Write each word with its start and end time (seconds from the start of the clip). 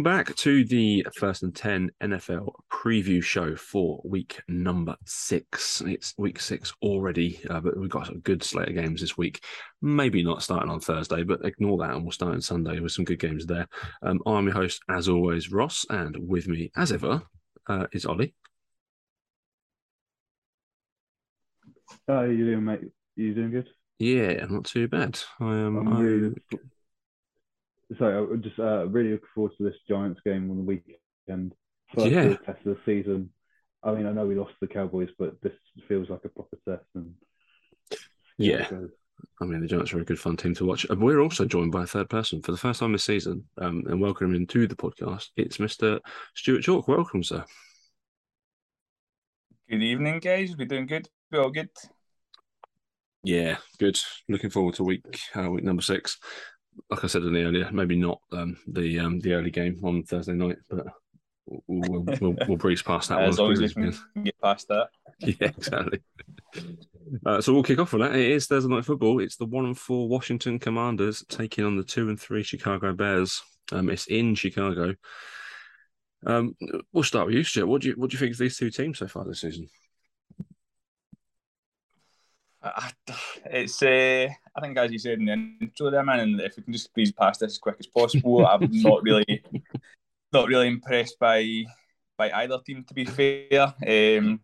Welcome 0.00 0.16
back 0.16 0.34
to 0.36 0.64
the 0.64 1.06
first 1.14 1.42
and 1.42 1.54
10 1.54 1.90
NFL 2.02 2.54
preview 2.72 3.22
show 3.22 3.54
for 3.54 4.00
week 4.02 4.40
number 4.48 4.96
six. 5.04 5.82
It's 5.82 6.14
week 6.16 6.40
six 6.40 6.72
already, 6.80 7.38
uh, 7.50 7.60
but 7.60 7.76
we've 7.76 7.90
got 7.90 8.08
a 8.08 8.16
good 8.16 8.42
slate 8.42 8.68
of 8.68 8.76
games 8.76 9.02
this 9.02 9.18
week. 9.18 9.44
Maybe 9.82 10.22
not 10.22 10.42
starting 10.42 10.70
on 10.70 10.80
Thursday, 10.80 11.22
but 11.22 11.44
ignore 11.44 11.76
that 11.80 11.90
and 11.90 12.02
we'll 12.02 12.12
start 12.12 12.32
on 12.32 12.40
Sunday 12.40 12.80
with 12.80 12.92
some 12.92 13.04
good 13.04 13.18
games 13.18 13.44
there. 13.44 13.68
Um, 14.00 14.20
I'm 14.24 14.46
your 14.46 14.54
host, 14.54 14.80
as 14.88 15.06
always, 15.06 15.52
Ross, 15.52 15.84
and 15.90 16.16
with 16.16 16.48
me, 16.48 16.70
as 16.76 16.92
ever, 16.92 17.20
uh, 17.66 17.86
is 17.92 18.06
Ollie. 18.06 18.34
How 22.08 22.22
you 22.22 22.46
doing, 22.46 22.64
mate? 22.64 22.80
You 23.16 23.34
doing 23.34 23.50
good? 23.50 23.68
Yeah, 23.98 24.46
not 24.48 24.64
too 24.64 24.88
bad. 24.88 25.20
I 25.40 25.56
am. 25.56 25.76
Um, 25.76 26.34
really 27.90 27.98
sorry, 27.98 28.16
I'm 28.32 28.42
just 28.42 28.58
uh, 28.58 28.86
really 28.88 29.12
looking 29.12 29.28
forward 29.34 29.52
to 29.58 29.64
this 29.64 29.76
Giants 29.88 30.20
game 30.24 30.50
on 30.50 30.56
the 30.58 30.62
weekend. 30.62 31.54
First 31.94 32.06
Yeah. 32.10 32.22
real 32.22 32.36
test 32.36 32.66
of 32.66 32.76
the 32.76 32.78
season. 32.86 33.30
I 33.82 33.92
mean, 33.92 34.06
I 34.06 34.12
know 34.12 34.26
we 34.26 34.34
lost 34.34 34.52
to 34.52 34.56
the 34.66 34.72
Cowboys, 34.72 35.08
but 35.18 35.40
this 35.42 35.52
feels 35.88 36.08
like 36.10 36.24
a 36.24 36.28
proper 36.28 36.56
test. 36.68 36.84
And 36.94 37.14
see 37.90 38.52
how 38.52 38.60
it 38.60 38.70
Yeah. 38.70 38.80
I 39.40 39.44
mean, 39.44 39.60
the 39.60 39.66
Giants 39.66 39.92
are 39.92 40.00
a 40.00 40.04
good 40.04 40.18
fun 40.18 40.36
team 40.36 40.54
to 40.54 40.64
watch. 40.64 40.86
We're 40.88 41.20
also 41.20 41.44
joined 41.44 41.72
by 41.72 41.82
a 41.82 41.86
third 41.86 42.08
person 42.08 42.40
for 42.40 42.52
the 42.52 42.58
first 42.58 42.80
time 42.80 42.92
this 42.92 43.04
season. 43.04 43.48
Um, 43.58 43.84
and 43.86 44.00
welcome 44.00 44.34
him 44.34 44.46
to 44.46 44.66
the 44.66 44.76
podcast. 44.76 45.28
It's 45.36 45.58
Mr. 45.58 46.00
Stuart 46.34 46.62
Chalk. 46.62 46.88
Welcome, 46.88 47.22
sir. 47.22 47.44
Good 49.68 49.82
evening, 49.82 50.20
guys. 50.20 50.54
We're 50.56 50.66
doing 50.66 50.86
good? 50.86 51.08
We're 51.30 51.42
all 51.42 51.50
good? 51.50 51.70
Yeah, 53.22 53.58
good. 53.78 53.98
Looking 54.28 54.50
forward 54.50 54.74
to 54.76 54.84
week 54.84 55.04
uh, 55.36 55.50
week 55.50 55.64
number 55.64 55.82
six. 55.82 56.18
Like 56.88 57.04
I 57.04 57.06
said 57.06 57.22
in 57.22 57.32
the 57.32 57.42
earlier, 57.42 57.70
maybe 57.72 57.96
not 57.96 58.20
um, 58.32 58.56
the 58.66 58.98
um, 59.00 59.20
the 59.20 59.34
early 59.34 59.50
game 59.50 59.78
on 59.82 60.02
Thursday 60.02 60.32
night, 60.32 60.56
but 60.68 60.86
we'll 61.46 62.02
we'll, 62.02 62.18
we'll, 62.20 62.36
we'll 62.48 62.56
breeze 62.56 62.82
past 62.82 63.08
that 63.08 63.20
as 63.24 63.38
one. 63.38 63.54
long 63.54 63.62
as 63.62 63.74
we 63.74 63.82
can 63.82 64.24
get 64.24 64.40
past 64.40 64.68
that. 64.68 64.88
Yeah, 65.22 65.48
exactly. 65.48 66.00
Uh, 67.26 67.42
so 67.42 67.52
we'll 67.52 67.62
kick 67.62 67.78
off 67.78 67.92
with 67.92 68.00
that. 68.00 68.16
It 68.16 68.30
is 68.30 68.46
Thursday 68.46 68.70
night 68.70 68.86
football. 68.86 69.20
It's 69.20 69.36
the 69.36 69.44
one 69.44 69.66
and 69.66 69.76
four 69.76 70.08
Washington 70.08 70.58
Commanders 70.58 71.22
taking 71.28 71.66
on 71.66 71.76
the 71.76 71.84
two 71.84 72.08
and 72.08 72.18
three 72.18 72.42
Chicago 72.42 72.94
Bears. 72.94 73.42
Um, 73.70 73.90
it's 73.90 74.06
in 74.06 74.34
Chicago. 74.34 74.94
Um, 76.24 76.54
we'll 76.92 77.04
start 77.04 77.26
with 77.26 77.34
you, 77.34 77.44
Stuart. 77.44 77.66
What 77.66 77.82
do 77.82 77.88
you 77.88 77.94
what 77.94 78.08
do 78.10 78.14
you 78.14 78.18
think 78.18 78.32
of 78.32 78.38
these 78.38 78.56
two 78.56 78.70
teams 78.70 78.98
so 78.98 79.08
far 79.08 79.24
this 79.24 79.42
season? 79.42 79.68
I- 82.62 82.92
It's 83.46 83.82
uh, 83.82 84.28
I 84.54 84.60
think 84.60 84.76
as 84.76 84.92
you 84.92 84.98
said 84.98 85.18
in 85.18 85.24
the 85.26 85.32
intro 85.60 85.90
there, 85.90 86.02
man, 86.04 86.20
and 86.20 86.40
if 86.40 86.56
we 86.56 86.62
can 86.62 86.72
just 86.72 86.86
squeeze 86.86 87.12
past 87.12 87.40
this 87.40 87.52
as 87.52 87.58
quick 87.58 87.76
as 87.80 87.86
possible, 87.86 88.46
I'm 88.46 88.68
not 88.70 89.02
really 89.02 89.42
not 90.32 90.48
really 90.48 90.68
impressed 90.68 91.18
by 91.18 91.64
by 92.18 92.30
either 92.30 92.58
team 92.64 92.84
to 92.84 92.94
be 92.94 93.04
fair. 93.06 93.74
Um, 93.86 94.40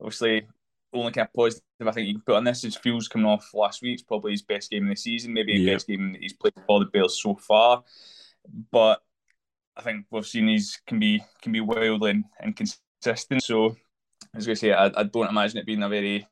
obviously, 0.00 0.46
only 0.92 1.12
kind 1.12 1.26
of 1.28 1.32
positive 1.34 1.62
I 1.86 1.90
think 1.92 2.06
you 2.08 2.14
can 2.14 2.22
put 2.22 2.36
on 2.36 2.44
this 2.44 2.64
is 2.64 2.76
Fields 2.76 3.08
coming 3.08 3.26
off 3.26 3.50
last 3.52 3.82
week's 3.82 4.02
probably 4.02 4.32
his 4.32 4.42
best 4.42 4.70
game 4.70 4.84
of 4.84 4.90
the 4.90 4.96
season, 4.96 5.32
maybe 5.32 5.56
the 5.58 5.64
Yeah. 5.64 5.74
best 5.74 5.88
game 5.88 6.12
that 6.12 6.22
he's 6.22 6.32
played 6.32 6.54
for 6.66 6.78
the 6.80 6.86
Bears 6.86 7.20
so 7.20 7.34
far. 7.34 7.82
But 8.70 9.02
I 9.76 9.82
think 9.82 10.06
we've 10.10 10.26
seen 10.26 10.48
he's 10.48 10.80
can 10.86 10.98
be 11.00 11.22
can 11.42 11.52
be 11.52 11.60
wildly 11.60 12.10
and 12.12 12.24
inconsistent. 12.44 13.42
So 13.42 13.66
as 13.70 13.76
I 14.34 14.36
was 14.36 14.46
going 14.46 14.56
to 14.56 14.60
say 14.60 14.72
I, 14.72 14.86
I 14.96 15.02
don't 15.02 15.28
imagine 15.28 15.58
it 15.58 15.66
being 15.66 15.82
a 15.82 15.88
very 15.88 16.26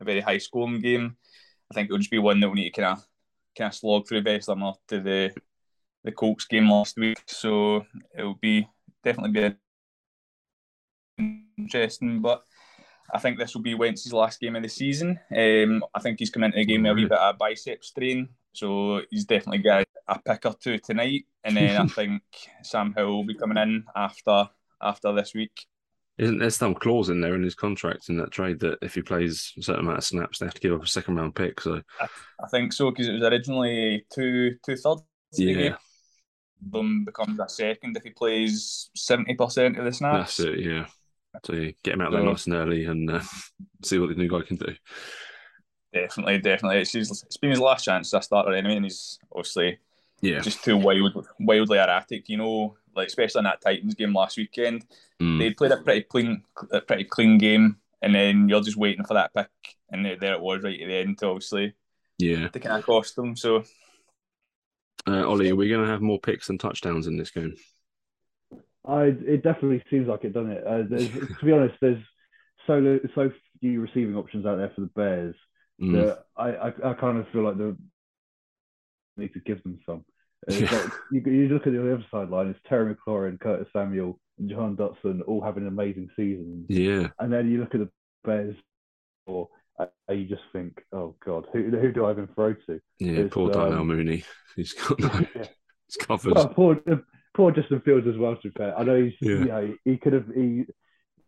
a 0.00 0.04
very 0.04 0.20
high 0.20 0.38
scoring 0.38 0.80
game. 0.80 1.16
I 1.70 1.74
think 1.74 1.86
it'll 1.86 1.98
just 1.98 2.10
be 2.10 2.18
one 2.18 2.40
that 2.40 2.48
we 2.48 2.56
need 2.56 2.70
to 2.70 2.80
kind 2.80 2.98
of 2.98 3.06
kind 3.56 3.68
of 3.68 3.74
slog 3.74 4.08
through 4.08 4.22
very 4.22 4.40
similar 4.40 4.72
to 4.88 5.00
the 5.00 5.34
the 6.04 6.12
Colts 6.12 6.46
game 6.46 6.70
last 6.70 6.96
week. 6.96 7.18
So 7.26 7.84
it'll 8.16 8.34
be 8.34 8.68
definitely 9.04 9.56
be 11.18 11.34
interesting. 11.58 12.20
But 12.20 12.44
I 13.12 13.18
think 13.18 13.38
this 13.38 13.54
will 13.54 13.62
be 13.62 13.74
Wentz's 13.74 14.12
last 14.12 14.40
game 14.40 14.56
of 14.56 14.62
the 14.62 14.68
season. 14.68 15.18
Um, 15.30 15.84
I 15.94 16.00
think 16.00 16.18
he's 16.18 16.30
coming 16.30 16.48
into 16.48 16.58
the 16.58 16.64
game 16.64 16.82
with 16.82 16.92
a 16.92 16.94
wee 16.94 17.04
bit 17.04 17.18
of 17.18 17.34
a 17.34 17.38
bicep 17.38 17.84
strain, 17.84 18.28
so 18.52 19.02
he's 19.10 19.24
definitely 19.24 19.58
got 19.58 19.86
a 20.06 20.18
pick 20.18 20.46
or 20.46 20.54
two 20.54 20.78
tonight. 20.78 21.24
And 21.44 21.56
then 21.56 21.80
I 21.80 21.86
think 21.88 22.22
Sam 22.62 22.94
Hill 22.96 23.08
will 23.08 23.26
be 23.26 23.34
coming 23.34 23.58
in 23.58 23.84
after 23.96 24.48
after 24.80 25.12
this 25.12 25.34
week. 25.34 25.66
Isn't 26.18 26.38
there 26.38 26.50
some 26.50 26.74
clause 26.74 27.10
in 27.10 27.20
there 27.20 27.34
in 27.36 27.42
his 27.42 27.54
contract 27.54 28.08
in 28.08 28.16
that 28.18 28.32
trade 28.32 28.58
that 28.60 28.78
if 28.82 28.94
he 28.94 29.02
plays 29.02 29.52
a 29.58 29.62
certain 29.62 29.82
amount 29.84 29.98
of 29.98 30.04
snaps, 30.04 30.38
they 30.38 30.46
have 30.46 30.54
to 30.54 30.60
give 30.60 30.72
up 30.74 30.82
a 30.82 30.86
second 30.86 31.14
round 31.16 31.34
pick? 31.34 31.60
So 31.60 31.80
I 32.00 32.48
think 32.50 32.72
so 32.72 32.90
because 32.90 33.08
it 33.08 33.12
was 33.12 33.22
originally 33.22 34.04
two 34.12 34.56
two 34.66 34.76
thirds. 34.76 35.02
yeah, 35.32 35.76
Them 36.60 37.04
becomes 37.04 37.38
a 37.38 37.48
second 37.48 37.96
if 37.96 38.02
he 38.02 38.10
plays 38.10 38.90
seventy 38.96 39.34
percent 39.34 39.78
of 39.78 39.84
the 39.84 39.92
snaps. 39.92 40.38
that's 40.38 40.40
it. 40.40 40.58
Yeah, 40.60 40.86
so 41.44 41.52
get 41.84 41.94
him 41.94 42.00
out 42.00 42.10
there 42.10 42.20
So- 42.22 42.26
nice 42.30 42.46
and 42.46 42.54
early 42.56 42.84
and 42.86 43.10
uh, 43.10 43.20
see 43.84 43.98
what 43.98 44.08
the 44.08 44.16
new 44.16 44.28
guy 44.28 44.40
can 44.44 44.56
do. 44.56 44.74
Definitely, 45.92 46.38
definitely. 46.40 46.80
It's, 46.80 46.92
his, 46.92 47.22
it's 47.22 47.36
been 47.38 47.50
his 47.50 47.60
last 47.60 47.84
chance 47.84 48.12
as 48.12 48.18
a 48.18 48.22
starter 48.22 48.52
anyway, 48.52 48.76
and 48.76 48.84
he's 48.84 49.18
obviously 49.32 49.78
Yeah, 50.20 50.40
just 50.40 50.62
too 50.62 50.76
wild, 50.76 51.26
wildly 51.40 51.78
erratic. 51.78 52.28
You 52.28 52.36
know, 52.36 52.76
like 52.98 53.08
especially 53.08 53.40
in 53.40 53.44
that 53.44 53.60
Titans 53.62 53.94
game 53.94 54.12
last 54.12 54.36
weekend, 54.36 54.84
Mm. 55.20 55.38
they 55.38 55.50
played 55.50 55.72
a 55.72 55.78
pretty 55.78 56.02
clean, 56.02 56.42
a 56.70 56.80
pretty 56.80 57.04
clean 57.04 57.38
game, 57.38 57.76
and 58.02 58.14
then 58.14 58.48
you're 58.48 58.60
just 58.60 58.76
waiting 58.76 59.04
for 59.04 59.14
that 59.14 59.32
pick, 59.34 59.48
and 59.90 60.04
there 60.04 60.16
there 60.16 60.34
it 60.34 60.40
was 60.40 60.62
right 60.62 60.80
at 60.80 60.86
the 60.86 60.94
end 60.94 61.18
to 61.18 61.26
obviously 61.26 61.74
yeah. 62.18 62.48
to 62.48 62.60
kind 62.60 62.78
of 62.78 62.84
cost 62.86 63.16
them. 63.16 63.34
So 63.36 63.64
Uh, 65.08 65.26
Ollie, 65.26 65.50
are 65.50 65.56
we 65.56 65.68
going 65.68 65.84
to 65.84 65.90
have 65.90 66.02
more 66.02 66.20
picks 66.20 66.48
than 66.48 66.58
touchdowns 66.58 67.06
in 67.06 67.16
this 67.16 67.30
game? 67.30 67.54
I 68.86 69.04
it 69.04 69.42
definitely 69.42 69.82
seems 69.90 70.06
like 70.06 70.24
it, 70.24 70.32
doesn't 70.34 70.52
it? 70.52 70.66
Uh, 70.66 70.82
there's, 70.88 71.10
to 71.38 71.44
be 71.44 71.52
honest, 71.52 71.74
there's 71.80 72.02
so 72.66 72.98
so 73.14 73.30
few 73.60 73.80
receiving 73.80 74.14
options 74.16 74.46
out 74.46 74.56
there 74.56 74.70
for 74.74 74.82
the 74.82 74.90
Bears 74.94 75.34
Mm. 75.80 75.92
that 75.92 76.24
I, 76.36 76.48
I 76.68 76.90
I 76.90 76.94
kind 76.94 77.18
of 77.18 77.28
feel 77.28 77.42
like 77.42 77.56
they 77.56 77.72
need 79.16 79.32
to 79.34 79.40
give 79.40 79.62
them 79.62 79.78
some. 79.86 80.04
Like, 80.48 80.92
you, 81.12 81.20
you 81.26 81.48
look 81.48 81.66
at 81.66 81.72
the 81.72 81.80
other 81.80 82.04
sideline, 82.10 82.48
it's 82.48 82.58
Terry 82.68 82.94
McLaurin, 82.94 83.38
Curtis 83.40 83.68
Samuel, 83.72 84.18
and 84.38 84.48
Jahan 84.48 84.76
Dotson 84.76 85.20
all 85.26 85.42
having 85.42 85.66
amazing 85.66 86.08
seasons. 86.16 86.66
Yeah, 86.68 87.08
And 87.18 87.32
then 87.32 87.50
you 87.50 87.60
look 87.60 87.74
at 87.74 87.80
the 87.80 87.90
Bears, 88.24 88.56
or 89.26 89.48
uh, 89.78 89.86
you 90.10 90.24
just 90.26 90.42
think, 90.52 90.82
oh 90.92 91.14
God, 91.24 91.46
who 91.52 91.70
who 91.70 91.92
do 91.92 92.04
I 92.06 92.12
even 92.12 92.28
throw 92.34 92.54
to? 92.54 92.80
yeah. 92.98 93.12
It's, 93.20 93.34
poor 93.34 93.50
Darnell 93.52 93.80
um, 93.80 93.86
Mooney. 93.88 94.24
He's 94.56 94.72
got 94.72 94.98
no, 95.00 95.06
Yeah. 95.36 95.44
he's 95.86 95.96
covered. 96.00 96.34
Well, 96.34 96.48
poor 96.48 96.80
poor 97.34 97.52
Justin 97.52 97.80
Fields 97.84 98.06
as 98.08 98.16
well. 98.16 98.34
To 98.36 98.42
be 98.48 98.50
fair, 98.56 98.76
I 98.78 98.82
know 98.84 99.02
he's 99.02 99.14
Yeah. 99.20 99.30
you 99.38 99.44
know 99.44 99.74
he 99.84 99.96
could 99.98 100.12
have 100.14 100.26
he. 100.34 100.64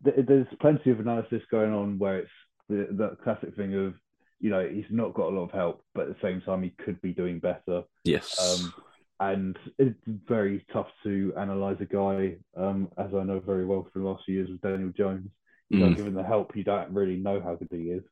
th- 0.03 0.25
There's 0.27 0.47
plenty 0.59 0.89
of 0.91 0.99
analysis 0.99 1.41
going 1.51 1.71
on 1.71 1.97
where 1.99 2.19
it's 2.19 2.31
the 2.69 2.87
the 2.91 3.17
classic 3.23 3.55
thing 3.55 3.73
of 3.75 3.93
you 4.41 4.49
know 4.49 4.67
he's 4.67 4.85
not 4.89 5.13
got 5.13 5.27
a 5.31 5.35
lot 5.35 5.43
of 5.45 5.51
help, 5.51 5.83
but 5.95 6.09
at 6.09 6.19
the 6.19 6.27
same 6.27 6.41
time 6.41 6.61
he 6.63 6.71
could 6.83 7.01
be 7.01 7.13
doing 7.13 7.39
better. 7.39 7.83
yes. 8.03 8.37
Um, 8.63 8.73
and 9.21 9.55
it's 9.77 9.99
very 10.27 10.65
tough 10.73 10.87
to 11.03 11.31
analyze 11.37 11.77
a 11.79 11.85
guy, 11.85 12.35
um, 12.57 12.89
as 12.97 13.13
I 13.13 13.23
know 13.23 13.39
very 13.39 13.65
well 13.65 13.87
from 13.93 14.03
the 14.03 14.09
last 14.09 14.25
few 14.25 14.35
years 14.35 14.49
with 14.49 14.61
Daniel 14.61 14.91
Jones. 14.97 15.29
You 15.69 15.77
know, 15.79 15.89
Mm. 15.91 15.95
given 15.95 16.13
the 16.13 16.23
help, 16.23 16.55
you 16.55 16.63
don't 16.63 16.91
really 16.91 17.17
know 17.17 17.39
how 17.39 17.55
good 17.55 17.69
he 17.71 17.91
is. 17.91 18.03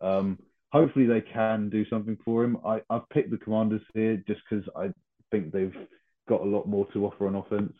Um, 0.00 0.38
hopefully, 0.72 1.06
they 1.06 1.20
can 1.20 1.68
do 1.68 1.84
something 1.86 2.16
for 2.24 2.44
him. 2.44 2.56
I, 2.64 2.80
I've 2.88 3.08
picked 3.10 3.30
the 3.32 3.38
Commanders 3.38 3.82
here 3.92 4.16
just 4.26 4.40
because 4.48 4.66
I 4.76 4.92
think 5.30 5.52
they've 5.52 5.76
got 6.28 6.40
a 6.42 6.44
lot 6.44 6.66
more 6.68 6.86
to 6.92 7.06
offer 7.06 7.26
on 7.26 7.34
offense. 7.34 7.74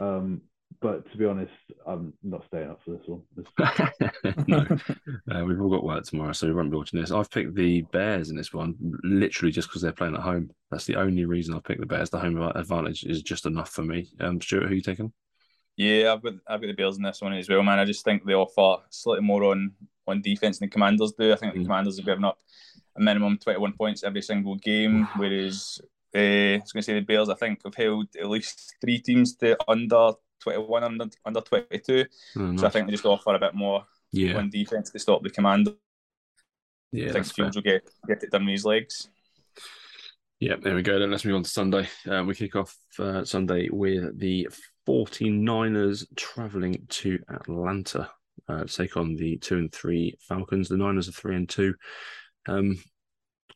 Um, 0.00 0.40
but 0.80 1.10
to 1.12 1.16
be 1.18 1.24
honest, 1.24 1.52
I'm 1.86 2.12
not 2.22 2.44
staying 2.46 2.70
up 2.70 2.80
for 2.84 2.90
this 2.92 3.06
one. 3.06 3.22
This- 3.36 4.44
no, 4.48 4.66
uh, 5.40 5.44
we've 5.44 5.60
all 5.60 5.70
got 5.70 5.84
work 5.84 6.04
tomorrow, 6.04 6.32
so 6.32 6.46
we 6.46 6.52
won't 6.54 6.70
be 6.70 6.76
watching 6.76 7.00
this. 7.00 7.10
I've 7.10 7.30
picked 7.30 7.54
the 7.54 7.82
Bears 7.92 8.30
in 8.30 8.36
this 8.36 8.52
one, 8.52 8.74
literally 9.02 9.52
just 9.52 9.68
because 9.68 9.82
they're 9.82 9.92
playing 9.92 10.14
at 10.14 10.20
home. 10.20 10.50
That's 10.70 10.84
the 10.84 10.96
only 10.96 11.24
reason 11.24 11.54
I've 11.54 11.64
picked 11.64 11.80
the 11.80 11.86
Bears. 11.86 12.10
The 12.10 12.18
home 12.18 12.38
advantage 12.54 13.04
is 13.04 13.22
just 13.22 13.46
enough 13.46 13.70
for 13.70 13.82
me. 13.82 14.10
Um, 14.20 14.40
Stuart, 14.40 14.64
who 14.64 14.70
are 14.70 14.74
you 14.74 14.82
taking? 14.82 15.12
yeah, 15.76 16.12
I've 16.12 16.22
got 16.22 16.34
I've 16.46 16.60
got 16.60 16.66
the 16.68 16.72
Bears 16.74 16.96
in 16.98 17.02
this 17.02 17.20
one 17.20 17.32
as 17.32 17.48
well, 17.48 17.62
man. 17.62 17.78
I 17.78 17.84
just 17.84 18.04
think 18.04 18.24
they 18.24 18.34
offer 18.34 18.82
slightly 18.90 19.24
more 19.24 19.44
on 19.44 19.72
on 20.06 20.20
defense 20.22 20.58
than 20.58 20.68
the 20.68 20.72
Commanders 20.72 21.14
do. 21.18 21.32
I 21.32 21.36
think 21.36 21.54
the 21.54 21.60
Mm. 21.60 21.64
Commanders 21.64 21.96
have 21.96 22.04
given 22.06 22.24
up 22.24 22.38
a 22.96 23.00
minimum 23.00 23.38
21 23.38 23.72
points 23.72 24.04
every 24.04 24.20
single 24.22 24.54
game, 24.56 25.08
whereas 25.16 25.80
uh, 26.14 26.18
I 26.18 26.60
was 26.62 26.70
going 26.72 26.82
to 26.82 26.82
say 26.82 26.94
the 26.94 27.00
Bears, 27.00 27.28
I 27.28 27.34
think, 27.34 27.60
have 27.64 27.74
held 27.74 28.06
at 28.20 28.28
least 28.28 28.74
three 28.80 29.00
teams 29.00 29.34
to 29.36 29.56
under 29.66 30.12
21, 30.44 30.84
under, 30.84 31.06
under 31.24 31.40
22. 31.40 32.04
Oh, 32.38 32.56
So 32.56 32.66
I 32.66 32.70
think 32.70 32.86
they 32.86 32.92
just 32.92 33.04
offer 33.04 33.34
a 33.34 33.38
bit 33.38 33.54
more 33.54 33.84
yeah, 34.12 34.36
on 34.36 34.50
defense 34.50 34.90
to 34.90 34.98
stop 34.98 35.22
the 35.22 35.30
Commanders. 35.30 35.74
yeah, 36.92 37.08
I 37.08 37.12
think. 37.12 37.26
Fields 37.26 37.56
will 37.56 37.62
get, 37.62 37.82
get 38.06 38.22
it 38.22 38.30
done 38.30 38.44
with 38.44 38.52
his 38.52 38.64
legs. 38.64 39.08
Yeah, 40.40 40.56
there 40.62 40.74
we 40.74 40.82
go. 40.82 40.98
Then 40.98 41.10
let's 41.10 41.24
move 41.24 41.36
on 41.36 41.42
to 41.42 41.48
Sunday. 41.48 41.88
Uh, 42.08 42.22
we 42.24 42.34
kick 42.34 42.54
off 42.54 42.76
uh, 42.98 43.24
Sunday 43.24 43.68
with 43.70 44.18
the 44.18 44.48
49ers 44.86 46.04
traveling 46.16 46.86
to 46.90 47.18
Atlanta 47.30 48.10
uh, 48.48 48.64
to 48.64 48.66
take 48.66 48.96
on 48.96 49.16
the 49.16 49.38
two 49.38 49.56
and 49.56 49.72
three 49.72 50.16
Falcons. 50.20 50.68
The 50.68 50.76
Niners 50.76 51.08
are 51.08 51.12
three 51.12 51.36
and 51.36 51.48
two. 51.48 51.74
Um, 52.46 52.78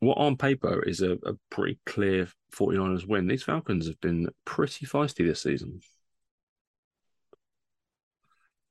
what 0.00 0.19
on 0.19 0.37
paper 0.37 0.82
is 0.82 1.02
a, 1.02 1.12
a 1.26 1.35
pretty 1.50 1.79
clear 1.85 2.29
49ers 2.56 3.06
win. 3.06 3.26
These 3.26 3.43
Falcons 3.43 3.87
have 3.87 4.00
been 4.00 4.29
pretty 4.44 4.87
feisty 4.87 5.26
this 5.26 5.43
season. 5.43 5.81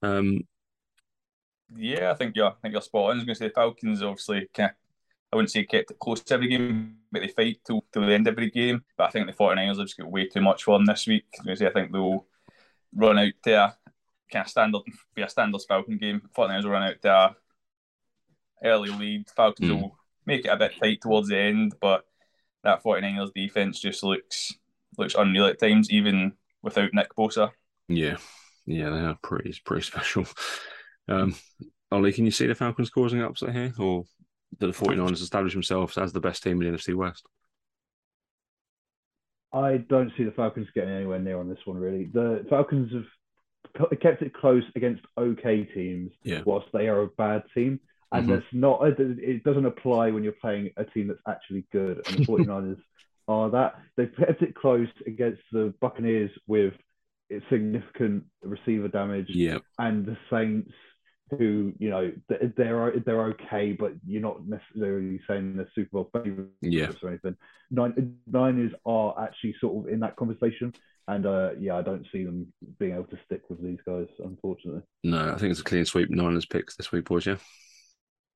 Um, 0.02 0.42
yeah, 1.76 2.12
I 2.12 2.16
think 2.16 2.36
you're, 2.36 2.48
I 2.48 2.54
think 2.62 2.74
you're 2.74 2.82
spot 2.82 3.06
on. 3.06 3.12
I 3.12 3.16
was 3.16 3.24
going 3.26 3.36
to 3.36 3.40
say 3.40 3.50
Falcons 3.50 4.02
obviously 4.02 4.48
kind 4.54 4.72
of, 4.72 4.76
I 5.32 5.36
wouldn't 5.36 5.52
say 5.52 5.66
kept 5.66 5.92
it 5.92 6.00
close 6.00 6.22
to 6.22 6.34
every 6.34 6.48
game, 6.48 6.98
but 7.12 7.22
they 7.22 7.28
fight 7.28 7.60
till, 7.66 7.84
till 7.92 8.06
the 8.06 8.14
end 8.14 8.28
of 8.28 8.34
every 8.34 8.50
game. 8.50 8.84
But 8.98 9.06
I 9.06 9.10
think 9.10 9.28
the 9.28 9.34
49ers 9.34 9.78
have 9.78 9.88
just 9.88 9.98
got 9.98 10.12
way 10.12 10.28
too 10.28 10.42
much 10.42 10.64
for 10.64 10.78
them 10.78 10.86
this 10.86 11.08
week. 11.08 11.26
I 11.34 11.42
was 11.42 11.46
going 11.46 11.56
to 11.56 11.60
say 11.60 11.68
I 11.68 11.74
think 11.74 11.92
they'll 11.92 12.26
run 12.96 13.20
out 13.20 13.34
there 13.44 13.74
kind 14.32 14.46
of 14.46 14.50
standard, 14.50 14.82
be 15.16 15.22
a 15.22 15.30
standard 15.30 15.62
Falcon 15.68 15.98
game. 15.98 16.22
49ers 16.38 16.64
will 16.64 16.72
run 16.72 16.84
out 16.84 17.02
there 17.02 17.36
early 18.64 18.90
lead. 18.90 19.30
Falcons 19.36 19.70
mm. 19.70 19.82
will 19.82 19.98
make 20.26 20.46
it 20.46 20.50
a 20.50 20.58
bit 20.58 20.74
tight 20.80 21.02
towards 21.02 21.30
the 21.30 21.38
end, 21.38 21.74
but 21.82 22.06
that 22.64 22.84
49ers 22.84 23.34
defense 23.34 23.80
just 23.80 24.04
looks 24.04 24.54
looks 24.98 25.16
unreal 25.16 25.46
at 25.46 25.60
times, 25.60 25.92
even 25.92 26.34
without 26.62 26.94
Nick 26.94 27.16
Bosa. 27.16 27.52
Yeah, 27.88 28.18
yeah, 28.68 28.90
they 28.90 29.00
are 29.00 29.18
pretty 29.24 29.58
pretty 29.66 29.82
special. 29.86 30.26
Um, 31.08 31.36
Ollie, 31.92 32.14
can 32.14 32.26
you 32.26 32.32
see 32.32 32.48
the 32.48 32.56
Falcons 32.56 32.90
causing 32.90 33.22
upset 33.22 33.54
here, 33.54 33.74
or 33.80 34.04
do 34.60 34.68
the 34.68 34.74
49ers 34.74 35.22
establish 35.22 35.54
themselves 35.54 35.98
as 35.98 36.14
the 36.14 36.20
best 36.20 36.44
team 36.44 36.62
in 36.62 36.72
the 36.72 36.78
NFC 36.78 36.94
West? 36.94 37.26
I 39.54 39.78
don't 39.78 40.12
see 40.18 40.26
the 40.26 40.32
Falcons 40.32 40.68
getting 40.76 40.94
anywhere 40.94 41.20
near 41.20 41.40
on 41.40 41.50
this 41.50 41.60
one. 41.66 41.78
Really, 41.78 42.10
the 42.14 42.46
Falcons 42.50 42.92
have 42.94 44.00
kept 44.02 44.22
it 44.22 44.34
close 44.34 44.64
against 44.76 45.04
okay 45.18 45.64
teams, 45.64 46.12
yeah. 46.24 46.42
whilst 46.46 46.68
they 46.74 46.88
are 46.88 47.02
a 47.02 47.08
bad 47.08 47.44
team. 47.54 47.80
And 48.12 48.24
mm-hmm. 48.24 48.36
that's 48.36 48.46
not 48.54 48.82
it 49.00 49.44
doesn't 49.44 49.66
apply 49.66 50.12
when 50.12 50.24
you're 50.24 50.34
playing 50.34 50.72
a 50.78 50.86
team 50.86 51.08
that's 51.08 51.20
actually 51.28 51.66
good. 51.72 52.02
And 52.08 52.20
the 52.20 52.26
49ers 52.26 52.78
are 53.28 53.50
that. 53.52 53.76
They've 53.96 54.14
kept 54.16 54.42
it 54.42 54.56
close 54.56 54.88
against 55.06 55.42
the 55.52 55.74
Buccaneers 55.82 56.32
with 56.48 56.74
significant 57.50 58.24
receiver 58.42 58.88
damage. 58.88 59.28
Yeah. 59.30 59.60
And 59.80 60.06
the 60.06 60.18
Saints 60.32 60.72
who 61.32 61.74
you 61.78 61.90
know 61.90 62.12
they're 62.30 62.94
they're 63.06 63.26
okay, 63.26 63.74
but 63.74 63.94
you're 64.06 64.22
not 64.22 64.48
necessarily 64.48 65.20
saying 65.28 65.56
they're 65.56 65.70
Super 65.76 65.90
Bowl 65.92 66.10
favorites 66.14 66.52
yeah. 66.62 66.92
or 67.02 67.10
anything. 67.10 67.36
Nine, 67.70 68.16
Niners 68.32 68.72
are 68.86 69.14
actually 69.22 69.56
sort 69.60 69.86
of 69.86 69.94
in 69.94 70.00
that 70.02 70.16
conversation, 70.16 70.74
and 71.08 71.26
uh, 71.26 71.52
yeah, 71.60 71.76
I 71.76 71.82
don't 71.82 72.08
see 72.12 72.24
them 72.24 72.52
being 72.80 72.94
able 72.94 73.06
to 73.06 73.20
stick 73.26 73.42
with 73.50 73.62
these 73.62 73.80
guys, 73.86 74.08
unfortunately. 74.24 74.84
No, 75.04 75.34
I 75.34 75.38
think 75.38 75.52
it's 75.52 75.60
a 75.60 75.66
clean 75.66 75.86
sweep. 75.86 76.10
Niners 76.10 76.46
picks 76.46 76.76
this 76.76 76.92
week, 76.92 77.06
boys. 77.06 77.26
Yeah. 77.26 77.38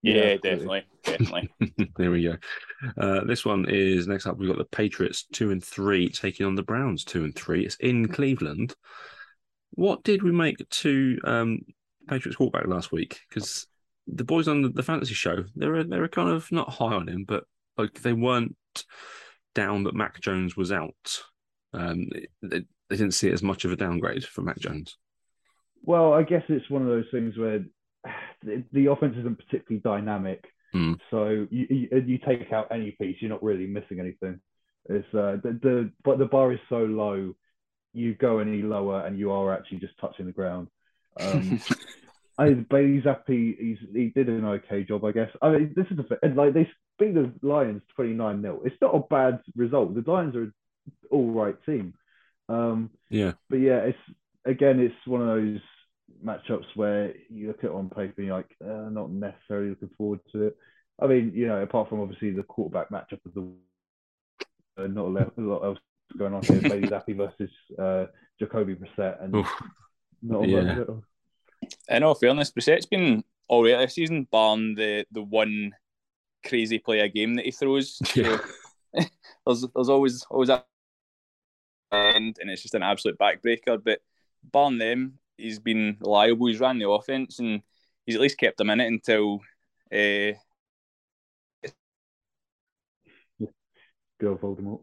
Yeah, 0.02 0.16
yeah 0.16 0.38
definitely, 0.38 0.84
definitely. 1.04 1.50
there 1.98 2.12
we 2.12 2.24
go. 2.24 2.38
Uh, 2.98 3.24
this 3.24 3.46
one 3.46 3.66
is 3.70 4.08
next 4.08 4.26
up. 4.26 4.38
We've 4.38 4.50
got 4.50 4.58
the 4.58 4.66
Patriots 4.66 5.26
two 5.32 5.52
and 5.52 5.64
three 5.64 6.10
taking 6.10 6.46
on 6.46 6.56
the 6.56 6.64
Browns 6.64 7.04
two 7.04 7.24
and 7.24 7.36
three. 7.36 7.66
It's 7.66 7.76
in 7.76 8.08
Cleveland. 8.08 8.76
What 9.72 10.04
did 10.04 10.24
we 10.24 10.32
make 10.32 10.68
to 10.70 11.20
um, 11.24 11.60
Patriots 12.08 12.36
quarterback 12.36 12.68
last 12.68 12.92
week 12.92 13.20
because 13.30 13.68
the 14.08 14.24
boys 14.24 14.48
on 14.48 14.62
the, 14.62 14.70
the, 14.70 14.84
fantasy 14.84 15.14
show 15.14 15.46
they 15.56 15.68
were 15.68 15.84
they 15.84 16.00
were 16.00 16.08
kind 16.08 16.30
of 16.30 16.52
not 16.52 16.70
high 16.70 16.94
on 16.94 17.08
him, 17.08 17.24
but 17.28 17.44
like 17.78 18.02
they 18.02 18.14
weren't 18.14 18.56
down 19.54 19.84
that 19.84 19.96
Mac 19.96 20.20
Jones 20.20 20.58
was 20.58 20.72
out. 20.72 21.24
Um, 21.74 22.08
they, 22.42 22.62
they 22.90 22.98
didn't 22.98 23.14
see 23.14 23.30
it 23.30 23.34
as 23.34 23.44
much 23.44 23.64
of 23.66 23.72
a 23.72 23.78
downgrade 23.78 24.26
for 24.26 24.42
Mac 24.42 24.60
Jones. 24.60 24.98
Well, 25.84 26.14
I 26.14 26.24
guess 26.24 26.44
it's 26.50 26.70
one 26.70 26.82
of 26.82 26.90
those 26.90 27.08
things 27.12 27.38
where 27.38 27.64
the, 28.44 28.64
the 28.72 28.92
offense 28.92 29.16
isn't 29.18 29.38
particularly 29.38 29.82
dynamic. 29.84 30.46
Mm. 30.74 30.98
So 31.10 31.48
you, 31.50 31.68
you, 31.70 32.04
you 32.06 32.18
take 32.18 32.52
out 32.54 32.68
any 32.72 32.92
piece, 32.92 33.18
you're 33.20 33.30
not 33.30 33.44
really 33.44 33.68
missing 33.68 34.00
anything. 34.00 34.40
It's 34.86 35.08
uh, 35.14 35.38
the, 35.44 35.60
the 35.62 35.92
but 36.04 36.18
the 36.18 36.26
bar 36.26 36.52
is 36.54 36.60
so 36.70 36.78
low, 36.78 37.36
you 37.94 38.16
go 38.16 38.40
any 38.40 38.62
lower 38.62 39.06
and 39.06 39.18
you 39.18 39.32
are 39.32 39.54
actually 39.54 39.80
just 39.80 39.98
touching 40.00 40.26
the 40.26 40.32
ground. 40.32 40.70
Um, 41.20 41.62
I 42.38 42.54
Bailey 42.54 43.02
Zappe, 43.02 43.58
he's 43.60 43.78
he 43.94 44.08
did 44.08 44.30
an 44.30 44.46
okay 44.46 44.84
job, 44.84 45.06
I 45.06 45.12
guess. 45.12 45.30
I 45.42 45.50
mean, 45.52 45.74
this 45.76 45.86
is 45.92 45.98
the 45.98 46.34
like 46.36 46.54
they 46.54 46.68
beat 46.98 47.14
the 47.14 47.32
Lions 47.42 47.84
twenty 47.96 48.14
nine 48.14 48.42
0 48.42 48.62
It's 48.66 48.76
not 48.82 48.96
a 48.96 49.00
bad 49.00 49.42
result. 49.56 49.94
The 49.94 50.10
Lions 50.10 50.36
are 50.36 50.44
an 50.44 50.54
all 51.12 51.32
right 51.32 51.56
team. 51.66 51.94
Um, 52.50 52.90
yeah, 53.10 53.34
but 53.50 53.58
yeah, 53.58 53.80
it's 53.82 53.98
again, 54.46 54.80
it's 54.80 54.96
one 55.06 55.22
of 55.22 55.28
those 55.28 55.60
matchups 56.24 56.66
where 56.76 57.14
you 57.30 57.48
look 57.48 57.60
at 57.60 57.70
it 57.70 57.72
on 57.72 57.90
paper 57.90 58.16
and 58.18 58.28
you're 58.28 58.38
like, 58.38 58.56
uh, 58.64 58.90
not 58.90 59.12
necessarily 59.12 59.70
looking 59.70 59.90
forward 59.98 60.20
to 60.32 60.48
it. 60.48 60.58
I 61.02 61.08
mean, 61.08 61.32
you 61.34 61.48
know, 61.48 61.62
apart 61.62 61.90
from 61.90 62.02
obviously 62.02 62.32
the 62.32 62.44
quarterback 62.44 62.90
matchup 62.90 63.26
of 63.26 63.34
the 63.34 63.48
uh, 64.78 64.88
not 64.88 65.08
a 65.08 65.42
lot 65.42 65.64
else 65.64 65.80
going 66.18 66.34
on 66.34 66.44
here. 66.44 66.62
Bailey 66.62 66.88
Zappe 66.88 67.16
versus 67.16 67.52
uh, 67.80 68.06
Jacoby 68.40 68.76
Brissett, 68.76 69.24
and 69.24 69.36
Oof. 69.36 69.48
not 70.22 70.46
a 70.46 70.48
yeah. 70.48 70.62
lot. 70.62 71.04
In 71.90 72.04
all 72.04 72.16
fairness, 72.16 72.52
Brissett's 72.52 72.86
been 72.86 73.24
all 73.48 73.64
right 73.64 73.78
this 73.78 73.96
season, 73.96 74.28
barring 74.32 74.76
the 74.76 75.06
the 75.12 75.22
one 75.22 75.72
crazy 76.46 76.80
play 76.80 77.00
a 77.00 77.10
game 77.10 77.36
that 77.36 77.46
he 77.46 77.52
throws. 77.52 78.00
Yeah. 78.16 78.38
there's 79.46 79.66
there's 79.74 79.88
always 79.88 80.24
always 80.30 80.50
a 80.50 80.66
and 81.94 82.36
and 82.40 82.50
it's 82.50 82.62
just 82.62 82.76
an 82.76 82.84
absolute 82.84 83.18
backbreaker. 83.18 83.82
But 83.82 84.02
barring 84.44 84.78
them, 84.78 85.20
he's 85.42 85.60
been 85.60 85.98
reliable. 86.00 86.48
He's 86.48 86.60
ran 86.60 86.80
the 86.80 86.90
offense 86.90 87.40
and 87.40 87.62
he's 88.06 88.16
at 88.16 88.22
least 88.22 88.38
kept 88.38 88.58
them 88.58 88.70
in 88.70 88.80
it 88.80 88.88
until. 88.88 89.40
Uh, 89.92 90.38
Go 94.20 94.38
Voldemort. 94.38 94.82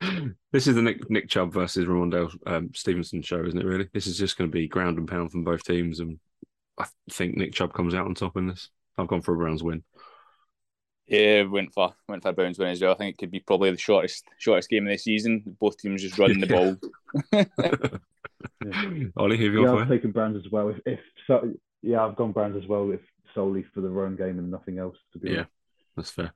this 0.52 0.66
is 0.66 0.76
the 0.76 0.82
Nick 0.82 1.10
Nick 1.10 1.28
Chubb 1.28 1.52
versus 1.52 1.86
Rhamondre 1.86 2.32
um, 2.46 2.70
Stevenson 2.72 3.20
show, 3.22 3.44
isn't 3.44 3.58
it? 3.58 3.66
Really, 3.66 3.88
this 3.92 4.06
is 4.06 4.16
just 4.16 4.38
going 4.38 4.48
to 4.48 4.54
be 4.54 4.68
ground 4.68 4.96
and 4.96 5.08
pound 5.08 5.32
from 5.32 5.42
both 5.42 5.64
teams, 5.64 5.98
and 5.98 6.20
I 6.78 6.86
think 7.10 7.36
Nick 7.36 7.52
Chubb 7.52 7.72
comes 7.72 7.94
out 7.94 8.06
on 8.06 8.14
top 8.14 8.36
in 8.36 8.46
this. 8.46 8.70
I've 8.96 9.08
gone 9.08 9.22
for 9.22 9.34
a 9.34 9.36
Browns 9.36 9.62
win. 9.62 9.82
Yeah, 11.06 11.42
went 11.42 11.74
for 11.74 11.92
went 12.08 12.22
for 12.22 12.28
a 12.28 12.32
Browns 12.32 12.58
win 12.58 12.68
as 12.68 12.80
well. 12.80 12.92
I 12.92 12.96
think 12.96 13.14
it 13.14 13.18
could 13.18 13.32
be 13.32 13.40
probably 13.40 13.72
the 13.72 13.76
shortest 13.76 14.24
shortest 14.38 14.70
game 14.70 14.86
of 14.86 14.92
the 14.92 14.98
season. 14.98 15.42
Both 15.58 15.78
teams 15.78 16.02
just 16.02 16.18
running 16.18 16.38
the 16.40 16.46
ball. 17.32 18.00
yeah. 18.64 19.04
Ollie, 19.16 19.36
who 19.36 19.44
have 19.44 19.54
you 19.54 19.64
yeah, 19.64 19.74
I've 19.74 19.88
taken 19.88 20.12
Brands 20.12 20.38
as 20.44 20.50
well. 20.50 20.68
If, 20.68 20.78
if 20.86 21.00
so, 21.26 21.52
yeah, 21.82 22.04
I've 22.04 22.16
gone 22.16 22.32
Brands 22.32 22.56
as 22.62 22.68
well. 22.68 22.90
If 22.90 23.00
solely 23.34 23.64
for 23.74 23.80
the 23.80 23.88
run 23.88 24.16
game 24.16 24.38
and 24.38 24.50
nothing 24.50 24.78
else. 24.78 24.96
To 25.12 25.18
be 25.18 25.30
yeah. 25.30 25.36
Honest. 25.36 25.50
That's 25.96 26.10
fair. 26.10 26.32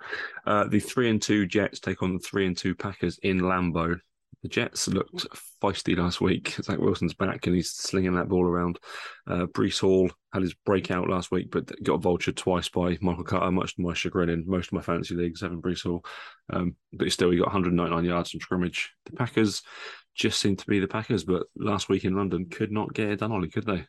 Uh, 0.46 0.64
the 0.64 0.80
three 0.80 1.08
and 1.10 1.20
two 1.20 1.46
Jets 1.46 1.80
take 1.80 2.02
on 2.02 2.14
the 2.14 2.18
three 2.18 2.46
and 2.46 2.56
two 2.56 2.74
Packers 2.74 3.18
in 3.22 3.40
Lambeau. 3.40 3.98
The 4.42 4.48
Jets 4.48 4.88
looked 4.88 5.26
feisty 5.62 5.96
last 5.96 6.20
week. 6.20 6.50
Zach 6.62 6.78
Wilson's 6.78 7.14
back 7.14 7.46
and 7.46 7.56
he's 7.56 7.70
slinging 7.70 8.14
that 8.14 8.28
ball 8.28 8.44
around. 8.44 8.78
Uh, 9.26 9.46
Breece 9.46 9.80
Hall 9.80 10.10
had 10.34 10.42
his 10.42 10.52
breakout 10.66 11.08
last 11.08 11.30
week, 11.30 11.50
but 11.50 11.70
got 11.82 12.02
vultured 12.02 12.36
twice 12.36 12.68
by 12.68 12.98
Michael 13.00 13.24
Carter, 13.24 13.50
much 13.50 13.76
to 13.76 13.82
my 13.82 13.94
chagrin 13.94 14.28
in 14.28 14.44
most 14.46 14.66
of 14.66 14.74
my 14.74 14.82
fantasy 14.82 15.14
leagues, 15.14 15.40
having 15.40 15.62
Breece 15.62 15.84
Hall. 15.84 16.04
Um, 16.52 16.76
but 16.92 17.10
still, 17.10 17.30
he 17.30 17.38
got 17.38 17.46
199 17.46 18.04
yards 18.04 18.32
from 18.32 18.40
scrimmage. 18.40 18.92
The 19.06 19.12
Packers 19.12 19.62
just 20.14 20.40
seem 20.40 20.56
to 20.56 20.66
be 20.66 20.80
the 20.80 20.88
Packers, 20.88 21.24
but 21.24 21.46
last 21.56 21.88
week 21.88 22.04
in 22.04 22.16
London 22.16 22.46
could 22.46 22.70
not 22.70 22.94
get 22.94 23.08
it 23.08 23.20
done, 23.20 23.32
Ollie, 23.32 23.48
could 23.48 23.66
they? 23.66 23.84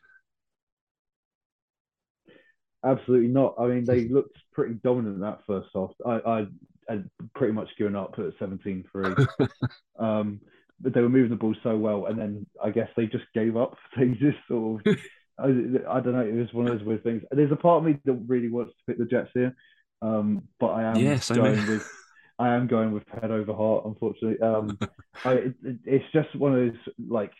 Absolutely 2.84 3.28
not. 3.28 3.54
I 3.58 3.66
mean, 3.66 3.84
they 3.84 4.08
looked 4.08 4.36
pretty 4.52 4.74
dominant 4.74 5.20
that 5.20 5.40
first 5.46 5.68
half. 5.74 5.90
I, 6.04 6.20
I 6.26 6.46
had 6.88 7.08
pretty 7.34 7.52
much 7.52 7.68
given 7.78 7.96
up 7.96 8.14
at 8.18 8.38
17-3. 8.38 9.28
um, 9.98 10.40
but 10.80 10.92
they 10.92 11.00
were 11.00 11.08
moving 11.08 11.30
the 11.30 11.36
ball 11.36 11.54
so 11.62 11.76
well, 11.76 12.06
and 12.06 12.18
then 12.18 12.46
I 12.62 12.70
guess 12.70 12.88
they 12.96 13.06
just 13.06 13.24
gave 13.34 13.56
up. 13.56 13.76
They 13.96 14.08
just 14.08 14.38
sort 14.46 14.86
of, 14.86 14.96
I, 15.38 15.46
I, 15.46 16.00
don't 16.00 16.12
know. 16.12 16.20
It 16.20 16.34
was 16.34 16.52
one 16.52 16.68
of 16.68 16.78
those 16.78 16.86
weird 16.86 17.02
things. 17.02 17.22
There's 17.30 17.52
a 17.52 17.56
part 17.56 17.78
of 17.78 17.84
me 17.84 17.98
that 18.04 18.12
really 18.26 18.48
wants 18.48 18.72
to 18.72 18.84
pick 18.86 18.98
the 18.98 19.06
Jets 19.06 19.30
here, 19.32 19.54
um, 20.02 20.42
but 20.60 20.68
I 20.68 20.84
am 20.84 20.96
yes, 20.96 21.30
going 21.30 21.52
I 21.52 21.56
mean... 21.56 21.66
with. 21.66 21.90
I 22.38 22.54
am 22.54 22.66
going 22.66 22.92
with 22.92 23.04
head 23.08 23.30
over 23.30 23.54
heart, 23.54 23.86
unfortunately. 23.86 24.40
Um, 24.40 24.78
I, 25.24 25.32
it, 25.32 25.54
it's 25.84 26.04
just 26.12 26.34
one 26.36 26.54
of 26.54 26.58
those 26.58 26.94
like, 27.08 27.32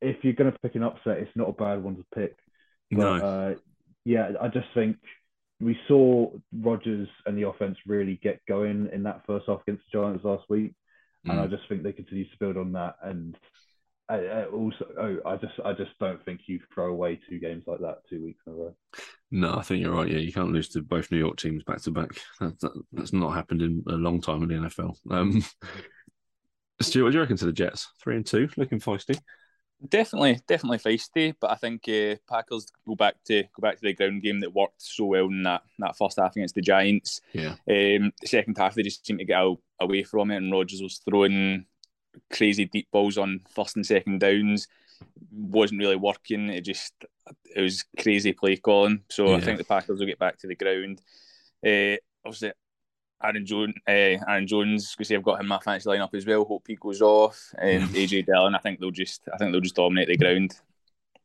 if 0.00 0.16
you're 0.22 0.34
going 0.34 0.52
to 0.52 0.58
pick 0.60 0.76
an 0.76 0.82
upset, 0.82 1.18
it's 1.18 1.36
not 1.36 1.48
a 1.48 1.52
bad 1.52 1.82
one 1.82 1.96
to 1.96 2.04
pick. 2.14 2.36
But, 2.90 2.98
no. 2.98 3.14
Uh, 3.16 3.54
yeah, 4.04 4.30
I 4.40 4.48
just 4.48 4.68
think 4.74 4.96
we 5.60 5.78
saw 5.86 6.30
Rodgers 6.58 7.08
and 7.26 7.36
the 7.36 7.48
offense 7.48 7.76
really 7.86 8.18
get 8.22 8.40
going 8.48 8.88
in 8.92 9.02
that 9.02 9.22
first 9.26 9.46
half 9.46 9.60
against 9.62 9.84
the 9.92 9.98
Giants 9.98 10.24
last 10.24 10.44
week, 10.48 10.72
mm. 11.26 11.30
and 11.30 11.40
I 11.40 11.46
mm. 11.46 11.50
just 11.50 11.68
think 11.68 11.82
they 11.82 11.92
continue 11.92 12.24
to 12.24 12.38
build 12.38 12.56
on 12.56 12.72
that. 12.72 12.96
And 13.02 13.36
I, 14.10 14.16
I 14.16 14.44
also, 14.46 14.86
oh, 14.98 15.18
I 15.24 15.36
just, 15.36 15.54
I 15.64 15.72
just 15.72 15.92
don't 16.00 16.22
think 16.24 16.40
you 16.46 16.58
throw 16.74 16.90
away 16.90 17.20
two 17.28 17.38
games 17.38 17.64
like 17.66 17.78
that 17.80 17.98
two 18.08 18.24
weeks 18.24 18.42
in 18.46 18.52
a 18.52 18.56
row. 18.56 18.74
No, 19.30 19.54
I 19.54 19.62
think 19.62 19.82
you're 19.82 19.94
right. 19.94 20.10
Yeah, 20.10 20.18
you 20.18 20.32
can't 20.32 20.52
lose 20.52 20.68
to 20.70 20.82
both 20.82 21.12
New 21.12 21.18
York 21.18 21.36
teams 21.36 21.62
back 21.62 21.80
to 21.82 21.92
back. 21.92 22.10
That's 22.92 23.12
not 23.12 23.30
happened 23.30 23.62
in 23.62 23.84
a 23.88 23.92
long 23.92 24.20
time 24.20 24.42
in 24.42 24.48
the 24.48 24.68
NFL. 24.68 24.96
Um, 25.10 25.44
Stuart, 26.82 27.04
what 27.04 27.10
do 27.12 27.18
you 27.18 27.20
reckon 27.20 27.36
to 27.36 27.46
the 27.46 27.52
Jets? 27.52 27.88
Three 28.02 28.16
and 28.16 28.26
two, 28.26 28.48
looking 28.56 28.80
feisty. 28.80 29.20
Definitely, 29.88 30.40
definitely 30.46 30.78
feisty, 30.78 31.34
but 31.40 31.52
I 31.52 31.54
think 31.54 31.88
uh, 31.88 32.16
Packers 32.28 32.66
go 32.86 32.96
back 32.96 33.14
to 33.26 33.44
go 33.44 33.62
back 33.62 33.76
to 33.76 33.82
the 33.82 33.94
ground 33.94 34.22
game 34.22 34.40
that 34.40 34.52
worked 34.52 34.82
so 34.82 35.06
well 35.06 35.26
in 35.26 35.44
that, 35.44 35.62
that 35.78 35.96
first 35.96 36.18
half 36.18 36.36
against 36.36 36.54
the 36.54 36.60
Giants. 36.60 37.20
Yeah. 37.32 37.52
Um, 37.68 38.12
the 38.20 38.26
second 38.26 38.58
half 38.58 38.74
they 38.74 38.82
just 38.82 39.06
seemed 39.06 39.20
to 39.20 39.24
get 39.24 39.38
out, 39.38 39.58
away 39.80 40.02
from 40.02 40.30
it, 40.30 40.36
and 40.36 40.52
Rodgers 40.52 40.82
was 40.82 41.00
throwing 41.08 41.64
crazy 42.32 42.64
deep 42.66 42.88
balls 42.90 43.18
on 43.18 43.40
first 43.54 43.76
and 43.76 43.86
second 43.86 44.20
downs. 44.20 44.68
wasn't 45.32 45.78
really 45.80 45.96
working. 45.96 46.48
It 46.50 46.62
just 46.62 46.92
it 47.54 47.60
was 47.60 47.84
crazy 47.98 48.32
play 48.32 48.56
calling. 48.56 49.02
So 49.08 49.30
Yeah. 49.30 49.36
I 49.36 49.40
think 49.40 49.58
the 49.58 49.64
Packers 49.64 49.98
will 49.98 50.06
get 50.06 50.18
back 50.18 50.38
to 50.38 50.46
the 50.46 50.56
ground. 50.56 51.00
Uh, 51.66 51.96
obviously, 52.24 52.52
Aaron 53.22 53.44
Jones, 53.46 53.74
uh, 53.86 53.92
Aaron 54.28 54.46
Jones, 54.46 54.94
because 54.94 55.12
I've 55.12 55.22
got 55.22 55.34
him 55.34 55.42
in 55.42 55.48
my 55.48 55.58
fantasy 55.58 55.88
lineup 55.88 56.14
as 56.14 56.26
well. 56.26 56.44
Hope 56.44 56.64
he 56.66 56.76
goes 56.76 57.02
off, 57.02 57.38
and 57.58 57.84
AJ 57.90 58.26
Dillon. 58.26 58.54
I 58.54 58.58
think 58.58 58.80
they'll 58.80 58.90
just, 58.90 59.22
I 59.32 59.36
think 59.36 59.52
they'll 59.52 59.60
just 59.60 59.76
dominate 59.76 60.08
the 60.08 60.16
ground. 60.16 60.54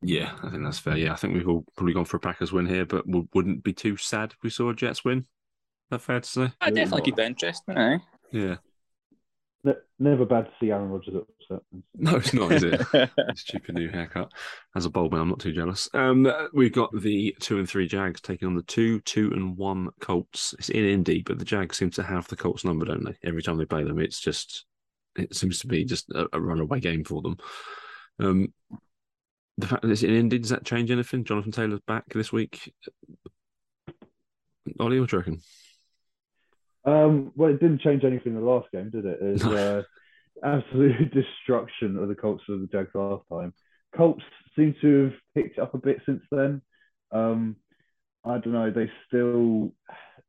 Yeah, 0.02 0.34
I 0.44 0.50
think 0.50 0.64
that's 0.64 0.78
fair. 0.80 0.98
Yeah, 0.98 1.14
I 1.14 1.16
think 1.16 1.34
we've 1.34 1.48
all 1.48 1.64
probably 1.78 1.94
gone 1.94 2.06
for 2.06 2.18
a 2.18 2.20
Packers 2.20 2.52
win 2.52 2.66
here, 2.66 2.86
but 2.86 3.08
we 3.08 3.26
wouldn't 3.34 3.64
be 3.64 3.74
too 3.74 3.96
sad 3.98 4.32
if 4.34 4.44
we 4.44 4.50
saw 4.50 4.70
a 4.70 4.76
Jets 4.76 5.06
win. 5.06 5.20
Is 5.20 5.26
that 5.92 6.02
fair 6.02 6.20
to 6.20 6.28
say? 6.28 6.52
I 6.62 6.70
definitely 6.70 7.04
keep 7.04 7.18
it 7.18 7.26
interesting. 7.26 7.78
Eh? 7.78 7.98
Yeah. 8.32 8.58
Ne- 9.66 9.74
never 9.98 10.26
bad 10.26 10.46
to 10.46 10.52
see 10.60 10.70
Aaron 10.70 10.90
Rodgers 10.90 11.16
upset. 11.16 11.64
No, 11.96 12.18
it's 12.18 12.34
not, 12.34 12.52
is 12.52 12.64
it? 12.64 13.10
Stupid 13.36 13.74
new 13.74 13.90
haircut. 13.90 14.32
As 14.76 14.86
a 14.86 14.92
bold 14.92 15.12
man, 15.12 15.22
I'm 15.22 15.30
not 15.30 15.40
too 15.40 15.54
jealous. 15.54 15.90
Um, 15.96 16.32
we've 16.54 16.72
got 16.72 16.92
the 16.94 17.36
two 17.40 17.58
and 17.58 17.68
three 17.68 17.88
Jags 17.88 18.22
taking 18.22 18.48
on 18.48 18.56
the 18.56 18.62
two, 18.62 19.00
two 19.02 19.32
and 19.34 19.58
one 19.58 19.90
Colts. 20.00 20.54
It's 20.60 20.70
in 20.70 20.86
Indy, 20.86 21.24
but 21.24 21.40
the 21.40 21.46
Jags 21.46 21.78
seem 21.78 21.90
to 21.92 22.04
have 22.04 22.28
the 22.28 22.36
Colts 22.36 22.64
number, 22.64 22.86
don't 22.86 23.04
they? 23.04 23.18
Every 23.28 23.42
time 23.42 23.58
they 23.58 23.66
play 23.66 23.84
them, 23.84 24.00
it's 24.00 24.22
just 24.22 24.66
it 25.16 25.36
seems 25.36 25.60
to 25.60 25.68
be 25.68 25.84
just 25.84 26.12
a, 26.12 26.28
a 26.32 26.40
runaway 26.40 26.80
game 26.80 27.04
for 27.04 27.24
them. 27.24 27.38
Um, 28.20 28.54
the 29.58 29.68
fact 29.68 29.82
that 29.82 29.90
it's 29.90 30.04
in 30.04 30.14
Indy 30.14 30.38
does 30.38 30.50
that 30.50 30.66
change 30.66 30.92
anything? 30.92 31.24
Jonathan 31.24 31.52
Taylor's 31.52 31.80
back 31.88 32.06
this 32.14 32.32
week. 32.32 32.72
Ollie, 34.80 35.00
what 35.00 35.10
do 35.10 35.16
you 35.16 35.20
reckon? 35.20 35.42
Um, 36.86 37.32
well, 37.36 37.50
it 37.50 37.60
didn't 37.60 37.82
change 37.82 38.04
anything 38.04 38.34
in 38.34 38.40
the 38.40 38.46
last 38.46 38.72
game, 38.72 38.90
did 38.90 39.06
it? 39.06 39.20
It 39.22 39.34
was 39.34 39.44
uh, 39.46 39.84
absolute 40.44 41.14
destruction 41.14 41.98
of 41.98 42.08
the 42.08 42.16
Colts 42.16 42.44
of 42.50 42.62
the 42.62 42.68
Jags 42.68 42.92
last 42.94 43.24
time. 43.32 43.54
Colts 43.96 44.24
seem 44.56 44.76
to 44.82 45.06
have 45.06 45.14
picked 45.34 45.60
up 45.60 45.74
a 45.74 45.78
bit 45.78 46.02
since 46.06 46.24
then. 46.32 46.62
Um, 47.12 47.56
I 48.26 48.38
don't 48.40 48.54
know. 48.54 48.72
They 48.72 48.90
still 49.08 49.74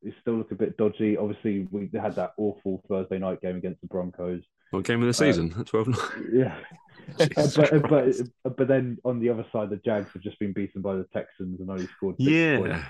they 0.03 0.15
still 0.21 0.35
look 0.35 0.53
a 0.53 0.55
bit 0.55 0.77
dodgy. 0.77 1.17
Obviously, 1.17 1.67
we 1.71 1.91
had 2.01 2.15
that 2.17 2.33
awful 2.37 2.83
Thursday 2.89 3.19
night 3.19 3.41
game 3.41 3.57
against 3.57 3.81
the 3.81 3.87
Broncos. 3.89 4.43
What 4.71 4.85
game 4.85 5.01
of 5.01 5.07
the 5.07 5.15
season? 5.15 5.55
At 5.59 5.67
12 5.67 5.89
Yeah, 6.33 6.57
Uh, 7.37 7.49
but, 7.57 7.89
but 7.89 8.57
but 8.57 8.69
then 8.69 8.99
on 9.05 9.21
the 9.21 9.31
other 9.31 9.47
side, 9.53 9.71
the 9.71 9.77
Jags 9.85 10.11
have 10.13 10.23
just 10.23 10.39
been 10.39 10.53
beaten 10.53 10.83
by 10.83 10.95
the 10.97 11.07
Texans 11.13 11.61
and 11.61 11.71
only 11.71 11.87
scored 11.97 12.17
six 12.19 12.31
points. 12.59 12.85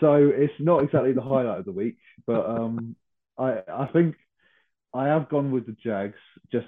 So 0.00 0.32
it's 0.34 0.52
not 0.58 0.82
exactly 0.82 1.12
the 1.12 1.22
highlight 1.22 1.60
of 1.60 1.64
the 1.64 1.72
week, 1.72 1.98
but 2.26 2.44
um, 2.46 2.96
I 3.38 3.60
I 3.68 3.86
think 3.92 4.16
I 4.92 5.06
have 5.06 5.28
gone 5.28 5.50
with 5.52 5.66
the 5.66 5.76
Jags 5.82 6.18
just 6.52 6.66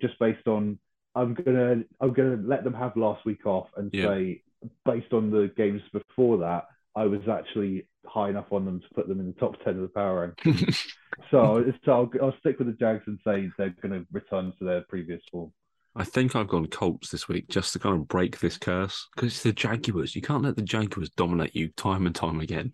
just 0.00 0.18
based 0.18 0.46
on 0.46 0.78
I'm 1.14 1.34
gonna 1.34 1.82
I'm 2.00 2.12
gonna 2.12 2.38
let 2.44 2.64
them 2.64 2.74
have 2.74 2.96
last 2.96 3.24
week 3.24 3.46
off 3.46 3.68
and 3.76 3.90
Yeah. 3.92 4.06
say 4.06 4.42
based 4.84 5.12
on 5.12 5.30
the 5.30 5.52
games 5.56 5.82
before 5.92 6.38
that 6.38 6.66
I 6.96 7.04
was 7.04 7.20
actually 7.28 7.86
high 8.06 8.30
enough 8.30 8.52
on 8.52 8.64
them 8.64 8.80
to 8.80 8.94
put 8.94 9.08
them 9.08 9.20
in 9.20 9.26
the 9.26 9.32
top 9.34 9.62
ten 9.64 9.74
of 9.76 9.82
the 9.82 9.88
power 9.88 10.34
rank. 10.44 10.68
so 11.30 11.64
so 11.84 11.92
I'll, 11.92 12.10
I'll 12.22 12.38
stick 12.40 12.58
with 12.58 12.68
the 12.68 12.74
Jags 12.74 13.04
and 13.06 13.18
say 13.24 13.50
they're 13.58 13.74
gonna 13.82 14.04
return 14.12 14.52
to 14.58 14.64
their 14.64 14.82
previous 14.82 15.22
form. 15.30 15.52
I 15.96 16.04
think 16.04 16.34
I've 16.34 16.48
gone 16.48 16.66
Colts 16.66 17.10
this 17.10 17.28
week 17.28 17.48
just 17.48 17.72
to 17.72 17.78
kind 17.78 17.94
of 17.96 18.08
break 18.08 18.40
this 18.40 18.58
curse 18.58 19.08
because 19.14 19.32
it's 19.32 19.42
the 19.42 19.52
Jaguars. 19.52 20.16
You 20.16 20.22
can't 20.22 20.42
let 20.42 20.56
the 20.56 20.62
Jaguars 20.62 21.10
dominate 21.10 21.54
you 21.54 21.68
time 21.76 22.06
and 22.06 22.14
time 22.14 22.40
again. 22.40 22.72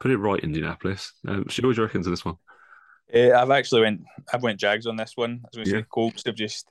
Put 0.00 0.10
it 0.10 0.16
right, 0.18 0.40
Indianapolis. 0.40 1.12
Um, 1.28 1.44
Stu, 1.48 1.66
what 1.66 1.74
do 1.76 1.80
you 1.82 1.86
reckon 1.86 2.02
to 2.02 2.10
this 2.10 2.24
one? 2.24 2.36
Uh, 3.14 3.32
I've 3.32 3.50
actually 3.50 3.82
went, 3.82 4.02
I've 4.32 4.42
went 4.42 4.58
Jags 4.58 4.86
on 4.86 4.96
this 4.96 5.12
one. 5.16 5.40
I 5.44 5.46
was 5.48 5.56
going 5.56 5.64
to 5.66 5.70
Yeah. 5.70 5.80
say 5.82 5.86
Colts 5.90 6.22
have 6.26 6.34
just 6.34 6.66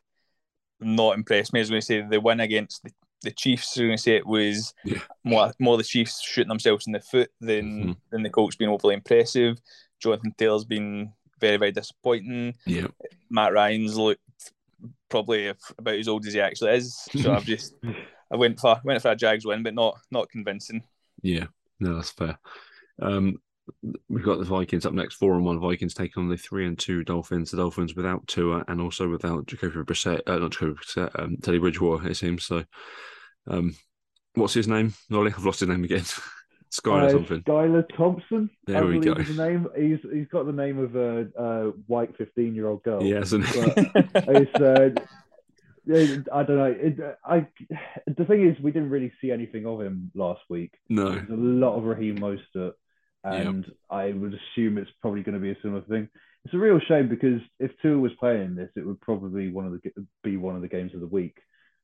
not 0.80 1.16
impressed 1.18 1.54
me. 1.54 1.60
I 1.60 1.62
was 1.62 1.70
going 1.70 1.82
to 1.82 1.86
say 1.86 2.02
the 2.02 2.20
win 2.20 2.40
against 2.40 2.84
the, 2.84 2.92
the 3.22 3.32
Chiefs. 3.32 3.78
I 3.78 3.82
was 3.82 3.88
going 3.88 3.98
to 3.98 4.02
say 4.04 4.16
it 4.16 4.26
was 4.28 4.74
Yeah. 4.84 5.00
more 5.24 5.54
more 5.60 5.78
the 5.78 5.84
Chiefs 5.84 6.22
shooting 6.24 6.50
themselves 6.50 6.88
in 6.88 6.94
the 6.94 7.00
foot 7.00 7.30
than 7.40 7.66
Mhm. 7.90 7.98
than 8.12 8.24
the 8.24 8.30
Colts 8.30 8.56
being 8.56 8.72
overly 8.72 8.96
impressive. 8.96 9.58
Jonathan 10.02 10.34
Taylor's 10.38 10.66
been 10.66 11.14
very 11.40 11.58
very 11.58 11.72
disappointing. 11.72 12.56
Yeah, 12.66 12.88
Matt 13.30 13.54
Ryan's 13.54 13.98
looked 13.98 14.22
probably 15.10 15.54
about 15.78 15.96
as 15.96 16.08
old 16.08 16.26
as 16.26 16.34
he 16.34 16.42
actually 16.42 16.76
is. 16.76 16.96
So 17.22 17.34
I've 17.34 17.46
just 17.46 17.76
I 18.32 18.38
went 18.38 18.60
for 18.60 18.80
went 18.84 19.02
for 19.02 19.12
a 19.12 19.16
Jags 19.16 19.46
win, 19.46 19.64
but 19.64 19.74
not 19.74 19.98
not 20.12 20.30
convincing. 20.30 20.84
yeah, 21.22 21.48
no, 21.80 21.96
that's 21.96 22.12
fair. 22.12 22.38
Um, 23.02 23.38
we've 24.10 24.24
got 24.24 24.40
the 24.40 24.46
Vikings 24.46 24.86
up 24.86 24.94
next, 24.94 25.16
four 25.16 25.36
and 25.36 25.46
one 25.46 25.60
Vikings 25.60 25.94
taking 25.94 26.24
on 26.24 26.30
the 26.30 26.38
three 26.38 26.68
and 26.68 26.78
two 26.78 27.04
Dolphins. 27.04 27.52
The 27.52 27.58
Dolphins 27.58 27.96
without 27.96 28.28
Tua 28.28 28.64
and 28.68 28.82
also 28.82 29.10
without 29.10 29.48
Jacoby 29.48 29.80
Brissett, 29.80 30.22
uh, 30.28 30.38
not 30.38 30.52
Jacoby 30.52 30.74
Brissett, 30.74 31.20
um, 31.20 31.38
Teddy 31.42 31.60
Bridgewater. 31.60 32.10
It 32.10 32.16
seems 32.16 32.46
so. 32.46 32.64
Um, 33.48 33.76
what's 34.36 34.54
his 34.54 34.68
name? 34.68 34.94
Ollie, 35.12 35.34
I've 35.36 35.46
lost 35.46 35.62
his 35.62 35.70
name 35.70 35.84
again. 35.84 36.04
Sky 36.70 36.90
or 36.92 37.06
Uh, 37.06 37.10
something. 37.12 37.42
Skylar 37.44 37.86
Thompson, 37.96 38.50
There 38.68 38.84
I 38.84 38.86
we 38.86 39.00
go. 39.00 39.14
is 39.14 39.36
the 39.36 39.48
name. 39.48 39.68
He's 39.78 40.00
he's 40.12 40.28
got 40.28 40.46
the 40.46 40.52
name 40.52 40.78
of 40.80 40.96
a, 40.96 41.28
a 41.38 41.70
white 41.88 42.16
fifteen 42.18 42.54
year 42.56 42.68
old 42.68 42.84
girl. 42.84 43.02
He 43.02 43.12
hasn't. 43.12 43.46
But 43.54 44.26
it's 44.28 44.56
uh, 44.56 44.90
I 46.34 46.44
don't 46.44 46.58
know. 46.58 46.76
It, 46.78 47.18
I 47.24 47.48
the 48.08 48.26
thing 48.26 48.48
is, 48.50 48.60
we 48.62 48.72
didn't 48.72 48.90
really 48.90 49.12
see 49.22 49.32
anything 49.32 49.66
of 49.66 49.82
him 49.82 50.12
last 50.16 50.42
week. 50.50 50.74
no. 50.90 51.12
There's 51.12 51.30
a 51.30 51.34
lot 51.34 51.78
of 51.78 51.84
Raheem 51.84 52.18
Mostert, 52.18 52.74
and 53.24 53.72
I 53.90 54.12
would 54.12 54.34
assume 54.34 54.78
it's 54.78 54.90
probably 55.02 55.22
going 55.22 55.36
to 55.36 55.42
be 55.42 55.52
a 55.52 55.58
similar 55.62 55.82
thing. 55.82 56.10
It's 56.44 56.54
a 56.54 56.58
real 56.58 56.80
shame 56.88 57.08
because 57.10 57.42
if 57.60 57.72
Tua 57.82 57.98
was 58.00 58.12
playing 58.20 58.56
this, 58.56 58.70
it 58.76 58.86
would 58.86 59.02
probably 59.02 59.52
one 59.52 59.66
of 59.66 59.72
the 59.74 59.92
be 60.24 60.38
one 60.38 60.56
of 60.56 60.62
the 60.62 60.68
games 60.68 60.94
of 60.94 61.02
the 61.02 61.08
week. 61.08 61.38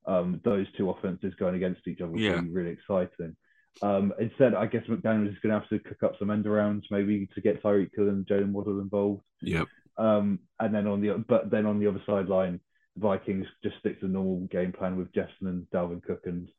Um, 0.05 0.41
those 0.43 0.65
two 0.77 0.89
offenses 0.89 1.33
going 1.39 1.55
against 1.55 1.87
each 1.87 2.01
other 2.01 2.11
would 2.11 2.21
Yeah. 2.21 2.41
be 2.41 2.49
really 2.49 2.71
exciting. 2.71 3.35
Um, 3.81 4.13
instead, 4.19 4.53
I 4.53 4.65
guess 4.65 4.83
McDaniels 4.87 5.31
is 5.31 5.39
going 5.41 5.53
to 5.53 5.59
have 5.59 5.69
to 5.69 5.79
cook 5.79 6.03
up 6.03 6.13
some 6.19 6.29
end 6.29 6.45
arounds 6.45 6.83
maybe 6.91 7.27
to 7.33 7.41
get 7.41 7.63
Tyreek 7.63 7.91
Hill 7.95 8.09
and 8.09 8.25
Jalen 8.25 8.51
Waddle 8.51 8.79
involved. 8.79 9.23
Yep. 9.41 9.67
Um, 9.97 10.39
and 10.59 10.73
then 10.73 10.87
on 10.87 11.01
the 11.01 11.23
but 11.27 11.49
then 11.49 11.65
on 11.65 11.79
the 11.79 11.87
other 11.87 12.01
sideline, 12.05 12.59
the 12.95 13.01
Vikings 13.01 13.45
just 13.63 13.77
stick 13.79 13.99
to 13.99 14.07
the 14.07 14.13
normal 14.13 14.47
game 14.47 14.71
plan 14.71 14.97
with 14.97 15.13
Jefferson 15.13 15.47
and 15.47 15.67
Dalvin 15.73 16.03
Cook, 16.03 16.21
and 16.25 16.49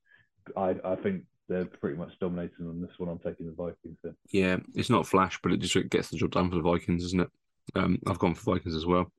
I 0.57 0.77
I 0.85 0.97
think 0.97 1.25
they're 1.49 1.65
pretty 1.65 1.97
much 1.97 2.13
dominating 2.21 2.67
on 2.67 2.81
this 2.81 2.91
one. 2.99 3.09
I'm 3.09 3.19
taking 3.19 3.47
the 3.47 3.53
Vikings. 3.53 3.99
Then. 4.03 4.17
Yeah, 4.31 4.59
it's 4.75 4.91
not 4.91 5.07
flash, 5.07 5.39
but 5.43 5.53
it 5.53 5.59
just 5.59 5.91
gets 5.91 6.09
the 6.09 6.17
job 6.17 6.31
done 6.31 6.51
for 6.51 6.57
the 6.57 6.63
Vikings, 6.63 7.05
isn't 7.05 7.21
it? 7.21 7.31
Um, 7.75 7.99
I've 8.07 8.19
gone 8.19 8.35
for 8.35 8.55
Vikings 8.55 8.75
as 8.75 8.87
well. 8.87 9.13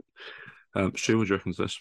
Um, 0.75 0.93
Stu, 0.95 1.17
what 1.17 1.27
do 1.27 1.29
you 1.29 1.35
reckon 1.37 1.53
to 1.53 1.63
this? 1.63 1.79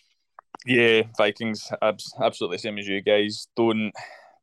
Yeah, 0.66 1.02
Vikings, 1.16 1.70
abs- 1.80 2.14
absolutely 2.20 2.58
same 2.58 2.78
as 2.78 2.86
you 2.86 3.00
guys. 3.00 3.48
Don't 3.56 3.92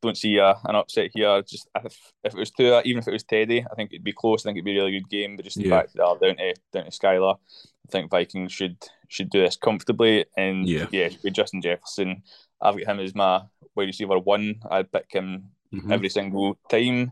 don't 0.01 0.17
see 0.17 0.37
a, 0.37 0.55
an 0.65 0.75
upset 0.75 1.11
here. 1.13 1.41
Just 1.41 1.67
if, 1.83 1.97
if 2.23 2.33
it 2.33 2.37
was 2.39 2.51
Tua, 2.51 2.81
even 2.85 2.99
if 2.99 3.07
it 3.07 3.11
was 3.13 3.23
Teddy, 3.23 3.65
I 3.69 3.75
think 3.75 3.91
it'd 3.91 4.03
be 4.03 4.13
close. 4.13 4.43
I 4.45 4.49
think 4.49 4.57
it'd 4.57 4.65
be 4.65 4.77
a 4.77 4.81
really 4.83 4.99
good 4.99 5.09
game. 5.09 5.35
But 5.35 5.45
just 5.45 5.57
the 5.57 5.63
Yeah. 5.63 5.79
fact 5.81 5.93
that 5.95 6.17
they're 6.19 6.33
down 6.33 6.53
to 6.53 6.61
down 6.73 6.85
to 6.85 6.91
Skylar, 6.91 7.35
I 7.35 7.91
think 7.91 8.11
Vikings 8.11 8.51
should 8.51 8.77
should 9.07 9.29
do 9.29 9.41
this 9.41 9.57
comfortably. 9.57 10.25
And 10.37 10.67
Yeah. 10.67 10.87
yeah, 10.91 11.09
with 11.23 11.33
Justin 11.33 11.61
Jefferson, 11.61 12.23
I've 12.61 12.77
got 12.77 12.87
him 12.87 12.99
as 12.99 13.15
my 13.15 13.41
wide 13.75 13.87
receiver 13.87 14.19
one. 14.19 14.61
I'd 14.69 14.91
pick 14.91 15.11
him 15.11 15.49
Mhm. 15.73 15.91
every 15.91 16.09
single 16.09 16.57
time. 16.69 17.11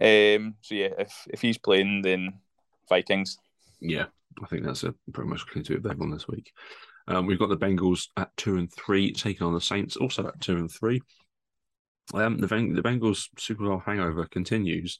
Um, 0.00 0.54
so 0.60 0.74
yeah, 0.74 0.90
if 0.98 1.12
if 1.30 1.40
he's 1.40 1.58
playing, 1.58 2.02
then 2.02 2.40
Vikings. 2.88 3.38
Yeah, 3.80 4.06
I 4.42 4.46
think 4.46 4.64
that's 4.64 4.84
a 4.84 4.94
pretty 5.12 5.30
much 5.30 5.46
clean 5.46 5.64
sweep 5.64 5.78
of 5.78 5.86
everyone 5.90 6.10
this 6.10 6.28
week. 6.28 6.52
Um, 7.08 7.26
we've 7.26 7.38
got 7.38 7.48
the 7.48 7.56
Bengals 7.56 8.08
at 8.16 8.36
two 8.36 8.56
and 8.56 8.72
three, 8.72 9.12
taking 9.12 9.46
on 9.46 9.54
the 9.54 9.60
Saints 9.60 9.96
also 9.96 10.26
at 10.26 10.40
two 10.40 10.56
and 10.56 10.70
three. 10.70 11.00
Um, 12.14 12.38
the 12.38 12.46
the 12.46 12.82
Bengals 12.82 13.28
Super 13.38 13.64
Bowl 13.64 13.82
hangover 13.84 14.26
continues. 14.26 14.98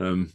Um, 0.00 0.32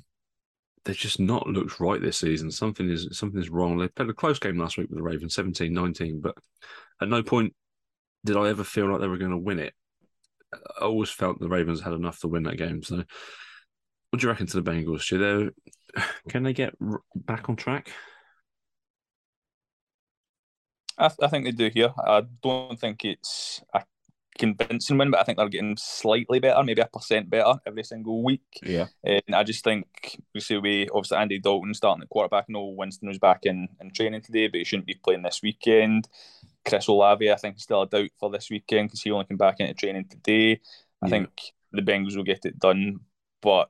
they've 0.83 0.95
just 0.95 1.19
not 1.19 1.47
looked 1.47 1.79
right 1.79 2.01
this 2.01 2.19
season. 2.19 2.51
Something 2.51 2.89
is 2.89 3.07
something 3.11 3.39
is 3.39 3.49
wrong. 3.49 3.77
They 3.77 3.87
played 3.87 4.09
a 4.09 4.13
close 4.13 4.39
game 4.39 4.57
last 4.57 4.77
week 4.77 4.89
with 4.89 4.97
the 4.97 5.03
Ravens, 5.03 5.35
17-19, 5.35 6.21
but 6.21 6.35
at 7.01 7.09
no 7.09 7.23
point 7.23 7.53
did 8.23 8.37
I 8.37 8.49
ever 8.49 8.63
feel 8.63 8.89
like 8.89 9.01
they 9.01 9.07
were 9.07 9.17
going 9.17 9.31
to 9.31 9.37
win 9.37 9.59
it. 9.59 9.73
I 10.53 10.85
always 10.85 11.09
felt 11.09 11.39
the 11.39 11.49
Ravens 11.49 11.81
had 11.81 11.93
enough 11.93 12.19
to 12.19 12.27
win 12.27 12.43
that 12.43 12.57
game. 12.57 12.81
So, 12.83 12.97
what 12.97 14.19
do 14.19 14.25
you 14.25 14.29
reckon 14.29 14.47
to 14.47 14.61
the 14.61 14.71
Bengals? 14.71 15.01
Should 15.01 15.53
they, 15.95 16.01
can 16.29 16.43
they 16.43 16.53
get 16.53 16.73
back 17.15 17.49
on 17.49 17.55
track? 17.55 17.91
I, 20.97 21.09
I 21.21 21.27
think 21.27 21.45
they 21.45 21.51
do 21.51 21.69
here. 21.73 21.93
I 21.97 22.23
don't 22.41 22.79
think 22.79 23.03
it's 23.03 23.61
a 23.73 23.83
convincing 24.37 24.97
win, 24.97 25.11
but 25.11 25.19
I 25.19 25.23
think 25.23 25.37
they're 25.37 25.49
getting 25.49 25.77
slightly 25.77 26.39
better, 26.39 26.63
maybe 26.63 26.81
a 26.81 26.87
percent 26.87 27.29
better 27.29 27.55
every 27.65 27.83
single 27.83 28.23
week. 28.23 28.59
Yeah. 28.61 28.87
And 29.03 29.33
I 29.33 29.43
just 29.43 29.63
think 29.63 30.17
we 30.33 30.41
see 30.41 30.57
we 30.57 30.89
obviously 30.89 31.17
Andy 31.17 31.39
Dalton 31.39 31.73
starting 31.73 32.03
at 32.03 32.09
quarterback. 32.09 32.45
No, 32.49 32.65
Winston 32.65 33.07
was 33.07 33.19
back 33.19 33.41
in, 33.43 33.67
in 33.81 33.91
training 33.91 34.21
today, 34.21 34.47
but 34.47 34.57
he 34.57 34.63
shouldn't 34.63 34.87
be 34.87 34.99
playing 35.03 35.23
this 35.23 35.41
weekend. 35.41 36.07
Chris 36.65 36.87
Olave, 36.87 37.31
I 37.31 37.35
think, 37.35 37.57
is 37.57 37.63
still 37.63 37.83
a 37.83 37.87
doubt 37.87 38.09
for 38.19 38.29
this 38.29 38.49
weekend 38.49 38.89
because 38.89 39.01
he 39.01 39.11
only 39.11 39.25
came 39.25 39.37
back 39.37 39.59
into 39.59 39.73
training 39.73 40.07
today. 40.09 40.59
I 41.01 41.07
yeah. 41.07 41.09
think 41.09 41.29
the 41.71 41.81
Bengals 41.81 42.15
will 42.15 42.23
get 42.23 42.45
it 42.45 42.59
done, 42.59 42.99
but 43.41 43.69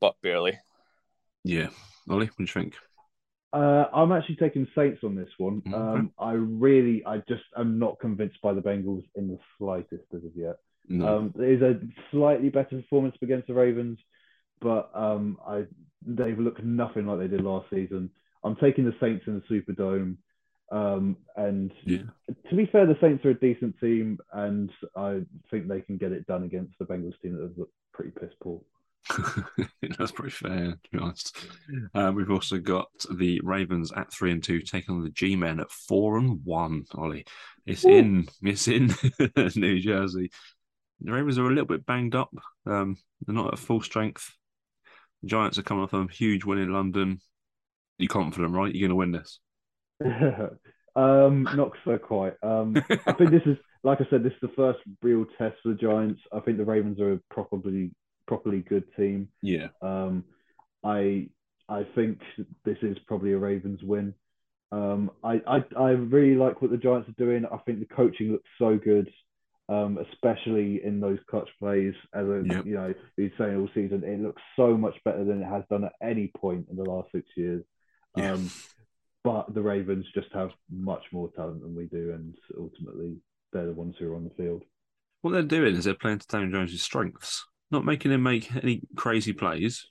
but 0.00 0.14
barely. 0.22 0.58
Yeah, 1.42 1.68
Ollie, 2.08 2.26
what 2.26 2.36
do 2.38 2.42
you 2.42 2.46
think? 2.46 2.74
Uh, 3.54 3.88
I'm 3.94 4.10
actually 4.10 4.36
taking 4.36 4.66
Saints 4.74 5.04
on 5.04 5.14
this 5.14 5.28
one. 5.38 5.60
Mm-hmm. 5.60 5.74
Um, 5.74 6.12
I 6.18 6.32
really, 6.32 7.04
I 7.06 7.18
just 7.28 7.44
am 7.56 7.78
not 7.78 8.00
convinced 8.00 8.40
by 8.42 8.52
the 8.52 8.60
Bengals 8.60 9.04
in 9.14 9.28
the 9.28 9.38
slightest 9.58 10.02
as 10.12 10.24
of 10.24 10.32
yet. 10.34 10.56
No. 10.88 11.18
Um, 11.18 11.34
is 11.38 11.62
a 11.62 11.80
slightly 12.10 12.48
better 12.48 12.76
performance 12.80 13.16
against 13.22 13.46
the 13.46 13.54
Ravens, 13.54 13.98
but 14.60 14.90
um, 14.92 15.38
I 15.46 15.64
they've 16.04 16.38
looked 16.38 16.64
nothing 16.64 17.06
like 17.06 17.20
they 17.20 17.28
did 17.28 17.42
last 17.42 17.70
season. 17.70 18.10
I'm 18.42 18.56
taking 18.56 18.84
the 18.84 18.94
Saints 19.00 19.24
in 19.26 19.40
the 19.40 19.54
Superdome. 19.54 20.16
Um, 20.72 21.16
and 21.36 21.70
yeah. 21.84 22.02
to 22.50 22.56
be 22.56 22.66
fair, 22.66 22.86
the 22.86 22.98
Saints 23.00 23.24
are 23.24 23.30
a 23.30 23.34
decent 23.38 23.78
team, 23.80 24.18
and 24.32 24.70
I 24.96 25.20
think 25.50 25.68
they 25.68 25.80
can 25.80 25.96
get 25.96 26.12
it 26.12 26.26
done 26.26 26.42
against 26.42 26.72
the 26.78 26.86
Bengals 26.86 27.18
team 27.22 27.34
that 27.34 27.42
have 27.42 27.56
looked 27.56 27.74
pretty 27.92 28.10
piss 28.10 28.32
poor. 28.42 28.60
That's 29.98 30.12
pretty 30.12 30.30
fair, 30.30 30.72
to 30.72 30.90
be 30.92 30.98
honest. 30.98 31.36
Uh, 31.94 32.12
we've 32.14 32.30
also 32.30 32.58
got 32.58 32.88
the 33.10 33.40
Ravens 33.42 33.92
at 33.92 34.12
three 34.12 34.32
and 34.32 34.42
two, 34.42 34.60
taking 34.60 34.94
on 34.94 35.02
the 35.02 35.10
G 35.10 35.36
Men 35.36 35.60
at 35.60 35.70
four 35.70 36.16
and 36.16 36.40
one. 36.44 36.84
Ollie, 36.94 37.26
it's 37.66 37.84
Ooh. 37.84 37.90
in, 37.90 38.28
it's 38.42 38.68
in 38.68 38.92
New 39.56 39.80
Jersey. 39.80 40.30
The 41.00 41.12
Ravens 41.12 41.38
are 41.38 41.46
a 41.46 41.50
little 41.50 41.66
bit 41.66 41.86
banged 41.86 42.14
up. 42.14 42.30
Um, 42.66 42.96
they're 43.26 43.34
not 43.34 43.52
at 43.52 43.58
full 43.58 43.82
strength. 43.82 44.32
The 45.22 45.28
Giants 45.28 45.58
are 45.58 45.62
coming 45.62 45.84
off 45.84 45.92
a 45.92 46.06
huge 46.10 46.44
win 46.44 46.58
in 46.58 46.72
London. 46.72 47.20
You're 47.98 48.08
confident, 48.08 48.54
right? 48.54 48.74
You're 48.74 48.88
going 48.88 48.90
to 48.90 48.96
win 48.96 49.12
this. 49.12 49.38
um, 50.96 51.48
not 51.54 51.72
so 51.84 51.98
quite. 51.98 52.34
Um, 52.42 52.76
I 53.06 53.12
think 53.12 53.30
this 53.30 53.42
is, 53.46 53.56
like 53.82 54.00
I 54.00 54.06
said, 54.10 54.22
this 54.22 54.32
is 54.32 54.38
the 54.42 54.52
first 54.56 54.80
real 55.02 55.24
test 55.38 55.56
for 55.62 55.70
the 55.70 55.74
Giants. 55.74 56.20
I 56.32 56.40
think 56.40 56.58
the 56.58 56.64
Ravens 56.64 57.00
are 57.00 57.12
a 57.12 57.20
properly, 58.26 58.60
good 58.60 58.84
team. 58.96 59.28
Yeah. 59.42 59.68
Um, 59.82 60.24
I, 60.84 61.28
I 61.68 61.86
think 61.94 62.20
this 62.64 62.78
is 62.82 62.96
probably 63.06 63.32
a 63.32 63.38
Ravens 63.38 63.80
win. 63.82 64.14
Um, 64.72 65.10
I, 65.22 65.40
I, 65.46 65.64
I 65.78 65.90
really 65.90 66.34
like 66.34 66.60
what 66.60 66.70
the 66.70 66.76
Giants 66.76 67.08
are 67.08 67.24
doing. 67.24 67.44
I 67.46 67.58
think 67.58 67.78
the 67.78 67.94
coaching 67.94 68.32
looks 68.32 68.48
so 68.58 68.76
good, 68.76 69.08
um, 69.68 69.98
especially 70.12 70.84
in 70.84 71.00
those 71.00 71.18
clutch 71.30 71.48
plays. 71.58 71.94
As 72.12 72.26
a, 72.26 72.42
yep. 72.44 72.66
you 72.66 72.74
know, 72.74 72.92
he's 73.16 73.30
saying 73.38 73.56
all 73.56 73.68
season, 73.74 74.02
it 74.04 74.20
looks 74.20 74.42
so 74.56 74.76
much 74.76 74.94
better 75.04 75.24
than 75.24 75.42
it 75.42 75.48
has 75.48 75.62
done 75.70 75.84
at 75.84 75.92
any 76.02 76.30
point 76.36 76.66
in 76.70 76.76
the 76.76 76.82
last 76.82 77.08
six 77.12 77.26
years. 77.36 77.62
Yeah. 78.16 78.32
Um, 78.32 78.50
but 79.22 79.54
the 79.54 79.62
Ravens 79.62 80.06
just 80.14 80.28
have 80.34 80.50
much 80.70 81.04
more 81.12 81.30
talent 81.34 81.62
than 81.62 81.74
we 81.74 81.86
do, 81.86 82.12
and 82.12 82.34
ultimately 82.58 83.16
they're 83.52 83.66
the 83.66 83.72
ones 83.72 83.94
who 83.98 84.12
are 84.12 84.16
on 84.16 84.24
the 84.24 84.42
field. 84.42 84.62
What 85.22 85.30
they're 85.30 85.42
doing 85.42 85.76
is 85.76 85.84
they're 85.84 85.94
playing 85.94 86.18
to 86.18 86.26
Daniel 86.26 86.50
Jones' 86.50 86.82
strengths, 86.82 87.46
not 87.70 87.84
making 87.84 88.12
him 88.12 88.22
make 88.22 88.54
any 88.56 88.82
crazy 88.96 89.32
plays, 89.32 89.86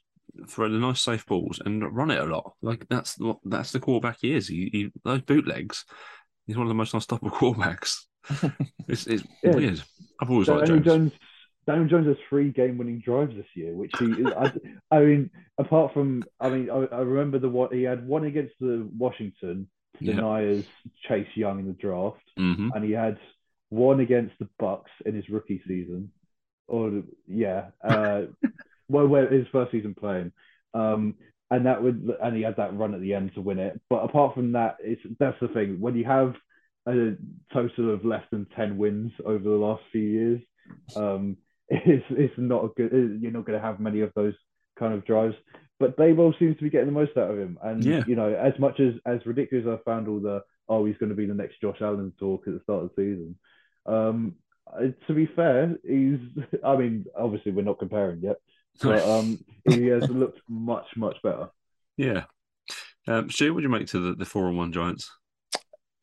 throw 0.47 0.69
the 0.69 0.77
nice 0.77 1.01
safe 1.01 1.25
balls 1.25 1.61
and 1.63 1.95
run 1.95 2.11
it 2.11 2.19
a 2.19 2.25
lot. 2.25 2.53
Like 2.61 2.87
that's 2.89 3.17
what 3.19 3.37
that's 3.43 3.71
the 3.71 3.79
quarterback 3.79 4.17
he 4.21 4.33
is. 4.33 4.47
He, 4.47 4.69
he 4.71 4.91
those 5.03 5.21
bootlegs. 5.21 5.85
He's 6.45 6.57
one 6.57 6.65
of 6.65 6.69
the 6.69 6.75
most 6.75 6.93
unstoppable 6.93 7.31
quarterbacks. 7.37 7.99
it's, 8.87 9.07
it's 9.07 9.23
yeah. 9.43 9.55
weird. 9.55 9.81
I've 10.21 10.29
always 10.29 10.47
liked 10.47 10.67
Jones. 10.67 10.85
Jones 10.85 11.11
Daniel 11.65 11.87
Jones 11.87 12.07
has 12.07 12.17
three 12.27 12.51
game-winning 12.51 12.99
drives 12.99 13.35
this 13.35 13.45
year, 13.55 13.73
which 13.73 13.91
he, 13.97 14.25
I, 14.25 14.51
I, 14.91 14.99
mean, 15.03 15.29
apart 15.57 15.93
from, 15.93 16.23
I 16.39 16.49
mean, 16.49 16.69
I, 16.69 16.85
I, 16.95 16.99
remember 16.99 17.39
the 17.39 17.49
what 17.49 17.73
he 17.73 17.83
had 17.83 18.05
one 18.05 18.25
against 18.25 18.55
the 18.59 18.89
Washington 18.97 19.69
to 19.97 20.05
yep. 20.05 20.15
deny 20.17 20.45
us 20.47 20.65
Chase 21.07 21.27
Young 21.35 21.59
in 21.59 21.67
the 21.67 21.73
draft, 21.73 22.23
mm-hmm. 22.37 22.69
and 22.75 22.83
he 22.83 22.91
had 22.91 23.17
one 23.69 24.01
against 24.01 24.37
the 24.39 24.49
Bucks 24.59 24.91
in 25.05 25.15
his 25.15 25.29
rookie 25.29 25.61
season, 25.65 26.11
or 26.67 27.03
yeah, 27.27 27.67
uh, 27.83 28.23
well, 28.89 29.07
where 29.07 29.29
his 29.29 29.47
first 29.51 29.71
season 29.71 29.95
playing, 29.95 30.31
um, 30.73 31.15
and 31.51 31.65
that 31.65 31.81
would, 31.81 32.11
and 32.21 32.35
he 32.35 32.41
had 32.41 32.57
that 32.57 32.75
run 32.77 32.93
at 32.93 33.01
the 33.01 33.13
end 33.13 33.31
to 33.35 33.41
win 33.41 33.59
it. 33.59 33.79
But 33.89 34.03
apart 34.03 34.33
from 34.33 34.53
that, 34.53 34.77
it's 34.79 35.01
that's 35.19 35.39
the 35.39 35.47
thing 35.49 35.79
when 35.79 35.95
you 35.95 36.05
have 36.05 36.35
a 36.87 37.15
total 37.53 37.93
of 37.93 38.05
less 38.05 38.23
than 38.31 38.47
ten 38.55 38.77
wins 38.77 39.11
over 39.25 39.43
the 39.43 39.55
last 39.55 39.83
few 39.91 40.01
years. 40.01 40.41
Um, 40.95 41.37
it's 41.69 42.05
it's 42.09 42.37
not 42.37 42.65
a 42.65 42.69
good. 42.75 43.19
You're 43.21 43.31
not 43.31 43.45
going 43.45 43.59
to 43.59 43.65
have 43.65 43.79
many 43.79 44.01
of 44.01 44.11
those 44.15 44.35
kind 44.77 44.93
of 44.93 45.05
drives. 45.05 45.35
But 45.79 45.97
Daboll 45.97 46.37
seems 46.39 46.55
to 46.57 46.63
be 46.63 46.69
getting 46.69 46.87
the 46.87 46.93
most 46.93 47.17
out 47.17 47.31
of 47.31 47.37
him, 47.37 47.57
and 47.61 47.83
yeah. 47.83 48.03
you 48.07 48.15
know, 48.15 48.33
as 48.33 48.57
much 48.59 48.79
as 48.79 48.93
as 49.05 49.25
ridiculous 49.25 49.67
I 49.67 49.83
found 49.83 50.07
all 50.07 50.19
the 50.19 50.43
oh 50.69 50.85
he's 50.85 50.97
going 50.97 51.09
to 51.09 51.15
be 51.15 51.25
the 51.25 51.33
next 51.33 51.59
Josh 51.61 51.81
Allen 51.81 52.13
talk 52.19 52.47
at 52.47 52.53
the 52.53 52.61
start 52.61 52.83
of 52.83 52.91
the 52.95 53.01
season. 53.01 53.37
Um, 53.85 54.35
to 55.07 55.13
be 55.13 55.25
fair, 55.25 55.75
he's. 55.87 56.19
I 56.63 56.75
mean, 56.75 57.05
obviously 57.15 57.51
we're 57.51 57.63
not 57.63 57.79
comparing 57.79 58.21
yet, 58.21 58.37
but 58.81 59.03
um, 59.07 59.43
he 59.69 59.87
has 59.87 60.09
looked 60.09 60.41
much 60.47 60.87
much 60.95 61.17
better. 61.23 61.49
Yeah. 61.97 62.23
Um, 63.07 63.29
Stu, 63.29 63.53
what 63.53 63.59
do 63.59 63.63
you 63.63 63.69
make 63.69 63.87
to 63.87 63.99
the, 63.99 64.15
the 64.15 64.25
four 64.25 64.47
and 64.47 64.57
one 64.57 64.71
Giants? 64.71 65.11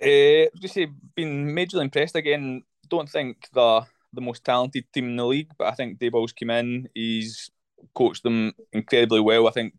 Uh, 0.03 0.49
just 0.61 0.75
say, 0.75 0.89
been 1.15 1.49
majorly 1.49 1.83
impressed 1.83 2.17
again. 2.17 2.63
Don't 2.89 3.09
think 3.09 3.49
the 3.53 3.83
the 4.13 4.21
most 4.21 4.45
talented 4.45 4.85
team 4.93 5.07
in 5.07 5.17
the 5.17 5.27
league, 5.27 5.51
but 5.57 5.69
I 5.69 5.73
think 5.73 5.99
Daboll's 5.99 6.33
came 6.33 6.51
in. 6.51 6.89
He's 6.95 7.51
coached 7.95 8.23
them 8.23 8.53
incredibly 8.73 9.21
well. 9.21 9.49
I 9.49 9.53
think 9.53 9.75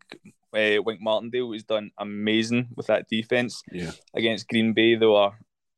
uh, 0.54 0.82
Wink 0.82 1.00
Martindale 1.00 1.52
has 1.52 1.64
done 1.64 1.90
amazing 1.98 2.68
with 2.76 2.86
that 2.86 3.08
defense. 3.08 3.62
Yeah. 3.70 3.92
Against 4.14 4.48
Green 4.48 4.72
Bay, 4.72 4.94
they 4.94 5.06
were 5.06 5.32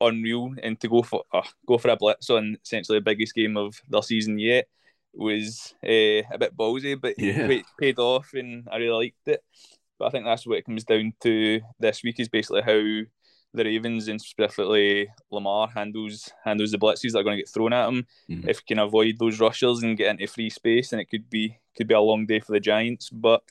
unreal, 0.07 0.55
and 0.63 0.81
to 0.81 0.89
go 0.89 1.03
for 1.03 1.25
uh, 1.33 1.43
go 1.67 1.79
for 1.79 1.89
a 1.89 1.97
blitz 1.97 2.31
on 2.31 2.57
essentially 2.65 2.99
the 2.99 3.05
biggest 3.05 3.35
game 3.35 3.57
of 3.57 3.81
their 3.89 4.03
season 4.03 4.39
yet 4.39 4.67
was 5.13 5.75
uh, 5.85 6.23
a 6.33 6.39
bit 6.39 6.57
ballsy, 6.57 7.01
but 7.01 7.15
yeah. 7.19 7.47
it 7.47 7.65
paid 7.79 7.99
off, 7.99 8.31
and 8.35 8.69
I 8.71 8.77
really 8.77 9.07
liked 9.07 9.29
it. 9.29 9.43
But 9.99 10.07
I 10.07 10.11
think 10.11 10.25
that's 10.25 10.47
what 10.47 10.59
it 10.59 10.65
comes 10.65 10.85
down 10.85 11.13
to 11.23 11.61
this 11.79 12.03
week 12.03 12.19
is 12.19 12.29
basically 12.29 12.63
how 12.63 13.07
the 13.55 13.65
Ravens 13.65 14.09
and 14.09 14.21
specifically 14.21 15.09
Lamar 15.31 15.69
handles 15.69 16.31
handles 16.45 16.73
the 16.73 16.79
blitzes 16.79 17.13
that 17.13 17.21
are 17.21 17.23
going 17.23 17.37
to 17.37 17.43
get 17.43 17.49
thrown 17.49 17.73
at 17.73 17.89
him. 17.89 18.07
Mm-hmm. 18.29 18.49
If 18.49 18.59
he 18.59 18.75
can 18.75 18.81
avoid 18.81 19.17
those 19.19 19.39
rushers 19.41 19.83
and 19.83 19.97
get 19.97 20.11
into 20.11 20.27
free 20.27 20.51
space, 20.51 20.91
then 20.91 21.01
it 21.01 21.09
could 21.09 21.31
be 21.31 21.59
could 21.77 21.87
be 21.87 21.95
a 21.95 22.01
long 22.01 22.27
day 22.27 22.41
for 22.41 22.53
the 22.53 22.61
Giants. 22.61 23.11
But 23.11 23.43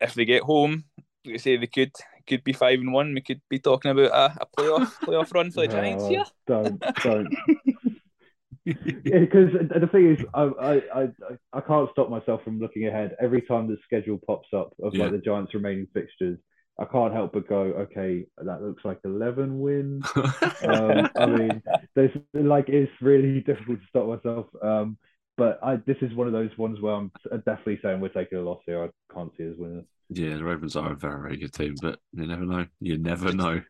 if 0.00 0.14
they 0.14 0.24
get 0.24 0.42
home, 0.42 0.84
like 1.24 1.34
I 1.34 1.38
say, 1.38 1.56
they 1.56 1.66
could 1.66 1.92
could 2.28 2.44
be 2.44 2.52
five 2.52 2.80
and 2.80 2.92
one. 2.92 3.14
We 3.14 3.20
could 3.20 3.40
be 3.48 3.58
talking 3.58 3.90
about 3.90 4.10
a, 4.10 4.42
a 4.42 4.46
playoff 4.46 4.92
playoff 5.04 5.34
run 5.34 5.50
for 5.50 5.62
the 5.62 5.68
Giants 5.68 6.06
here. 6.06 6.24
Don't 6.46 6.80
don't. 7.02 7.34
yeah, 8.64 9.18
because 9.20 9.52
the 9.52 9.88
thing 9.90 10.14
is, 10.14 10.24
I, 10.34 10.42
I 10.42 10.74
I 10.94 11.08
I 11.52 11.60
can't 11.60 11.90
stop 11.92 12.10
myself 12.10 12.42
from 12.44 12.60
looking 12.60 12.86
ahead 12.86 13.16
every 13.20 13.42
time 13.42 13.66
the 13.66 13.76
schedule 13.84 14.20
pops 14.26 14.48
up 14.54 14.74
of 14.82 14.94
yeah. 14.94 15.04
like 15.04 15.12
the 15.12 15.18
Giants' 15.18 15.54
remaining 15.54 15.86
fixtures. 15.92 16.38
I 16.80 16.84
can't 16.84 17.12
help 17.12 17.32
but 17.32 17.48
go, 17.48 17.58
okay, 17.58 18.24
that 18.36 18.62
looks 18.62 18.84
like 18.84 19.00
11 19.04 19.58
wins. 19.58 20.04
um, 20.62 21.10
I 21.18 21.26
mean, 21.26 21.62
there's 21.96 22.16
like, 22.32 22.68
it's 22.68 22.92
really 23.00 23.40
difficult 23.40 23.80
to 23.80 23.86
stop 23.88 24.06
myself. 24.06 24.46
Um, 24.62 24.96
but 25.38 25.60
I, 25.62 25.76
this 25.86 25.96
is 26.02 26.12
one 26.14 26.26
of 26.26 26.32
those 26.32 26.50
ones 26.58 26.80
where 26.80 26.94
I'm 26.94 27.12
definitely 27.46 27.78
saying 27.80 28.00
we're 28.00 28.08
taking 28.08 28.38
a 28.38 28.42
loss 28.42 28.60
here. 28.66 28.84
I 28.84 29.14
can't 29.14 29.32
see 29.38 29.48
us 29.48 29.54
winning. 29.56 29.86
Yeah, 30.10 30.34
the 30.34 30.44
Ravens 30.44 30.74
are 30.74 30.92
a 30.92 30.96
very, 30.96 31.22
very 31.22 31.36
good 31.36 31.54
team, 31.54 31.76
but 31.80 32.00
you 32.12 32.26
never 32.26 32.44
know. 32.44 32.66
You 32.80 32.98
never 32.98 33.32
know. 33.32 33.62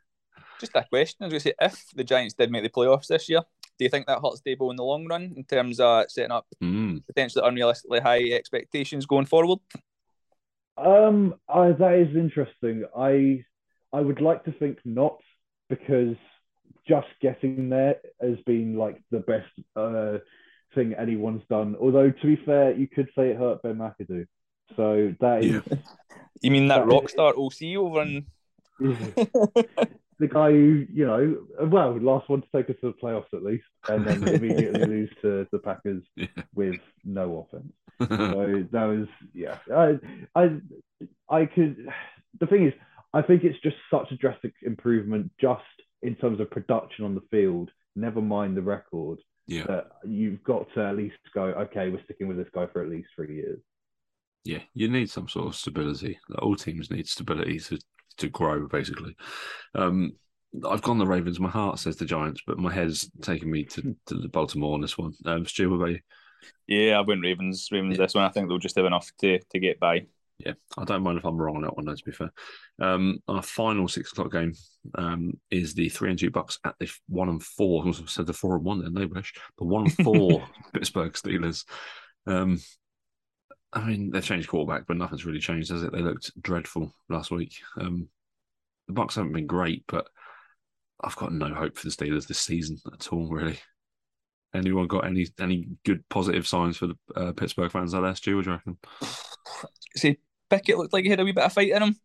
Just 0.58 0.74
a 0.74 0.84
question. 0.88 1.18
I 1.20 1.26
was 1.26 1.32
going 1.32 1.40
to 1.40 1.48
say, 1.48 1.54
if 1.60 1.84
the 1.94 2.04
Giants 2.04 2.34
did 2.34 2.50
make 2.50 2.62
the 2.62 2.70
playoffs 2.70 3.08
this 3.08 3.28
year, 3.28 3.42
do 3.78 3.84
you 3.84 3.90
think 3.90 4.06
that 4.06 4.20
hurts 4.20 4.40
Daboll 4.44 4.70
in 4.70 4.76
the 4.76 4.82
long 4.82 5.06
run 5.06 5.34
in 5.36 5.44
terms 5.44 5.78
of 5.78 6.10
setting 6.10 6.32
up 6.32 6.46
mm. 6.62 7.04
potentially 7.06 7.44
unrealistically 7.44 8.02
high 8.02 8.30
expectations 8.30 9.04
going 9.04 9.26
forward? 9.26 9.58
Um, 10.78 11.34
I, 11.48 11.72
that 11.72 11.94
is 11.94 12.16
interesting. 12.16 12.84
I 12.96 13.44
I 13.92 14.00
would 14.00 14.20
like 14.20 14.44
to 14.44 14.52
think 14.52 14.78
not 14.84 15.18
because 15.68 16.16
just 16.86 17.08
getting 17.20 17.68
there 17.68 17.96
has 18.20 18.38
been 18.46 18.76
like 18.76 19.00
the 19.10 19.20
best 19.20 19.50
uh, 19.76 20.18
thing 20.74 20.94
anyone's 20.94 21.42
done. 21.48 21.76
Although 21.80 22.10
to 22.10 22.26
be 22.26 22.40
fair, 22.44 22.72
you 22.72 22.86
could 22.86 23.08
say 23.16 23.30
it 23.30 23.36
hurt 23.36 23.62
Ben 23.62 23.76
McAdoo. 23.76 24.26
So 24.76 25.14
that 25.20 25.44
is. 25.44 25.62
Yeah. 25.68 25.76
You 26.40 26.50
mean 26.50 26.68
that, 26.68 26.86
that 26.86 26.86
rock 26.86 27.08
star 27.08 27.34
OC 27.36 27.76
over 27.76 28.02
in? 28.02 28.26
the 28.78 30.28
guy 30.28 30.50
who 30.50 30.86
you 30.92 31.06
know, 31.06 31.38
well, 31.66 31.98
last 32.00 32.28
one 32.28 32.42
to 32.42 32.48
take 32.54 32.70
us 32.70 32.76
to 32.80 32.92
the 32.92 32.92
playoffs 32.92 33.32
at 33.34 33.42
least, 33.42 33.64
and 33.88 34.06
then 34.06 34.26
immediately 34.28 34.84
lose 34.84 35.10
to 35.22 35.46
the 35.50 35.58
Packers 35.58 36.04
yeah. 36.16 36.26
with 36.54 36.76
no 37.04 37.48
offense 37.48 37.72
so 38.08 38.64
that 38.70 38.84
was 38.84 39.08
yeah. 39.34 39.58
I 39.74 39.98
I 40.34 40.60
I 41.28 41.46
could. 41.46 41.88
The 42.38 42.46
thing 42.46 42.66
is, 42.68 42.72
I 43.12 43.22
think 43.22 43.42
it's 43.42 43.60
just 43.60 43.76
such 43.90 44.12
a 44.12 44.16
drastic 44.16 44.54
improvement 44.62 45.32
just 45.40 45.62
in 46.02 46.14
terms 46.14 46.38
of 46.38 46.50
production 46.50 47.04
on 47.04 47.16
the 47.16 47.22
field. 47.30 47.70
Never 47.96 48.20
mind 48.20 48.56
the 48.56 48.62
record. 48.62 49.18
Yeah. 49.48 49.64
That 49.66 49.88
you've 50.06 50.44
got 50.44 50.72
to 50.74 50.84
at 50.84 50.96
least 50.96 51.16
go. 51.34 51.44
Okay, 51.44 51.88
we're 51.88 52.04
sticking 52.04 52.28
with 52.28 52.36
this 52.36 52.50
guy 52.54 52.66
for 52.66 52.82
at 52.82 52.90
least 52.90 53.08
three 53.16 53.34
years. 53.36 53.58
Yeah, 54.44 54.60
you 54.74 54.88
need 54.88 55.10
some 55.10 55.26
sort 55.26 55.48
of 55.48 55.56
stability. 55.56 56.18
All 56.38 56.54
teams 56.54 56.90
need 56.90 57.08
stability 57.08 57.58
to 57.60 57.78
to 58.18 58.28
grow, 58.28 58.68
basically. 58.68 59.16
Um, 59.74 60.12
I've 60.68 60.82
gone 60.82 60.98
the 60.98 61.06
Ravens. 61.06 61.40
My 61.40 61.48
heart 61.50 61.78
says 61.78 61.96
the 61.96 62.04
Giants, 62.04 62.42
but 62.46 62.58
my 62.58 62.72
head's 62.72 63.10
taking 63.22 63.50
me 63.50 63.64
to, 63.64 63.96
to 64.06 64.14
the 64.14 64.28
Baltimore 64.28 64.74
on 64.74 64.80
this 64.80 64.96
one. 64.96 65.12
Um, 65.24 65.46
Stu, 65.46 65.70
what 65.70 65.76
about 65.76 65.90
you? 65.90 66.00
Yeah, 66.66 66.98
I 66.98 67.00
went 67.00 67.22
Ravens. 67.22 67.68
Ravens 67.72 67.98
yeah. 67.98 68.04
this 68.04 68.14
one. 68.14 68.24
I 68.24 68.30
think 68.30 68.48
they'll 68.48 68.58
just 68.58 68.76
have 68.76 68.84
enough 68.84 69.10
to 69.20 69.38
to 69.38 69.58
get 69.58 69.80
by. 69.80 70.06
Yeah, 70.38 70.52
I 70.76 70.84
don't 70.84 71.02
mind 71.02 71.18
if 71.18 71.24
I'm 71.24 71.36
wrong 71.36 71.56
on 71.56 71.62
that 71.62 71.76
one. 71.76 71.86
Though, 71.86 71.94
to 71.94 72.04
be 72.04 72.12
fair, 72.12 72.32
um, 72.80 73.18
our 73.26 73.42
final 73.42 73.88
six 73.88 74.12
o'clock 74.12 74.30
game 74.30 74.52
um, 74.94 75.32
is 75.50 75.74
the 75.74 75.88
three 75.88 76.10
and 76.10 76.18
two 76.18 76.30
Bucks 76.30 76.58
at 76.64 76.76
the 76.78 76.88
one 77.08 77.28
and 77.28 77.42
four. 77.42 77.84
I 77.86 77.92
said 78.06 78.26
the 78.26 78.32
four 78.32 78.54
and 78.54 78.64
one. 78.64 78.82
Then 78.82 78.94
they 78.94 79.06
wish 79.06 79.34
the 79.58 79.64
one 79.64 79.84
and 79.84 79.96
four 79.96 80.44
Pittsburgh 80.72 81.12
Steelers. 81.12 81.64
Um, 82.26 82.60
I 83.72 83.84
mean, 83.84 84.10
they've 84.10 84.24
changed 84.24 84.48
quarterback, 84.48 84.86
but 84.86 84.96
nothing's 84.96 85.26
really 85.26 85.40
changed, 85.40 85.70
has 85.70 85.82
it? 85.82 85.92
They 85.92 86.00
looked 86.00 86.30
dreadful 86.40 86.94
last 87.08 87.30
week. 87.32 87.54
Um, 87.76 88.08
the 88.86 88.94
Bucks 88.94 89.16
haven't 89.16 89.32
been 89.32 89.46
great, 89.46 89.84
but 89.88 90.06
I've 91.02 91.16
got 91.16 91.32
no 91.32 91.52
hope 91.52 91.76
for 91.76 91.84
the 91.84 91.90
Steelers 91.90 92.28
this 92.28 92.40
season 92.40 92.78
at 92.92 93.12
all. 93.12 93.28
Really. 93.28 93.58
Anyone 94.54 94.86
got 94.86 95.04
any 95.04 95.26
any 95.38 95.68
good 95.84 96.08
positive 96.08 96.46
signs 96.46 96.78
for 96.78 96.86
the 96.86 96.96
uh, 97.14 97.32
Pittsburgh 97.32 97.70
fans 97.70 97.94
out 97.94 98.02
there, 98.02 98.14
Stu? 98.14 98.42
Do 98.42 98.50
you 98.50 98.56
reckon? 98.56 98.78
See, 99.96 100.16
Pickett 100.50 100.78
looked 100.78 100.92
like 100.92 101.04
he 101.04 101.10
had 101.10 101.20
a 101.20 101.24
wee 101.24 101.32
bit 101.32 101.44
of 101.44 101.52
fight 101.52 101.70
in 101.70 101.82
him. 101.82 101.96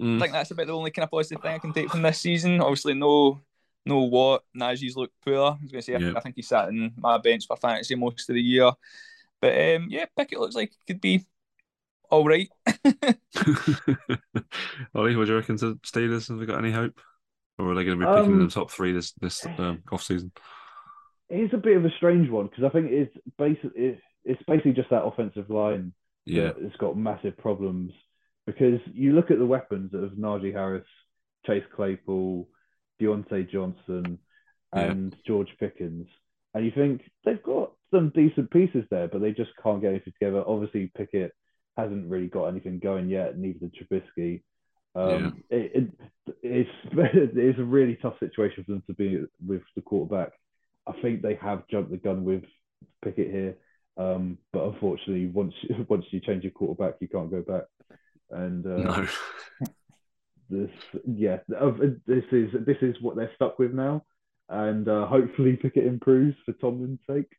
Mm. 0.00 0.16
I 0.16 0.20
think 0.20 0.32
that's 0.32 0.50
about 0.50 0.66
the 0.66 0.74
only 0.74 0.90
kind 0.90 1.04
of 1.04 1.10
positive 1.10 1.42
thing 1.42 1.54
I 1.54 1.58
can 1.58 1.72
take 1.72 1.90
from 1.90 2.02
this 2.02 2.20
season. 2.20 2.60
Obviously, 2.60 2.94
no, 2.94 3.40
no 3.84 4.02
what 4.02 4.44
Najee's 4.56 4.96
looked 4.96 5.14
poor. 5.24 5.34
I 5.34 5.58
was 5.62 5.72
going 5.72 5.82
to 5.82 5.82
say, 5.82 5.98
yeah. 5.98 6.12
I 6.16 6.20
think 6.20 6.36
he 6.36 6.42
sat 6.42 6.68
in 6.68 6.92
my 6.96 7.18
bench 7.18 7.46
for 7.46 7.56
fantasy 7.56 7.94
most 7.96 8.28
of 8.28 8.34
the 8.34 8.42
year. 8.42 8.70
But 9.40 9.52
um, 9.52 9.88
yeah, 9.90 10.06
Pickett 10.16 10.38
looks 10.40 10.54
like 10.54 10.70
he 10.70 10.92
could 10.92 11.00
be 11.00 11.24
all 12.10 12.24
right. 12.24 12.48
Ollie, 14.94 15.16
what 15.16 15.26
do 15.26 15.32
you 15.32 15.36
reckon 15.36 15.56
to 15.58 15.74
Steelers? 15.86 16.28
Have 16.28 16.38
they 16.38 16.46
got 16.46 16.58
any 16.58 16.72
hope? 16.72 17.00
Or 17.58 17.72
are 17.72 17.74
they 17.74 17.84
going 17.84 17.98
to 17.98 18.06
be 18.06 18.10
picking 18.10 18.32
um, 18.32 18.40
in 18.40 18.46
the 18.46 18.52
top 18.52 18.70
three 18.70 18.92
this 18.92 19.12
this 19.20 19.44
um, 19.58 19.82
off 19.90 20.02
season? 20.02 20.30
It's 21.28 21.52
a 21.52 21.58
bit 21.58 21.76
of 21.76 21.84
a 21.84 21.90
strange 21.96 22.30
one 22.30 22.46
because 22.46 22.64
I 22.64 22.68
think 22.68 22.90
it's 22.90 23.14
basically 23.36 23.98
it's 24.24 24.42
basically 24.46 24.72
just 24.72 24.90
that 24.90 25.02
offensive 25.02 25.50
line 25.50 25.92
yeah. 26.28 26.52
it's 26.58 26.76
got 26.76 26.96
massive 26.96 27.36
problems 27.38 27.92
because 28.46 28.80
you 28.92 29.12
look 29.12 29.30
at 29.30 29.38
the 29.38 29.46
weapons 29.46 29.92
of 29.94 30.12
Najee 30.12 30.52
Harris, 30.52 30.86
Chase 31.46 31.64
Claypool, 31.74 32.48
Diontae 33.00 33.50
Johnson, 33.50 34.18
and 34.72 35.12
yeah. 35.12 35.18
George 35.26 35.48
Pickens, 35.60 36.08
and 36.54 36.64
you 36.64 36.72
think 36.74 37.02
they've 37.24 37.42
got 37.42 37.72
some 37.92 38.10
decent 38.14 38.50
pieces 38.50 38.84
there, 38.90 39.08
but 39.08 39.20
they 39.20 39.32
just 39.32 39.50
can't 39.62 39.80
get 39.80 39.90
anything 39.90 40.12
together. 40.18 40.42
Obviously, 40.46 40.90
Pickett 40.96 41.32
hasn't 41.76 42.10
really 42.10 42.26
got 42.26 42.46
anything 42.46 42.78
going 42.78 43.08
yet, 43.08 43.38
neither 43.38 43.60
did 43.60 43.74
Trubisky. 43.74 44.42
Um, 44.94 45.42
yeah. 45.50 45.58
it, 45.58 45.72
it, 45.74 46.34
it's 46.42 46.70
it's 46.92 47.58
a 47.58 47.64
really 47.64 47.96
tough 48.00 48.18
situation 48.18 48.64
for 48.64 48.72
them 48.72 48.82
to 48.86 48.94
be 48.94 49.22
with 49.46 49.62
the 49.76 49.82
quarterback. 49.82 50.32
I 50.86 50.92
think 51.00 51.22
they 51.22 51.34
have 51.36 51.68
jumped 51.68 51.90
the 51.90 51.98
gun 51.98 52.24
with 52.24 52.44
Pickett 53.04 53.30
here, 53.30 53.56
um, 53.98 54.38
but 54.52 54.64
unfortunately, 54.64 55.26
once 55.26 55.54
once 55.88 56.06
you 56.10 56.20
change 56.20 56.44
your 56.44 56.52
quarterback, 56.52 56.94
you 57.00 57.08
can't 57.08 57.30
go 57.30 57.42
back. 57.42 57.64
And 58.30 58.64
uh, 58.64 58.92
no. 58.92 59.08
this 60.50 60.70
yeah, 61.06 61.38
this 62.06 62.24
is 62.32 62.50
this 62.64 62.76
is 62.80 62.96
what 63.00 63.16
they're 63.16 63.32
stuck 63.34 63.58
with 63.58 63.74
now, 63.74 64.04
and 64.48 64.88
uh, 64.88 65.06
hopefully 65.06 65.56
Pickett 65.62 65.86
improves 65.86 66.36
for 66.46 66.52
Tomlin's 66.52 67.00
sake. 67.08 67.30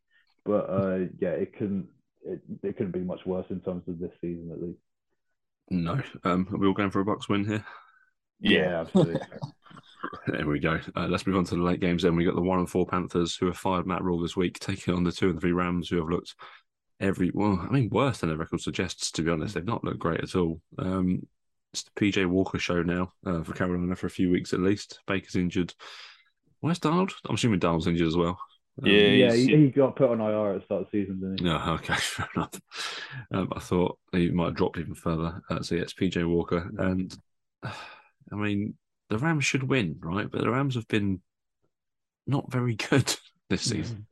But 0.44 0.70
uh, 0.70 0.98
yeah, 1.18 1.30
it 1.30 1.56
can 1.56 1.88
it, 2.22 2.40
it 2.62 2.76
couldn't 2.76 2.92
be 2.92 3.00
much 3.00 3.20
worse 3.24 3.46
in 3.50 3.60
terms 3.60 3.84
of 3.88 3.98
this 3.98 4.12
season 4.20 4.50
at 4.52 4.62
least. 4.62 4.78
No, 5.70 6.00
um, 6.24 6.48
are 6.52 6.58
we 6.58 6.66
all 6.66 6.74
going 6.74 6.90
for 6.90 7.00
a 7.00 7.04
box 7.04 7.28
win 7.28 7.46
here? 7.46 7.64
Yeah, 8.40 8.80
absolutely. 8.80 9.20
there 10.26 10.46
we 10.46 10.58
go. 10.58 10.80
Uh, 10.96 11.06
let's 11.08 11.26
move 11.26 11.36
on 11.36 11.44
to 11.44 11.56
the 11.56 11.62
late 11.62 11.80
games. 11.80 12.02
Then 12.02 12.16
we 12.16 12.24
got 12.24 12.34
the 12.34 12.40
one 12.40 12.58
and 12.58 12.68
four 12.68 12.86
Panthers 12.86 13.36
who 13.36 13.46
have 13.46 13.56
fired 13.56 13.86
Matt 13.86 14.02
Rhule 14.02 14.20
this 14.20 14.36
week, 14.36 14.58
taking 14.58 14.94
on 14.94 15.04
the 15.04 15.12
two 15.12 15.30
and 15.30 15.40
three 15.40 15.52
Rams 15.52 15.88
who 15.88 15.96
have 15.96 16.08
looked 16.08 16.34
every 17.00 17.30
well, 17.32 17.58
I 17.62 17.72
mean 17.72 17.88
worse 17.90 18.18
than 18.18 18.28
their 18.28 18.38
record 18.38 18.60
suggests. 18.60 19.10
To 19.12 19.22
be 19.22 19.30
honest, 19.30 19.54
they've 19.54 19.64
not 19.64 19.84
looked 19.84 19.98
great 19.98 20.20
at 20.20 20.34
all. 20.34 20.60
Um, 20.78 21.26
it's 21.72 21.84
the 21.84 21.90
PJ 21.92 22.26
Walker 22.26 22.58
show 22.58 22.82
now 22.82 23.12
uh, 23.24 23.42
for 23.42 23.54
Carolina 23.54 23.96
for 23.96 24.06
a 24.06 24.10
few 24.10 24.30
weeks 24.30 24.52
at 24.52 24.60
least. 24.60 25.00
Baker's 25.06 25.36
injured. 25.36 25.72
Where's 26.60 26.78
Donald? 26.78 27.12
I'm 27.28 27.36
assuming 27.36 27.60
Donald's 27.60 27.86
injured 27.86 28.08
as 28.08 28.16
well. 28.16 28.38
Um, 28.82 28.88
yeah, 28.88 29.08
yeah, 29.08 29.32
he, 29.32 29.56
he, 29.56 29.68
got 29.68 29.96
put 29.96 30.10
on 30.10 30.20
IR 30.20 30.54
at 30.54 30.60
the 30.60 30.64
start 30.64 30.82
of 30.82 30.90
the 30.90 31.02
season, 31.02 31.20
didn't 31.20 31.40
he? 31.40 31.46
Yeah, 31.46 31.72
okay, 31.72 31.94
fair 31.98 32.28
enough. 32.34 32.60
Um, 33.32 33.52
I 33.54 33.60
thought 33.60 33.98
he 34.12 34.30
might 34.30 34.46
have 34.46 34.56
dropped 34.56 34.78
even 34.78 34.94
further. 34.94 35.42
Uh, 35.50 35.62
so 35.62 35.74
yeah, 35.74 35.82
it's 35.82 35.94
PJ 35.94 36.26
Walker, 36.26 36.70
and 36.78 37.16
uh, 37.62 37.72
I 38.32 38.36
mean 38.36 38.74
the 39.08 39.18
Rams 39.18 39.44
should 39.44 39.64
win, 39.64 39.96
right? 40.00 40.30
But 40.30 40.40
the 40.40 40.50
Rams 40.50 40.76
have 40.76 40.88
been 40.88 41.20
not 42.26 42.50
very 42.50 42.74
good 42.90 43.14
this 43.48 43.62
season. 43.62 44.06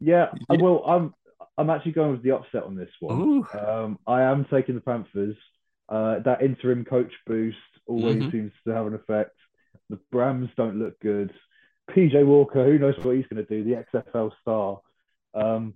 Yeah, 0.00 0.28
yeah. 0.50 0.56
well, 0.60 0.84
I'm 0.86 1.14
I'm 1.56 1.70
actually 1.70 1.92
going 1.92 2.12
with 2.12 2.22
the 2.22 2.32
upset 2.32 2.62
on 2.62 2.76
this 2.76 2.90
one. 3.00 3.44
Um, 3.58 3.98
I 4.06 4.22
am 4.22 4.46
taking 4.50 4.76
the 4.76 4.80
Panthers. 4.80 5.36
Uh, 5.88 6.18
that 6.20 6.42
interim 6.42 6.84
coach 6.84 7.12
boost 7.26 7.56
always 7.86 8.16
mm-hmm. 8.16 8.30
seems 8.30 8.52
to 8.66 8.74
have 8.74 8.86
an 8.86 8.94
effect. 8.94 9.34
The 9.88 9.98
Rams 10.12 10.50
don't 10.56 10.78
look 10.78 11.00
good. 11.00 11.32
PJ 11.90 12.24
Walker, 12.26 12.62
who 12.64 12.78
knows 12.78 12.94
what 12.98 13.16
he's 13.16 13.26
going 13.26 13.44
to 13.44 13.48
do? 13.48 13.64
The 13.64 13.84
XFL 13.92 14.32
star. 14.42 14.80
Um, 15.34 15.74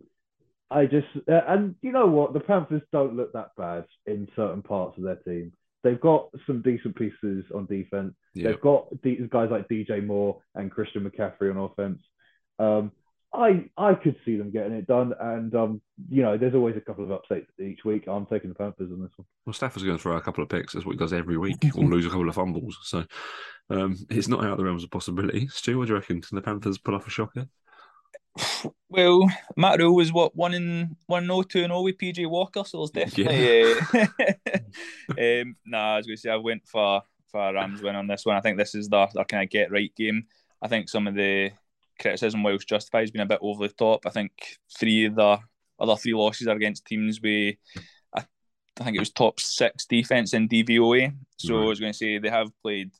I 0.70 0.86
just 0.86 1.08
uh, 1.28 1.40
and 1.48 1.74
you 1.82 1.92
know 1.92 2.06
what? 2.06 2.32
The 2.32 2.40
Panthers 2.40 2.82
don't 2.92 3.16
look 3.16 3.32
that 3.32 3.50
bad 3.56 3.84
in 4.06 4.28
certain 4.36 4.62
parts 4.62 4.98
of 4.98 5.04
their 5.04 5.16
team. 5.16 5.52
They've 5.82 6.00
got 6.00 6.28
some 6.46 6.62
decent 6.62 6.96
pieces 6.96 7.44
on 7.54 7.66
defense. 7.66 8.14
Yep. 8.34 8.44
They've 8.44 8.60
got 8.60 9.30
guys 9.30 9.50
like 9.50 9.68
DJ 9.68 10.04
Moore 10.04 10.40
and 10.54 10.70
Christian 10.70 11.08
McCaffrey 11.08 11.50
on 11.50 11.58
offense. 11.58 12.00
Um, 12.58 12.92
I 13.34 13.64
I 13.78 13.94
could 13.94 14.16
see 14.24 14.36
them 14.36 14.50
getting 14.50 14.74
it 14.74 14.86
done, 14.86 15.14
and 15.18 15.54
um, 15.54 15.80
you 16.10 16.22
know, 16.22 16.36
there's 16.36 16.54
always 16.54 16.76
a 16.76 16.80
couple 16.80 17.02
of 17.02 17.10
upsets 17.10 17.46
each 17.58 17.80
week. 17.84 18.06
I'm 18.06 18.26
taking 18.26 18.50
the 18.50 18.54
Panthers 18.54 18.92
on 18.92 19.00
this 19.00 19.10
one. 19.16 19.26
Well, 19.46 19.54
Stafford's 19.54 19.84
going 19.84 19.96
to 19.96 20.02
throw 20.02 20.16
a 20.16 20.20
couple 20.20 20.44
of 20.44 20.50
picks. 20.50 20.74
That's 20.74 20.84
what 20.84 20.92
he 20.92 20.98
does 20.98 21.14
every 21.14 21.38
week, 21.38 21.64
or 21.74 21.84
lose 21.84 22.04
a 22.04 22.10
couple 22.10 22.28
of 22.28 22.34
fumbles. 22.34 22.78
So 22.82 23.04
um, 23.70 23.96
it's 24.10 24.28
not 24.28 24.44
out 24.44 24.52
of 24.52 24.58
the 24.58 24.64
realms 24.64 24.84
of 24.84 24.90
possibility. 24.90 25.48
Stu, 25.48 25.78
what 25.78 25.86
do 25.86 25.94
you 25.94 25.98
reckon? 25.98 26.20
Can 26.20 26.36
the 26.36 26.42
Panthers 26.42 26.78
pull 26.78 26.94
off 26.94 27.06
a 27.06 27.10
shocker? 27.10 27.48
Well, 28.88 29.26
Matt 29.56 29.78
Rhule 29.78 29.94
was 29.94 30.12
what 30.12 30.36
one 30.36 30.54
in 30.54 30.96
one 31.06 31.26
no 31.26 31.42
two 31.42 31.64
and 31.64 31.72
all 31.72 31.84
with 31.84 31.98
PJ 31.98 32.28
Walker, 32.28 32.62
so 32.64 32.86
there's 32.92 33.12
definitely. 33.14 33.74
Yeah. 33.92 34.06
Uh, 35.10 35.40
um, 35.42 35.56
nah, 35.64 35.94
I 35.94 35.96
was 35.96 36.06
going 36.06 36.16
to 36.16 36.20
say 36.20 36.30
I 36.30 36.36
went 36.36 36.66
for 36.66 37.02
for 37.28 37.48
a 37.48 37.52
Rams 37.54 37.82
win 37.82 37.96
on 37.96 38.06
this 38.06 38.26
one. 38.26 38.36
I 38.36 38.40
think 38.40 38.58
this 38.58 38.74
is 38.74 38.88
the 38.88 39.08
their 39.14 39.24
kind 39.24 39.42
of 39.42 39.50
get 39.50 39.70
right 39.70 39.94
game. 39.96 40.26
I 40.60 40.68
think 40.68 40.88
some 40.88 41.08
of 41.08 41.14
the 41.14 41.50
criticism, 42.00 42.42
whilst 42.42 42.68
justified, 42.68 43.00
has 43.00 43.10
been 43.10 43.22
a 43.22 43.26
bit 43.26 43.38
over 43.42 43.66
the 43.66 43.74
top. 43.74 44.06
I 44.06 44.10
think 44.10 44.32
three 44.78 45.06
of 45.06 45.14
the 45.14 45.38
other 45.78 45.96
three 45.96 46.14
losses 46.14 46.46
are 46.46 46.56
against 46.56 46.84
teams 46.84 47.20
with, 47.20 47.56
I, 48.14 48.24
I 48.80 48.84
think 48.84 48.96
it 48.96 49.00
was 49.00 49.10
top 49.10 49.40
six 49.40 49.86
defense 49.86 50.34
in 50.34 50.48
DVOA. 50.48 51.14
So 51.38 51.56
right. 51.56 51.64
I 51.64 51.66
was 51.66 51.80
going 51.80 51.92
to 51.92 51.98
say 51.98 52.18
they 52.18 52.28
have 52.28 52.50
played 52.62 52.92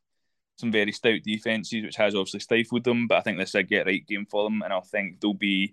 some 0.56 0.72
very 0.72 0.92
stout 0.92 1.20
defenses, 1.24 1.84
which 1.84 1.96
has 1.96 2.14
obviously 2.14 2.40
stifled 2.40 2.84
them. 2.84 3.06
But 3.06 3.18
I 3.18 3.20
think 3.22 3.38
this 3.38 3.50
is 3.50 3.54
a 3.56 3.62
get 3.62 3.86
right 3.86 4.06
game 4.06 4.26
for 4.30 4.44
them, 4.44 4.62
and 4.62 4.72
I 4.72 4.80
think 4.80 5.20
they'll 5.20 5.34
be 5.34 5.72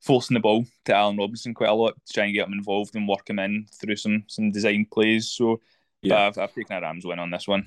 forcing 0.00 0.34
the 0.34 0.40
ball 0.40 0.64
to 0.84 0.94
Allen 0.94 1.16
Robinson 1.16 1.54
quite 1.54 1.70
a 1.70 1.74
lot 1.74 1.94
to 2.06 2.12
try 2.12 2.24
and 2.24 2.34
get 2.34 2.46
him 2.46 2.52
involved 2.52 2.94
and 2.94 3.08
work 3.08 3.28
him 3.28 3.38
in 3.38 3.66
through 3.80 3.96
some 3.96 4.24
some 4.28 4.50
design 4.50 4.86
plays. 4.90 5.30
So 5.30 5.60
yeah, 6.02 6.26
I've, 6.26 6.38
I've 6.38 6.54
taken 6.54 6.76
a 6.76 6.80
Rams 6.80 7.04
win 7.04 7.18
on 7.18 7.30
this 7.30 7.48
one. 7.48 7.66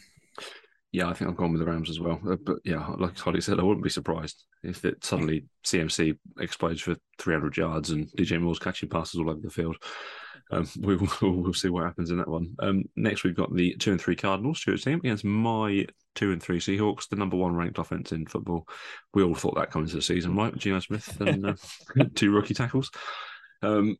Yeah, 0.93 1.08
I 1.08 1.13
think 1.13 1.30
I've 1.30 1.38
gone 1.38 1.52
with 1.54 1.60
the 1.60 1.65
Rams 1.65 1.89
as 1.89 2.02
well. 2.02 2.19
Uh, 2.28 2.36
but 2.36 2.58
yeah, 2.65 2.86
like 2.97 3.26
Ollie 3.26 3.39
said, 3.39 3.60
I 3.60 3.63
wouldn't 3.63 3.84
be 3.84 3.89
surprised 3.89 4.43
if 4.62 4.84
it 4.84 5.04
suddenly 5.04 5.45
CMC 5.65 6.17
explodes 6.39 6.82
for 6.82 6.95
300 7.17 7.56
yards 7.56 7.91
and 7.91 8.08
DJ 8.12 8.41
Moore's 8.41 8.60
catching 8.60 8.89
passes 8.89 9.19
all 9.19 9.30
over 9.30 9.39
the 9.39 9.50
field. 9.50 9.78
Um, 10.51 10.67
we 10.79 10.95
will 10.95 11.09
we'll 11.21 11.53
see 11.53 11.69
what 11.69 11.83
happens 11.83 12.11
in 12.11 12.17
that 12.17 12.27
one. 12.27 12.55
Um, 12.59 12.83
next, 12.95 13.23
we've 13.23 13.35
got 13.35 13.53
the 13.53 13.75
two 13.75 13.91
and 13.91 14.01
three 14.01 14.15
Cardinals, 14.15 14.59
Stuart's 14.59 14.83
team, 14.83 14.99
against 14.99 15.25
my 15.25 15.85
two 16.15 16.31
and 16.31 16.41
three 16.41 16.59
Seahawks, 16.59 17.09
the 17.09 17.15
number 17.15 17.37
one 17.37 17.55
ranked 17.55 17.77
offense 17.77 18.11
in 18.11 18.25
football. 18.25 18.67
We 19.13 19.23
all 19.23 19.35
thought 19.35 19.55
that 19.55 19.71
coming 19.71 19.87
to 19.87 19.95
the 19.95 20.01
season, 20.01 20.35
right? 20.35 20.55
Geno 20.55 20.79
Smith 20.79 21.19
and 21.21 21.45
uh, 21.45 21.55
two 22.15 22.31
rookie 22.31 22.53
tackles. 22.53 22.91
Um, 23.61 23.97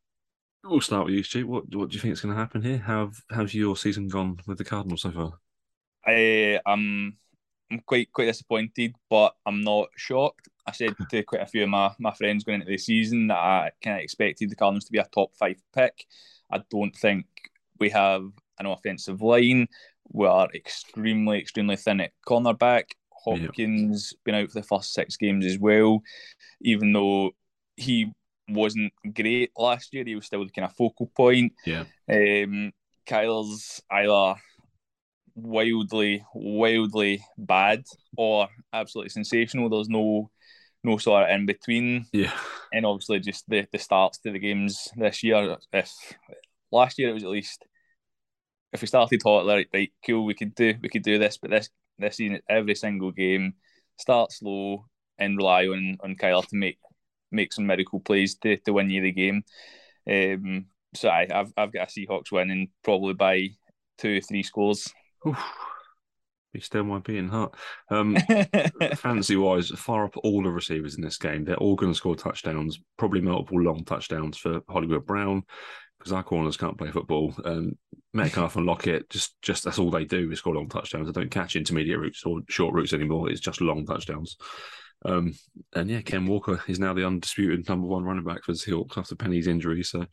we'll 0.64 0.82
start 0.82 1.06
with 1.06 1.16
you, 1.16 1.24
Stu. 1.24 1.48
What 1.48 1.74
what 1.76 1.90
do 1.90 1.96
you 1.96 2.02
think 2.02 2.14
is 2.14 2.22
going 2.22 2.36
to 2.36 2.40
happen 2.40 2.62
here? 2.62 2.78
How 2.78 3.12
how's 3.30 3.54
your 3.54 3.76
season 3.76 4.08
gone 4.08 4.38
with 4.48 4.58
the 4.58 4.66
Cardinals 4.66 5.04
so 5.04 5.12
far? 5.12 5.32
I 6.06 6.60
am 6.66 7.18
I'm 7.72 7.80
quite 7.86 8.12
quite 8.12 8.26
disappointed, 8.26 8.96
but 9.10 9.34
I'm 9.46 9.62
not 9.62 9.90
shocked. 9.96 10.50
I 10.68 10.72
said 10.74 10.96
to 11.10 11.24
quite 11.24 11.42
a 11.42 11.48
few 11.48 11.64
of 11.64 11.70
my, 11.70 11.92
my 12.00 12.14
friends 12.14 12.44
going 12.44 12.62
into 12.62 12.72
the 12.72 12.78
season 12.78 13.28
that 13.28 13.38
I 13.38 13.72
kind 13.84 13.98
of 13.98 14.04
expected 14.04 14.50
the 14.50 14.56
Cardinals 14.56 14.86
to 14.86 14.92
be 14.92 15.00
a 15.00 15.08
top 15.12 15.36
five 15.36 15.58
pick. 15.74 16.06
I 16.52 16.62
don't 16.70 16.96
think 16.96 17.26
we 17.80 17.90
have 17.90 18.24
an 18.60 18.66
offensive 18.66 19.22
line. 19.22 19.68
We 20.12 20.28
are 20.28 20.50
extremely, 20.54 21.40
extremely 21.40 21.76
thin 21.76 22.02
at 22.02 22.12
cornerback. 22.28 22.92
Hopkins 23.24 24.14
yep. 24.14 24.24
been 24.24 24.36
out 24.36 24.52
for 24.52 24.60
the 24.60 24.68
first 24.68 24.94
six 24.94 25.16
games 25.18 25.46
as 25.46 25.60
well. 25.60 26.02
Even 26.62 26.92
though 26.94 27.32
he 27.78 28.12
wasn't 28.50 28.94
great 29.14 29.52
last 29.58 29.94
year, 29.94 30.04
he 30.06 30.16
was 30.16 30.26
still 30.26 30.44
the 30.44 30.52
kind 30.52 30.66
of 30.66 30.76
focal 30.76 31.08
point. 31.16 31.54
Yeah. 31.66 31.86
Um, 32.10 32.72
Kyler's 33.08 33.82
either 33.90 34.36
wildly, 35.36 36.26
wildly 36.34 37.24
bad 37.38 37.84
or 38.18 38.48
absolutely 38.74 39.10
sensational. 39.10 39.70
There's 39.70 39.90
no 39.90 40.30
no 40.84 40.98
sort 40.98 41.24
of 41.24 41.30
in 41.30 41.46
between. 41.46 42.06
Yeah. 42.12 42.34
And 42.74 42.86
obviously 42.86 43.20
just 43.20 43.48
the, 43.48 43.68
the 43.72 43.80
starts 43.80 44.20
to 44.20 44.32
the 44.32 44.40
games 44.40 44.90
this 44.96 45.24
year. 45.24 45.58
If 45.74 45.92
last 46.72 46.98
year 46.98 47.10
it 47.10 47.14
was 47.14 47.24
at 47.24 47.30
least 47.30 47.66
if 48.74 48.82
we 48.82 48.88
started 48.88 49.22
hot, 49.24 49.46
right, 49.46 49.68
right, 49.74 49.92
cool, 50.06 50.26
we 50.26 50.34
could 50.34 50.56
do 50.56 50.74
we 50.82 50.90
could 50.90 51.04
do 51.04 51.20
this, 51.20 51.38
but 51.38 51.52
this 51.52 51.70
this 51.98 52.18
season 52.18 52.40
every 52.50 52.76
single 52.76 53.12
game 53.12 53.54
start 53.98 54.32
slow 54.32 54.86
and 55.20 55.38
rely 55.38 55.66
on 55.68 55.98
on 56.04 56.16
Kyle 56.16 56.42
to 56.42 56.56
make 56.56 56.80
make 57.32 57.54
some 57.54 57.66
miracle 57.66 58.00
plays 58.00 58.36
to, 58.36 58.58
to 58.58 58.74
win 58.74 58.90
you 58.90 59.02
the 59.02 59.12
game. 59.12 59.44
Um, 60.10 60.66
so 60.94 61.10
I, 61.10 61.28
have 61.30 61.54
I've 61.56 61.72
got 61.72 61.90
a 61.90 61.92
Seahawks 61.92 62.32
winning 62.32 62.70
probably 62.84 63.14
by 63.14 63.50
two 63.98 64.18
or 64.18 64.22
three 64.22 64.44
scores. 64.44 64.92
Oof. 65.28 65.38
He 66.54 66.60
still 66.60 66.84
might 66.84 67.04
be 67.04 67.18
in 67.18 67.30
hot. 67.30 67.56
Um, 67.90 68.18
fancy 68.96 69.36
wise, 69.36 69.70
far 69.70 70.06
up 70.06 70.18
all 70.18 70.44
the 70.44 70.50
receivers 70.50 70.96
in 70.96 71.02
this 71.02 71.18
game. 71.18 71.46
They're 71.46 71.56
all 71.56 71.76
going 71.76 71.92
to 71.92 71.98
score 71.98 72.16
touchdowns, 72.16 72.80
probably 72.98 73.22
multiple 73.22 73.62
long 73.62 73.86
touchdowns 73.86 74.38
for 74.38 74.62
Hollywood 74.68 75.06
Brown 75.06 75.44
because 75.98 76.12
our 76.12 76.24
corners 76.24 76.58
can't 76.58 76.78
play 76.78 76.90
football. 76.92 77.34
Um, 77.46 77.78
Metcalf 78.14 78.56
and 78.56 78.66
Lockett, 78.66 79.10
just 79.10 79.40
just 79.42 79.64
that's 79.64 79.80
all 79.80 79.92
they 79.92 80.04
do 80.04 80.32
is 80.32 80.40
score 80.40 80.56
long 80.56 80.68
touchdowns. 80.68 81.08
They 81.08 81.14
don't 81.14 81.32
catch 81.32 81.56
intermediate 81.56 82.00
routes 82.00 82.24
or 82.26 82.42
short 82.50 82.74
routes 82.74 82.94
anymore. 82.94 83.30
It's 83.30 83.40
just 83.40 83.62
long 83.62 83.86
touchdowns. 83.86 84.36
Um, 85.06 85.34
and 85.74 85.90
yeah, 85.90 86.02
Ken 86.02 86.26
Walker 86.26 86.62
is 86.68 86.80
now 86.80 86.94
the 86.94 87.06
undisputed 87.06 87.68
number 87.68 87.88
one 87.88 88.04
running 88.04 88.24
back 88.24 88.44
for 88.44 88.52
the 88.52 88.58
Seahawks 88.58 88.98
after 88.98 89.16
Penny's 89.16 89.48
injury. 89.48 89.84
So 89.84 90.06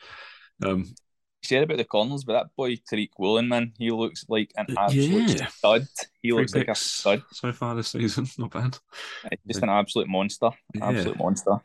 um, 0.64 0.94
said 1.42 1.62
about 1.62 1.78
the 1.78 1.84
corners, 1.84 2.24
but 2.24 2.34
that 2.34 2.56
boy 2.56 2.76
Tariq 2.76 3.10
Woolen, 3.18 3.48
man, 3.48 3.72
he 3.78 3.90
looks 3.90 4.24
like 4.28 4.52
an 4.56 4.66
absolute 4.76 5.38
yeah. 5.38 5.46
stud. 5.46 5.86
He 6.22 6.30
Three 6.30 6.38
looks 6.38 6.54
like 6.54 6.68
a 6.68 6.74
stud 6.74 7.22
so 7.32 7.52
far 7.52 7.74
this 7.74 7.88
season. 7.88 8.26
Not 8.38 8.50
bad. 8.50 8.76
Just 9.46 9.62
an 9.62 9.68
absolute 9.68 10.08
monster. 10.08 10.50
Yeah. 10.74 10.88
Absolute 10.88 11.18
monster. 11.18 11.58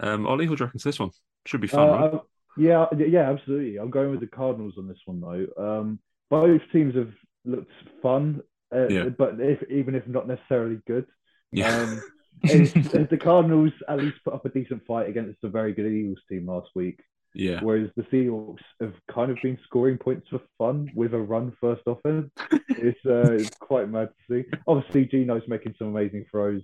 Um, 0.00 0.26
Ollie, 0.26 0.48
what 0.48 0.58
do 0.58 0.62
you 0.62 0.66
reckon 0.66 0.80
to 0.80 0.88
this 0.88 0.98
one? 0.98 1.10
Should 1.46 1.60
be 1.60 1.68
fun, 1.68 1.88
uh, 1.88 1.92
right? 1.92 2.20
Yeah, 2.56 2.86
yeah, 2.96 3.30
absolutely. 3.30 3.78
I'm 3.78 3.90
going 3.90 4.10
with 4.10 4.20
the 4.20 4.26
Cardinals 4.26 4.74
on 4.78 4.88
this 4.88 4.98
one 5.04 5.20
though. 5.20 5.80
Um, 5.80 5.98
both 6.30 6.62
teams 6.72 6.94
have 6.94 7.12
looked 7.44 7.72
fun, 8.02 8.42
uh, 8.74 8.88
yeah. 8.88 9.04
but 9.04 9.40
if, 9.40 9.62
even 9.70 9.94
if 9.94 10.06
not 10.06 10.26
necessarily 10.26 10.80
good. 10.86 11.06
Yeah. 11.52 11.74
Um, 11.76 12.02
the 12.42 13.18
Cardinals 13.20 13.72
at 13.88 13.98
least 13.98 14.18
put 14.24 14.34
up 14.34 14.46
a 14.46 14.48
decent 14.48 14.84
fight 14.86 15.08
against 15.08 15.44
a 15.44 15.48
very 15.48 15.72
good 15.72 15.86
Eagles 15.86 16.20
team 16.28 16.46
last 16.46 16.70
week. 16.74 17.00
Yeah. 17.34 17.60
Whereas 17.62 17.90
the 17.96 18.02
Seahawks 18.04 18.62
have 18.80 18.94
kind 19.12 19.30
of 19.30 19.38
been 19.42 19.58
scoring 19.64 19.98
points 19.98 20.28
for 20.28 20.40
fun 20.58 20.90
with 20.94 21.14
a 21.14 21.18
run 21.18 21.52
first 21.60 21.82
offense. 21.86 22.30
it's, 22.70 22.98
uh, 23.06 23.32
it's 23.32 23.56
quite 23.60 23.88
mad 23.88 24.08
to 24.28 24.42
see. 24.42 24.48
Obviously, 24.66 25.06
Geno's 25.06 25.46
making 25.46 25.74
some 25.78 25.88
amazing 25.88 26.26
throws, 26.30 26.62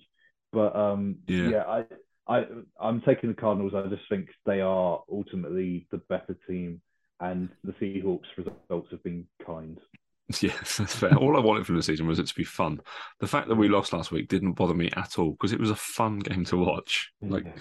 but 0.53 0.75
um, 0.75 1.17
yeah. 1.27 1.49
yeah, 1.49 1.63
I, 1.63 1.85
I, 2.29 2.47
I'm 2.81 3.01
taking 3.03 3.31
the 3.31 3.37
Cardinals. 3.37 3.75
I 3.75 3.87
just 3.89 4.09
think 4.09 4.29
they 4.45 4.61
are 4.61 5.03
ultimately 5.11 5.87
the 5.91 5.99
better 6.09 6.37
team, 6.49 6.81
and 7.21 7.49
the 7.63 7.73
Seahawks 7.73 8.27
results 8.37 8.91
have 8.91 9.03
been 9.05 9.27
kind. 9.45 9.79
Yeah, 10.41 10.53
that's 10.79 10.95
fair. 10.95 11.15
All 11.15 11.37
I 11.37 11.41
wanted 11.41 11.67
from 11.67 11.77
the 11.77 11.83
season 11.83 12.07
was 12.07 12.19
it 12.19 12.27
to 12.27 12.35
be 12.35 12.45
fun. 12.45 12.81
The 13.21 13.29
fact 13.29 13.49
that 13.49 13.55
we 13.55 13.69
lost 13.69 13.93
last 13.93 14.11
week 14.11 14.29
didn't 14.29 14.55
bother 14.55 14.75
me 14.75 14.91
at 14.97 15.19
all 15.19 15.33
because 15.33 15.53
it 15.53 15.61
was 15.61 15.71
a 15.71 15.77
fun 15.77 16.19
game 16.19 16.45
to 16.47 16.57
watch. 16.57 17.12
Like, 17.23 17.45
yeah. 17.45 17.53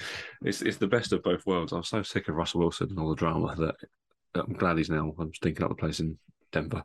it's 0.41 0.62
it's 0.62 0.78
the 0.78 0.88
best 0.88 1.13
of 1.13 1.21
both 1.21 1.45
worlds. 1.45 1.73
I 1.73 1.78
was 1.78 1.89
so 1.89 2.01
sick 2.01 2.28
of 2.28 2.36
Russell 2.36 2.62
Wilson 2.62 2.89
and 2.89 2.99
all 2.99 3.10
the 3.10 3.15
drama 3.15 3.56
that 3.58 3.75
I'm 4.34 4.54
glad 4.54 4.78
he's 4.78 4.89
now. 4.89 5.13
I'm 5.19 5.32
thinking 5.32 5.63
up 5.63 5.69
the 5.69 5.75
place 5.75 5.99
in 5.99 6.17
Denver. 6.51 6.84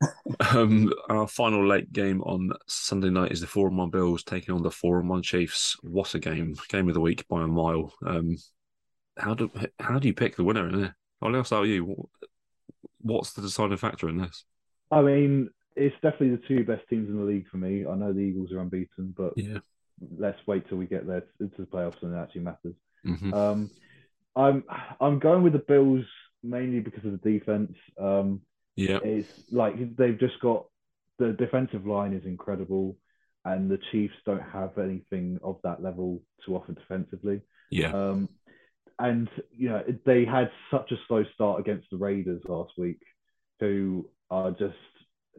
um, 0.50 0.92
our 1.08 1.28
final 1.28 1.66
late 1.66 1.92
game 1.92 2.20
on 2.22 2.50
Sunday 2.66 3.10
night 3.10 3.30
is 3.30 3.40
the 3.40 3.46
four 3.46 3.68
and 3.68 3.78
one 3.78 3.90
Bills 3.90 4.24
taking 4.24 4.54
on 4.54 4.62
the 4.62 4.70
four 4.70 4.98
and 4.98 5.08
one 5.08 5.22
Chiefs. 5.22 5.76
What 5.82 6.14
a 6.14 6.18
game! 6.18 6.56
Game 6.68 6.88
of 6.88 6.94
the 6.94 7.00
week 7.00 7.26
by 7.28 7.42
a 7.42 7.46
mile. 7.46 7.92
Um, 8.04 8.36
how 9.16 9.34
do 9.34 9.50
how 9.78 9.98
do 9.98 10.08
you 10.08 10.14
pick 10.14 10.34
the 10.34 10.44
winner 10.44 10.68
in 10.68 10.80
there? 10.80 10.96
I'll 11.20 11.30
with 11.30 11.70
you. 11.70 12.08
What's 13.00 13.32
the 13.32 13.42
deciding 13.42 13.76
factor 13.76 14.08
in 14.08 14.16
this? 14.16 14.44
I 14.92 15.00
mean, 15.00 15.50
it's 15.74 15.94
definitely 16.02 16.30
the 16.30 16.42
two 16.46 16.64
best 16.64 16.82
teams 16.88 17.08
in 17.08 17.16
the 17.16 17.24
league 17.24 17.48
for 17.50 17.56
me. 17.56 17.86
I 17.86 17.94
know 17.94 18.12
the 18.12 18.20
Eagles 18.20 18.52
are 18.52 18.60
unbeaten, 18.60 19.14
but 19.16 19.32
yeah, 19.36 19.58
let's 20.18 20.38
wait 20.46 20.68
till 20.68 20.78
we 20.78 20.86
get 20.86 21.06
there 21.06 21.22
to 21.38 21.50
the 21.58 21.64
playoffs 21.64 22.02
and 22.02 22.14
it 22.14 22.18
actually 22.18 22.42
matters. 22.42 22.74
Mm-hmm. 23.06 23.34
Um, 23.34 23.70
I'm 24.36 24.64
I'm 25.00 25.18
going 25.18 25.42
with 25.42 25.54
the 25.54 25.58
Bills 25.60 26.04
mainly 26.42 26.80
because 26.80 27.04
of 27.04 27.12
the 27.12 27.30
defense. 27.30 27.74
Um, 27.98 28.42
yeah, 28.76 28.98
it's 29.02 29.50
like 29.50 29.96
they've 29.96 30.18
just 30.18 30.38
got 30.40 30.66
the 31.18 31.32
defensive 31.32 31.86
line 31.86 32.12
is 32.12 32.24
incredible, 32.24 32.96
and 33.44 33.70
the 33.70 33.78
Chiefs 33.90 34.14
don't 34.26 34.42
have 34.42 34.78
anything 34.78 35.38
of 35.42 35.58
that 35.64 35.82
level 35.82 36.22
to 36.44 36.56
offer 36.56 36.72
defensively. 36.72 37.40
Yeah. 37.70 37.92
Um, 37.92 38.28
and 38.98 39.28
you 39.50 39.70
know 39.70 39.82
they 40.04 40.24
had 40.24 40.50
such 40.70 40.92
a 40.92 40.96
slow 41.08 41.24
start 41.34 41.60
against 41.60 41.88
the 41.90 41.96
Raiders 41.96 42.42
last 42.46 42.72
week, 42.76 43.00
who 43.60 44.08
are 44.32 44.50
just 44.50 44.74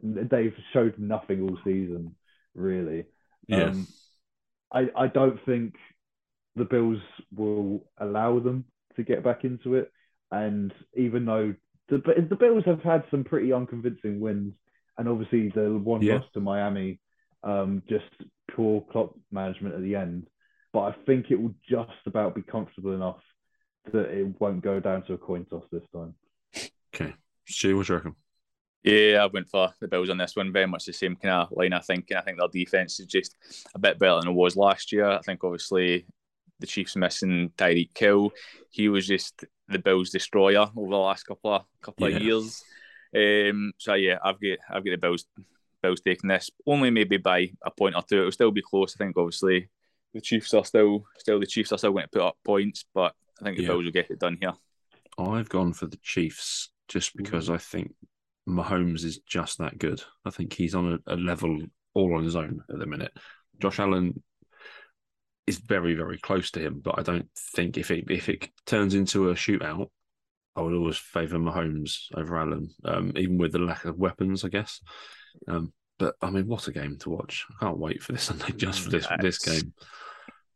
they've 0.02 0.56
showed 0.72 0.98
nothing 0.98 1.42
all 1.42 1.58
season, 1.64 2.14
really. 2.54 3.06
Yeah. 3.48 3.64
Um, 3.64 3.88
I 4.72 4.88
I 4.96 5.06
don't 5.08 5.44
think 5.44 5.74
the 6.54 6.64
Bills 6.64 7.00
will 7.34 7.84
allow 7.98 8.38
them 8.38 8.64
to 8.96 9.02
get 9.02 9.24
back 9.24 9.44
into 9.44 9.74
it, 9.74 9.90
and 10.30 10.72
even 10.94 11.24
though 11.24 11.54
the 11.88 11.98
the 12.30 12.36
Bills 12.36 12.64
have 12.66 12.82
had 12.82 13.04
some 13.10 13.24
pretty 13.24 13.52
unconvincing 13.52 14.20
wins, 14.20 14.54
and 14.96 15.08
obviously 15.08 15.50
the 15.54 15.76
one 15.76 16.00
yeah. 16.00 16.14
loss 16.14 16.24
to 16.34 16.40
Miami, 16.40 17.00
um, 17.42 17.82
just 17.88 18.04
poor 18.52 18.80
clock 18.92 19.12
management 19.32 19.74
at 19.74 19.82
the 19.82 19.96
end. 19.96 20.28
But 20.72 20.80
I 20.80 20.94
think 21.06 21.30
it 21.30 21.40
will 21.40 21.54
just 21.68 22.06
about 22.06 22.34
be 22.36 22.42
comfortable 22.42 22.92
enough 22.92 23.20
that 23.92 24.10
it 24.10 24.40
won't 24.40 24.62
go 24.62 24.80
down 24.80 25.04
to 25.06 25.14
a 25.14 25.18
coin 25.18 25.44
toss 25.46 25.64
this 25.70 25.82
time. 25.92 26.14
Okay, 26.94 27.12
Stu, 27.44 27.76
what 27.76 27.86
do 27.86 27.92
you 27.92 27.96
reckon? 27.96 28.14
Yeah, 28.84 29.24
I 29.24 29.26
went 29.26 29.48
for 29.48 29.72
the 29.80 29.88
Bills 29.88 30.10
on 30.10 30.18
this 30.18 30.36
one. 30.36 30.52
Very 30.52 30.66
much 30.66 30.84
the 30.84 30.92
same 30.92 31.16
kind 31.16 31.34
of 31.34 31.52
line 31.52 31.72
of 31.72 31.86
thinking. 31.86 32.18
I 32.18 32.20
think 32.20 32.38
their 32.38 32.48
defense 32.48 33.00
is 33.00 33.06
just 33.06 33.34
a 33.74 33.78
bit 33.78 33.98
better 33.98 34.20
than 34.20 34.28
it 34.28 34.34
was 34.34 34.56
last 34.56 34.92
year. 34.92 35.08
I 35.08 35.20
think 35.20 35.42
obviously 35.42 36.06
the 36.60 36.66
Chiefs 36.66 36.94
missing 36.94 37.50
Tyreek 37.56 37.96
Hill. 37.96 38.32
He 38.70 38.90
was 38.90 39.06
just 39.06 39.46
the 39.68 39.78
Bills' 39.78 40.10
destroyer 40.10 40.66
over 40.76 40.90
the 40.90 40.96
last 40.96 41.24
couple 41.24 41.54
of 41.54 41.64
couple 41.80 42.10
yeah. 42.10 42.16
of 42.16 42.22
years. 42.22 42.62
Um, 43.16 43.72
so 43.78 43.94
yeah, 43.94 44.18
I've 44.22 44.40
got 44.40 44.58
I've 44.68 44.84
got 44.84 44.90
the 44.90 44.98
Bills 44.98 45.24
Bills 45.82 46.02
taking 46.02 46.28
this 46.28 46.50
only 46.66 46.90
maybe 46.90 47.16
by 47.16 47.50
a 47.64 47.70
point 47.70 47.94
or 47.94 48.02
two. 48.02 48.18
It'll 48.18 48.32
still 48.32 48.50
be 48.50 48.62
close. 48.62 48.94
I 48.96 49.04
think 49.04 49.16
obviously 49.16 49.70
the 50.12 50.20
Chiefs 50.20 50.52
are 50.52 50.64
still 50.64 51.04
still 51.16 51.40
the 51.40 51.46
Chiefs 51.46 51.72
are 51.72 51.78
still 51.78 51.92
going 51.92 52.04
to 52.04 52.08
put 52.08 52.22
up 52.22 52.36
points, 52.44 52.84
but 52.94 53.14
I 53.40 53.44
think 53.44 53.56
the 53.56 53.62
yeah. 53.62 53.68
Bills 53.68 53.84
will 53.84 53.92
get 53.92 54.10
it 54.10 54.18
done 54.18 54.36
here. 54.40 54.54
I've 55.16 55.48
gone 55.48 55.72
for 55.72 55.86
the 55.86 55.98
Chiefs 56.02 56.70
just 56.88 57.16
because 57.16 57.48
I 57.48 57.56
think 57.56 57.94
Mahomes 58.48 59.04
is 59.04 59.18
just 59.18 59.58
that 59.58 59.78
good. 59.78 60.02
I 60.24 60.30
think 60.30 60.52
he's 60.52 60.74
on 60.74 61.00
a, 61.06 61.14
a 61.14 61.16
level 61.16 61.58
all 61.94 62.16
on 62.16 62.24
his 62.24 62.36
own 62.36 62.62
at 62.70 62.78
the 62.78 62.86
minute. 62.86 63.12
Josh 63.60 63.78
Allen 63.78 64.22
is 65.46 65.58
very, 65.58 65.94
very 65.94 66.18
close 66.18 66.50
to 66.52 66.60
him, 66.60 66.80
but 66.82 66.98
I 66.98 67.02
don't 67.02 67.28
think 67.54 67.78
if 67.78 67.90
it 67.90 68.04
if 68.10 68.28
it 68.28 68.48
turns 68.66 68.94
into 68.94 69.30
a 69.30 69.34
shootout, 69.34 69.88
I 70.56 70.62
would 70.62 70.74
always 70.74 70.96
favour 70.96 71.38
Mahomes 71.38 72.06
over 72.14 72.36
Allen, 72.36 72.70
um, 72.84 73.12
even 73.16 73.38
with 73.38 73.52
the 73.52 73.58
lack 73.58 73.84
of 73.84 73.98
weapons, 73.98 74.44
I 74.44 74.48
guess. 74.48 74.80
Um, 75.48 75.72
but 75.98 76.14
I 76.20 76.30
mean, 76.30 76.46
what 76.46 76.68
a 76.68 76.72
game 76.72 76.96
to 76.98 77.10
watch! 77.10 77.44
I 77.50 77.64
can't 77.64 77.78
wait 77.78 78.02
for 78.02 78.12
this 78.12 78.22
Sunday 78.24 78.52
just 78.56 78.80
for 78.80 78.90
this 78.90 79.06
this 79.20 79.38
game. 79.38 79.72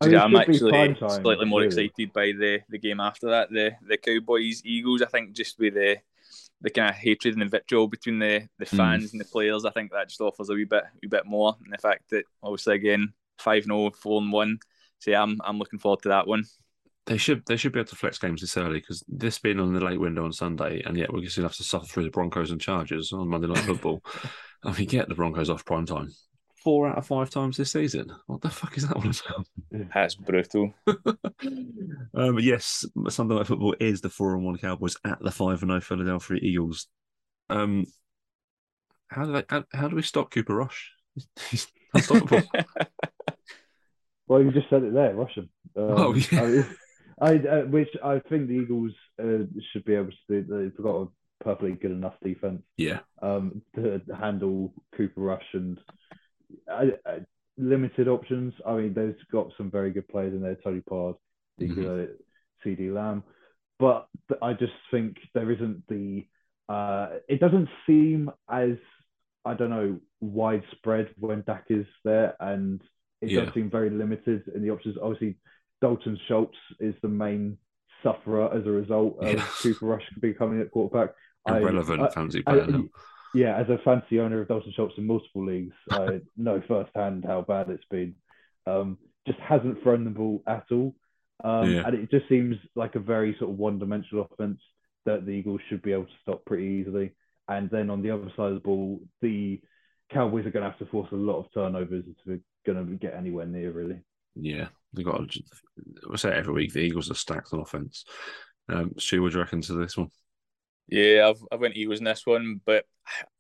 I 0.01 0.07
mean, 0.07 0.17
I'm 0.17 0.37
actually 0.37 0.59
slightly 0.59 1.45
more 1.45 1.61
really. 1.61 1.67
excited 1.67 2.13
by 2.13 2.27
the, 2.27 2.61
the 2.69 2.79
game 2.79 3.01
after 3.01 3.31
that. 3.31 3.51
The 3.51 3.73
the 3.87 3.97
Cowboys 3.97 4.63
Eagles. 4.65 5.03
I 5.03 5.07
think 5.07 5.33
just 5.33 5.59
with 5.59 5.75
the 5.75 5.99
the 6.61 6.71
kind 6.71 6.91
of 6.91 6.97
hatred 6.97 7.35
and 7.35 7.43
the 7.43 7.47
vitriol 7.47 7.87
between 7.87 8.19
the, 8.19 8.49
the 8.59 8.67
hmm. 8.67 8.77
fans 8.77 9.09
mm. 9.09 9.13
and 9.13 9.21
the 9.21 9.27
players, 9.27 9.65
I 9.65 9.71
think 9.71 9.93
that 9.93 10.09
just 10.09 10.21
offers 10.21 10.51
a 10.51 10.55
wee 10.55 10.65
bit 10.65 10.85
wee 11.03 11.09
bit 11.09 11.27
more. 11.27 11.57
And 11.63 11.73
the 11.73 11.79
fact 11.79 12.11
that 12.11 12.25
obviously 12.43 12.75
again 12.75 13.13
5-0, 13.41 13.95
4 13.95 14.23
and 14.23 14.33
one. 14.33 14.59
So 14.99 15.13
yeah, 15.13 15.23
I'm 15.23 15.39
I'm 15.45 15.59
looking 15.59 15.79
forward 15.79 16.03
to 16.03 16.09
that 16.09 16.27
one. 16.27 16.45
They 17.07 17.17
should 17.17 17.47
they 17.47 17.57
should 17.57 17.73
be 17.73 17.81
able 17.81 17.89
to 17.89 17.97
flex 17.97 18.19
games 18.19 18.41
this 18.41 18.57
early 18.57 18.81
because 18.81 19.05
this 19.09 19.39
being 19.39 19.61
on 19.61 19.73
the 19.73 19.81
late 19.81 20.01
window 20.01 20.25
on 20.25 20.33
Sunday, 20.33 20.83
and 20.85 20.97
yet 20.97 21.11
we're 21.11 21.21
going 21.21 21.31
to 21.31 21.43
have 21.43 21.55
to 21.57 21.63
suffer 21.63 21.87
through 21.87 22.05
the 22.05 22.11
Broncos 22.11 22.51
and 22.51 22.61
Chargers 22.61 23.13
on 23.13 23.29
Monday 23.29 23.47
Night 23.47 23.59
Football. 23.59 24.03
I 24.65 24.77
mean, 24.77 24.89
get 24.89 25.09
the 25.09 25.15
Broncos 25.15 25.49
off 25.49 25.65
prime 25.65 25.87
time 25.87 26.11
four 26.63 26.89
out 26.89 26.99
of 26.99 27.07
five 27.07 27.31
times 27.31 27.57
this 27.57 27.73
season. 27.73 28.13
What 28.27 28.41
the 28.41 28.51
fuck 28.51 28.77
is 28.77 28.87
that 28.87 28.97
all 28.97 29.03
about? 29.03 29.91
That's 29.95 30.15
brutal. 30.15 30.75
um, 32.15 32.39
yes, 32.39 32.85
Sunday 33.09 33.35
Night 33.35 33.47
Football 33.47 33.75
is 33.81 34.01
the 34.01 34.11
four 34.11 34.35
and 34.35 34.45
one 34.45 34.59
Cowboys 34.59 34.97
at 35.05 35.21
the 35.21 35.31
five 35.31 35.63
and 35.63 35.71
zero 35.71 35.77
oh 35.77 35.81
Philadelphia 35.81 36.39
Eagles. 36.41 36.87
Um, 37.51 37.87
how 39.09 39.25
do 39.25 39.33
they, 39.33 39.45
how, 39.49 39.65
how 39.73 39.89
do 39.89 39.97
we 39.97 40.03
stop 40.03 40.31
Cooper 40.31 40.55
Rush? 40.55 40.93
He's 41.51 41.67
unstoppable. 41.95 42.43
well, 44.29 44.43
you 44.43 44.53
just 44.53 44.71
said 44.71 44.83
it 44.83 44.95
there, 44.95 45.15
Russian. 45.15 45.49
Um, 45.77 45.95
oh 45.97 46.15
yeah. 46.15 46.65
I, 47.21 47.31
I 47.31 47.37
uh, 47.37 47.63
which 47.65 47.89
I 48.05 48.21
think 48.29 48.49
the 48.49 48.55
Eagles 48.55 48.93
uh, 49.23 49.45
should 49.73 49.85
be 49.85 49.95
able 49.95 50.11
to 50.11 50.43
do. 50.43 50.43
They've 50.43 50.85
got 50.85 51.03
a 51.03 51.09
perfectly 51.41 51.73
good 51.73 51.93
enough 51.93 52.15
defense. 52.23 52.63
Yeah. 52.77 53.01
Um, 53.23 53.63
to 53.75 54.01
handle 54.19 54.75
Cooper 54.97 55.21
Rush 55.21 55.45
and 55.55 55.79
uh, 56.71 56.85
uh, 57.07 57.19
limited 57.57 58.09
options. 58.09 58.55
I 58.67 58.75
mean, 58.77 58.95
they've 58.95 59.17
got 59.33 59.49
some 59.57 59.71
very 59.71 59.91
good 59.91 60.09
players 60.09 60.33
in 60.33 60.41
there. 60.43 60.57
Tony 60.57 60.81
Pollard, 60.81 61.17
Mhm. 61.61 62.09
CeeDee 62.65 62.93
Lamb, 62.95 63.23
but 63.79 64.09
I 64.43 64.53
just 64.55 64.73
think 64.91 65.17
there 65.35 65.51
isn't 65.51 65.87
the. 65.89 66.27
Uh, 66.69 67.19
it 67.29 67.41
doesn't 67.41 67.69
seem 67.87 68.31
as 68.49 68.77
I 69.45 69.55
don't 69.55 69.71
know 69.71 70.01
widespread 70.21 71.15
when 71.19 71.43
Dak 71.47 71.65
is 71.71 71.87
there, 72.05 72.37
and 72.41 72.83
it 73.21 73.31
Yeah. 73.31 73.45
does 73.47 73.55
seem 73.55 73.71
very 73.71 73.91
limited 73.91 74.47
in 74.55 74.63
the 74.63 74.71
options. 74.71 74.99
Obviously, 75.01 75.39
Dalton 75.81 76.19
Schultz 76.27 76.59
is 76.81 76.95
the 77.03 77.09
main 77.09 77.57
sufferer 78.03 78.53
as 78.53 78.67
a 78.67 78.71
result 78.71 79.19
of 79.21 79.29
Yeah. 79.35 79.47
Cooper 79.63 79.87
Rush 79.87 80.09
becoming 80.21 80.61
at 80.61 80.71
quarterback. 80.71 81.15
Irrelevant 81.47 82.03
I- 82.03 82.11
fantasy 82.11 82.43
I- 82.47 82.53
player 82.53 82.67
now. 82.67 82.85
Yeah, 83.35 83.57
as 83.57 83.69
a 83.69 83.79
fancy 83.85 84.21
owner 84.21 84.41
of 84.41 84.49
Dalton 84.49 84.73
Schultz 84.75 84.95
in 84.97 85.07
multiple 85.07 85.45
leagues, 85.45 85.75
I 85.91 86.21
know 86.37 86.63
firsthand 86.67 87.25
how 87.25 87.43
bad 87.43 87.69
it's 87.69 87.85
been. 87.91 88.15
Um, 88.67 88.99
just 89.27 89.39
hasn't 89.41 89.83
thrown 89.83 90.05
the 90.05 90.11
ball 90.11 90.43
at 90.47 90.65
all. 90.71 90.95
Um, 91.45 91.71
Yeah. 91.71 91.83
And 91.87 91.95
it 91.95 92.11
just 92.11 92.29
seems 92.29 92.57
like 92.75 92.95
a 92.95 93.01
very 93.01 93.37
sort 93.39 93.51
of 93.51 93.59
one 93.59 93.79
dimensional 93.79 94.29
offense 94.31 94.61
that 95.05 95.25
the 95.25 95.33
Eagles 95.33 95.61
should 95.69 95.83
be 95.83 95.93
able 95.93 96.05
to 96.05 96.21
stop 96.23 96.45
pretty 96.45 96.65
easily. 96.65 97.13
And 97.49 97.71
then 97.71 97.91
on 97.91 98.03
the 98.03 98.11
other 98.11 98.31
side 98.37 98.49
of 98.49 98.55
the 98.55 98.61
ball, 98.61 99.01
the 99.23 99.61
Cowboys 100.11 100.47
are 100.47 100.51
going 100.51 100.65
to 100.65 100.71
have 100.71 100.79
to 100.79 100.87
force 100.87 101.09
a 101.13 101.17
lot 101.17 101.39
of 101.39 101.53
turnovers 101.53 102.05
if 102.07 102.17
they're 102.27 102.41
going 102.67 102.87
to 102.87 102.95
get 102.97 103.15
anywhere 103.15 103.47
near, 103.47 103.71
really. 103.71 104.01
Yeah, 104.35 104.69
they 104.93 105.03
got. 105.03 105.21
I 106.13 106.17
say 106.17 106.31
it 106.31 106.37
every 106.37 106.55
week 106.55 106.73
the 106.73 106.81
Eagles 106.81 107.11
are 107.11 107.15
stacked 107.15 107.53
on 107.53 107.61
offense. 107.61 108.05
Um, 108.69 108.93
Stu, 108.99 109.23
what 109.23 109.33
do 109.33 109.39
you 109.39 109.43
reckon 109.43 109.63
to 109.63 109.75
this 109.75 109.97
one? 109.97 110.11
Yeah, 110.89 111.29
I've 111.29 111.43
I've 111.53 111.61
went 111.61 111.77
Eagles 111.77 111.99
in 111.99 112.05
this 112.05 112.27
one, 112.27 112.61
but 112.65 112.85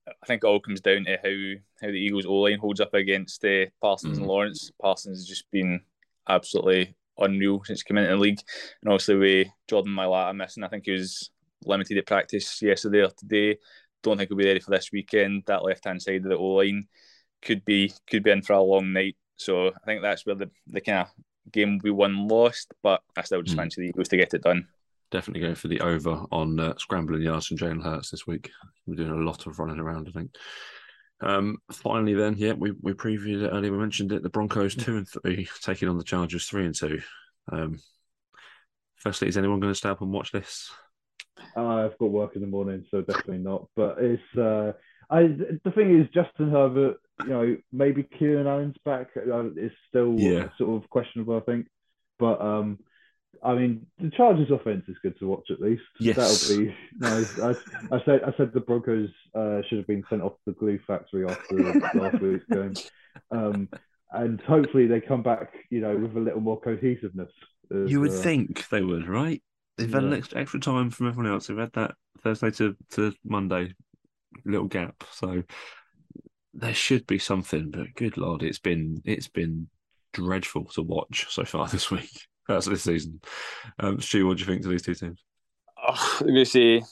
I 0.07 0.27
think 0.27 0.43
it 0.45 0.47
all 0.47 0.61
comes 0.61 0.81
down 0.81 1.05
to 1.05 1.17
how 1.17 1.87
how 1.87 1.91
the 1.91 1.99
Eagles 1.99 2.27
O 2.27 2.35
line 2.37 2.59
holds 2.59 2.81
up 2.81 2.95
against 2.95 3.45
uh, 3.45 3.67
Parsons 3.81 4.19
Mm. 4.19 4.21
and 4.21 4.27
Lawrence. 4.29 4.71
Parsons 4.81 5.19
has 5.19 5.27
just 5.27 5.51
been 5.51 5.81
absolutely 6.29 6.95
unreal 7.19 7.63
since 7.65 7.83
coming 7.83 8.05
came 8.05 8.13
into 8.13 8.17
the 8.17 8.23
league, 8.23 8.41
and 8.83 8.93
obviously 8.93 9.17
with 9.17 9.49
Jordan 9.69 9.93
Mailata 9.95 10.35
missing, 10.37 10.63
I 10.63 10.69
think 10.69 10.85
he 10.87 10.93
was 10.93 11.31
limited 11.65 11.99
at 11.99 12.07
practice 12.07 12.61
yesterday 12.63 13.03
or 13.03 13.11
today. 13.17 13.59
Don't 14.03 14.17
think 14.17 14.29
he'll 14.31 14.39
be 14.39 14.47
ready 14.47 14.61
for 14.61 14.71
this 14.71 14.93
weekend. 14.93 15.43
That 15.47 15.65
left 15.65 15.85
hand 15.85 16.01
side 16.03 16.17
of 16.25 16.31
the 16.31 16.37
O 16.37 16.55
line 16.55 16.87
could 17.43 17.65
be 17.65 17.93
could 18.07 18.23
be 18.23 18.31
in 18.31 18.43
for 18.43 18.53
a 18.55 18.63
long 18.63 18.93
night. 18.93 19.17
So 19.37 19.69
I 19.69 19.79
think 19.87 20.03
that's 20.03 20.27
where 20.27 20.35
the, 20.35 20.51
the 20.67 20.81
kind 20.81 20.99
of 20.99 21.09
game 21.53 21.75
will 21.75 21.83
be 21.83 21.91
won 21.91 22.29
lost, 22.29 22.73
but 22.83 23.03
I 23.17 23.23
still 23.23 23.43
just 23.43 23.57
Mm. 23.57 23.61
fancy 23.61 23.83
the 23.83 23.89
Eagles 23.89 24.09
to 24.09 24.17
get 24.17 24.35
it 24.35 24.43
done. 24.43 24.69
Definitely 25.11 25.41
going 25.41 25.55
for 25.55 25.69
the 25.69 25.81
over 25.81 26.25
on 26.31 26.61
uh, 26.61 26.75
scrambling 26.77 27.23
yards 27.23 27.47
from 27.47 27.57
Jalen 27.57 27.83
Hurts 27.83 28.11
this 28.11 28.27
week. 28.27 28.51
We're 28.87 28.97
doing 28.97 29.11
a 29.11 29.25
lot 29.25 29.47
of 29.47 29.59
running 29.59 29.79
around, 29.79 30.09
I 30.09 30.13
think. 30.13 30.35
Um, 31.21 31.59
finally, 31.73 32.15
then, 32.15 32.35
yeah, 32.37 32.53
we, 32.53 32.73
we 32.83 32.93
previewed 32.93 33.43
it 33.43 33.49
earlier. 33.49 33.73
We 33.73 33.79
mentioned 33.79 34.13
it. 34.13 34.23
The 34.23 34.29
Broncos 34.29 34.75
two 34.75 34.99
and 34.99 35.09
three 35.09 35.49
taking 35.63 35.89
on 35.89 35.97
the 35.99 36.05
Chargers 36.05 36.47
three 36.47 36.67
and 36.67 36.75
two. 36.75 37.01
Um, 37.51 37.79
firstly, 38.97 39.29
is 39.29 39.39
anyone 39.39 39.61
going 39.61 39.73
to 39.73 39.79
stay 39.79 39.89
up 39.89 40.03
and 40.03 40.13
watch 40.13 40.31
this? 40.31 40.71
Uh, 41.57 41.87
I've 41.87 41.99
got 41.99 42.11
work 42.11 42.35
in 42.35 42.43
the 42.43 42.47
morning, 42.47 42.85
so 42.91 43.01
definitely 43.01 43.39
not. 43.39 43.67
But 43.75 43.97
it's 43.99 44.37
uh, 44.37 44.73
I 45.11 45.23
the 45.23 45.73
thing 45.75 45.99
is 45.99 46.07
Justin 46.13 46.51
Herbert, 46.51 46.99
you 47.21 47.31
know, 47.31 47.57
maybe 47.73 48.03
Keenan 48.03 48.47
Allen's 48.47 48.77
back 48.85 49.09
uh, 49.17 49.47
is 49.53 49.73
still 49.89 50.15
Yeah. 50.19 50.51
sort 50.59 50.83
of 50.83 50.91
questionable, 50.91 51.37
I 51.37 51.41
think. 51.41 51.67
But 52.19 52.41
um, 52.41 52.79
I 53.43 53.55
mean, 53.55 53.87
the 53.99 54.11
Chargers' 54.11 54.51
offense 54.51 54.85
is 54.89 54.97
good 55.03 55.19
to 55.21 55.29
watch 55.29 55.51
at 55.51 55.61
least. 55.61 55.83
Yes. 56.01 56.17
that'll 56.17 56.65
be 56.65 56.75
nice. 56.99 57.39
I, 57.39 57.51
I 57.95 58.03
said 58.05 58.23
I 58.25 58.33
said 58.37 58.53
the 58.53 58.61
Broncos 58.61 59.11
uh, 59.35 59.61
should 59.69 59.79
have 59.79 59.87
been 59.87 60.05
sent 60.11 60.23
off 60.23 60.35
the 60.47 60.53
glue 60.53 60.79
factory 60.87 61.27
after 61.29 61.57
last 61.95 62.21
week's 62.21 62.45
game. 62.47 62.75
Um, 63.31 63.69
and 64.13 64.41
hopefully 64.41 64.87
they 64.87 65.01
come 65.01 65.23
back, 65.23 65.53
you 65.71 65.81
know, 65.81 65.97
with 65.97 66.17
a 66.17 66.21
little 66.21 66.41
more 66.41 66.61
cohesiveness. 66.61 67.31
as, 67.71 67.91
You 67.91 68.01
would 68.01 68.11
uh, 68.11 68.23
think 68.23 68.69
they 68.71 68.83
would, 68.83 69.07
right? 69.07 69.43
They've 69.77 69.93
had 69.93 70.05
an 70.05 70.15
extra, 70.15 70.41
extra 70.41 70.59
time 70.59 70.91
from 70.91 71.09
everyone 71.09 71.33
else. 71.33 71.47
They've 71.47 71.57
had 71.57 71.73
that 71.75 71.95
Thursday 72.23 72.51
to, 72.53 72.77
to 72.93 73.13
Monday 73.25 73.75
little 74.45 74.67
gap, 74.67 75.05
so 75.13 75.45
there 76.55 76.75
should 76.75 77.07
be 77.07 77.19
something. 77.19 77.71
But 77.71 77.95
good 77.95 78.17
lord, 78.17 78.43
it's 78.43 78.59
been 78.59 79.03
it's 79.05 79.29
been 79.29 79.69
dreadful 80.13 80.65
to 80.65 80.83
watch 80.83 81.27
so 81.29 81.45
far 81.45 81.69
this 81.73 81.91
week. 81.91 82.27
That's 82.49 82.67
this 82.67 82.83
season. 82.83 83.21
Um, 83.79 84.01
Stu, 84.01 84.27
what 84.27 84.39
do 84.39 84.41
you 84.41 84.47
think 84.47 84.63
to 84.63 84.69
these 84.69 84.83
two 84.83 84.95
teams? 84.95 85.23
Oh, 85.87 86.19
I'm 86.21 86.27
going 86.27 86.45
to 86.45 86.45
say 86.47 86.83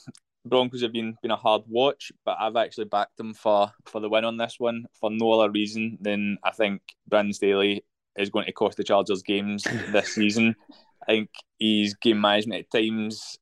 Broncos 0.45 0.83
have 0.83 0.93
been 0.93 1.17
been 1.21 1.31
a 1.31 1.35
hard 1.35 1.63
watch, 1.67 2.11
but 2.25 2.37
I've 2.39 2.55
actually 2.55 2.85
backed 2.85 3.17
them 3.17 3.33
for 3.33 3.71
for 3.85 3.99
the 3.99 4.09
win 4.09 4.23
on 4.23 4.37
this 4.37 4.55
one 4.59 4.85
for 4.99 5.09
no 5.09 5.31
other 5.31 5.51
reason 5.51 5.97
than 5.99 6.37
I 6.43 6.51
think 6.51 6.81
Brandon 7.07 7.33
Staley 7.33 7.83
is 8.17 8.29
going 8.29 8.45
to 8.45 8.51
cost 8.51 8.77
the 8.77 8.83
Chargers 8.83 9.23
games 9.23 9.63
this 9.91 10.09
season. 10.15 10.55
I 11.03 11.05
think 11.05 11.29
his 11.59 11.95
game 11.95 12.21
management 12.21 12.65
at 12.65 12.71
times 12.71 13.37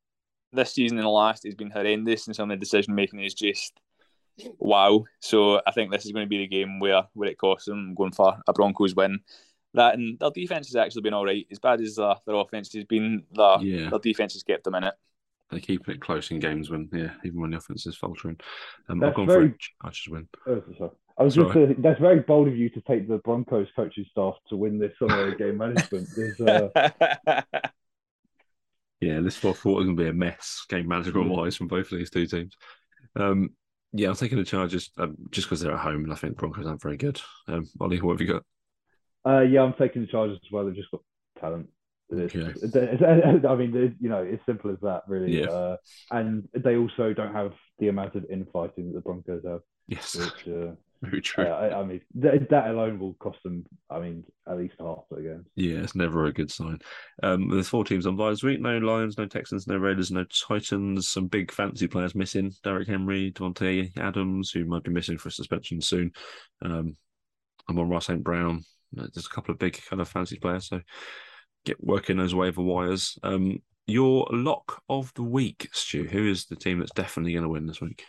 this 0.51 0.73
season 0.73 0.97
and 0.97 1.06
the 1.06 1.10
last 1.10 1.43
has 1.43 1.56
been 1.56 1.71
horrendous, 1.71 2.28
and 2.28 2.36
some 2.36 2.49
of 2.49 2.58
the 2.58 2.63
decision 2.63 2.95
making 2.95 3.19
is 3.19 3.34
just 3.34 3.80
wow. 4.60 5.04
So 5.19 5.62
I 5.67 5.71
think 5.71 5.91
this 5.91 6.06
is 6.06 6.12
going 6.12 6.25
to 6.25 6.30
be 6.30 6.39
the 6.39 6.47
game 6.47 6.80
where 6.80 7.04
where 7.13 7.30
it 7.30 7.38
costs 7.38 7.65
them. 7.65 7.89
I'm 7.89 7.95
going 7.95 8.13
for 8.13 8.38
a 8.47 8.54
Broncos 8.54 8.95
win. 8.95 9.19
That 9.76 9.96
and 9.96 10.18
their 10.20 10.32
defense 10.32 10.68
has 10.68 10.76
actually 10.76 11.04
been 11.04 11.14
all 11.14 11.26
right. 11.26 11.46
As 11.52 11.60
bad 11.60 11.82
as 11.82 12.00
uh, 12.00 12.16
their 12.26 12.36
offense 12.36 12.74
has 12.74 12.84
been, 12.86 13.24
their, 13.34 13.58
Yeah. 13.62 13.90
their 13.90 14.00
defense 14.00 14.34
has 14.34 14.44
kept 14.44 14.64
them 14.64 14.76
in 14.76 14.84
it. 14.86 14.94
They're 15.52 15.60
keeping 15.60 15.94
it 15.96 16.02
close 16.02 16.32
in 16.32 16.40
games 16.40 16.70
when, 16.72 16.90
yeah, 16.92 17.12
even 17.24 17.40
when 17.40 17.52
the 17.52 17.58
offense 17.58 17.86
is 17.86 17.96
faltering. 17.96 18.40
Um, 18.90 19.04
I've 19.04 19.14
gone 19.14 19.28
very- 19.28 19.50
for 19.50 19.56
a 19.56 19.58
Chargers 19.84 20.08
win. 20.10 20.28
Oh, 20.48 20.64
sorry. 20.78 20.92
I 21.18 21.24
was 21.24 21.34
Sorry. 21.36 21.46
just 21.46 21.54
saying, 21.54 21.76
that's 21.82 22.00
very 22.02 22.20
bold 22.20 22.50
of 22.50 22.58
you 22.58 22.70
to 22.72 22.82
take 22.82 23.08
the 23.08 23.20
Broncos 23.20 23.70
coaching 23.74 24.06
staff 24.12 24.34
to 24.50 24.58
win 24.58 24.78
this 24.80 24.92
on 25.02 25.08
their 25.08 25.34
game 25.36 25.58
management. 25.58 26.10
There's, 26.14 26.42
uh, 26.42 26.92
Yeah, 29.02 29.20
this 29.22 29.38
fourth 29.38 29.62
quarter 29.62 29.82
is 29.82 29.86
going 29.88 29.98
to 29.98 30.04
be 30.04 30.10
a 30.10 30.14
mess, 30.14 30.66
game 30.68 30.88
management 30.88 31.30
wise, 31.30 31.56
from 31.56 31.68
both 31.68 31.92
of 31.92 31.98
these 31.98 32.10
two 32.10 32.26
teams. 32.26 32.56
Um, 33.16 33.52
yeah, 33.94 34.10
I'm 34.10 34.16
taking 34.16 34.38
the 34.38 34.44
Chargers 34.44 34.90
um, 34.98 35.16
just 35.32 35.48
because 35.48 35.60
they're 35.62 35.74
at 35.74 35.80
home, 35.80 36.04
and 36.06 36.12
I 36.12 36.16
think 36.16 36.38
Broncos 36.38 36.66
aren't 36.66 36.82
very 36.82 36.98
good. 36.98 37.22
Um, 37.48 37.68
Ollie, 37.80 38.02
what 38.02 38.14
have 38.14 38.22
you 38.22 38.34
got? 38.34 38.44
Uh, 39.26 39.42
yeah, 39.42 39.62
I'm 39.64 39.74
taking 39.74 40.02
the 40.04 40.08
Chargers 40.08 40.40
as 40.44 40.52
well. 40.52 40.66
They've 40.66 40.76
just 40.76 40.92
got 40.92 41.02
talent. 41.40 41.70
It's- 42.12 42.36
Okay. 42.36 42.60
it's- 42.62 43.46
I 43.46 43.56
mean, 43.56 43.96
you 44.00 44.10
know, 44.10 44.22
it's 44.22 44.46
simple 44.46 44.70
as 44.72 44.80
that, 44.82 45.04
really. 45.08 45.40
Yeah. 45.40 45.48
Uh, 45.48 45.78
and 46.12 46.48
they 46.54 46.78
also 46.78 47.14
don't 47.14 47.34
have 47.34 47.54
the 47.80 47.88
amount 47.88 48.16
of 48.16 48.26
infighting 48.30 48.88
that 48.90 48.94
the 48.96 49.02
Broncos 49.02 49.44
have, 49.46 49.62
Yes, 49.88 50.16
which, 50.16 50.48
uh, 50.48 50.76
very 51.02 51.22
true. 51.22 51.46
I, 51.46 51.82
I 51.82 51.84
mean, 51.84 52.02
that, 52.16 52.48
that 52.52 52.70
alone 52.70 53.00
will 53.00 53.16
cost 53.16 53.40
them, 53.44 53.66
I 53.90 54.00
mean, 54.00 54.24
at 54.48 54.58
least 54.58 54.76
half 54.80 55.00
the 55.10 55.22
games. 55.22 55.48
Yeah, 55.56 55.78
it's 55.80 55.96
never 55.96 56.26
a 56.26 56.32
good 56.34 56.52
sign. 56.52 56.78
Um, 57.24 57.50
there's 57.50 57.68
four 57.68 57.84
teams 57.84 58.06
on 58.06 58.16
bye 58.16 58.30
this 58.30 58.44
week. 58.44 58.62
No 58.62 58.78
Lions, 58.78 59.18
no 59.18 59.26
Texans, 59.26 59.66
no 59.68 59.78
Raiders, 59.78 60.12
no 60.12 60.26
Titans. 60.26 61.08
Some 61.10 61.26
big 61.26 61.52
fancy 61.52 61.88
players 61.88 62.14
missing. 62.14 62.52
Derrick 62.64 62.88
Henry, 62.88 63.32
Davante 63.32 63.98
Adams, 63.98 64.52
who 64.52 64.64
might 64.66 64.84
be 64.84 64.92
missing 64.92 65.18
for 65.18 65.30
a 65.30 65.32
suspension 65.32 65.82
soon. 65.82 66.12
Um, 66.62 66.96
Amon-Ra 67.68 67.98
St. 68.00 68.24
Brown. 68.24 68.64
Uh, 68.98 69.08
There's 69.13 69.26
a 69.28 69.30
couple 69.30 69.52
of 69.52 69.60
big 69.60 69.80
kind 69.89 70.02
of 70.02 70.08
fancy 70.10 70.38
players, 70.38 70.67
so 70.67 70.82
get 71.65 71.84
working 71.84 72.17
those 72.17 72.36
waiver 72.36 72.62
wires. 72.62 73.17
Um, 73.24 73.62
your 73.88 74.28
lock 74.32 74.82
of 74.89 75.13
the 75.15 75.24
week, 75.24 75.69
Stu. 75.71 76.06
Who 76.06 76.30
is 76.30 76.45
the 76.45 76.56
team 76.56 76.80
that's 76.80 76.91
definitely 76.91 77.34
going 77.34 77.43
to 77.43 77.50
win 77.50 77.67
this 77.67 77.82
week? 77.82 78.04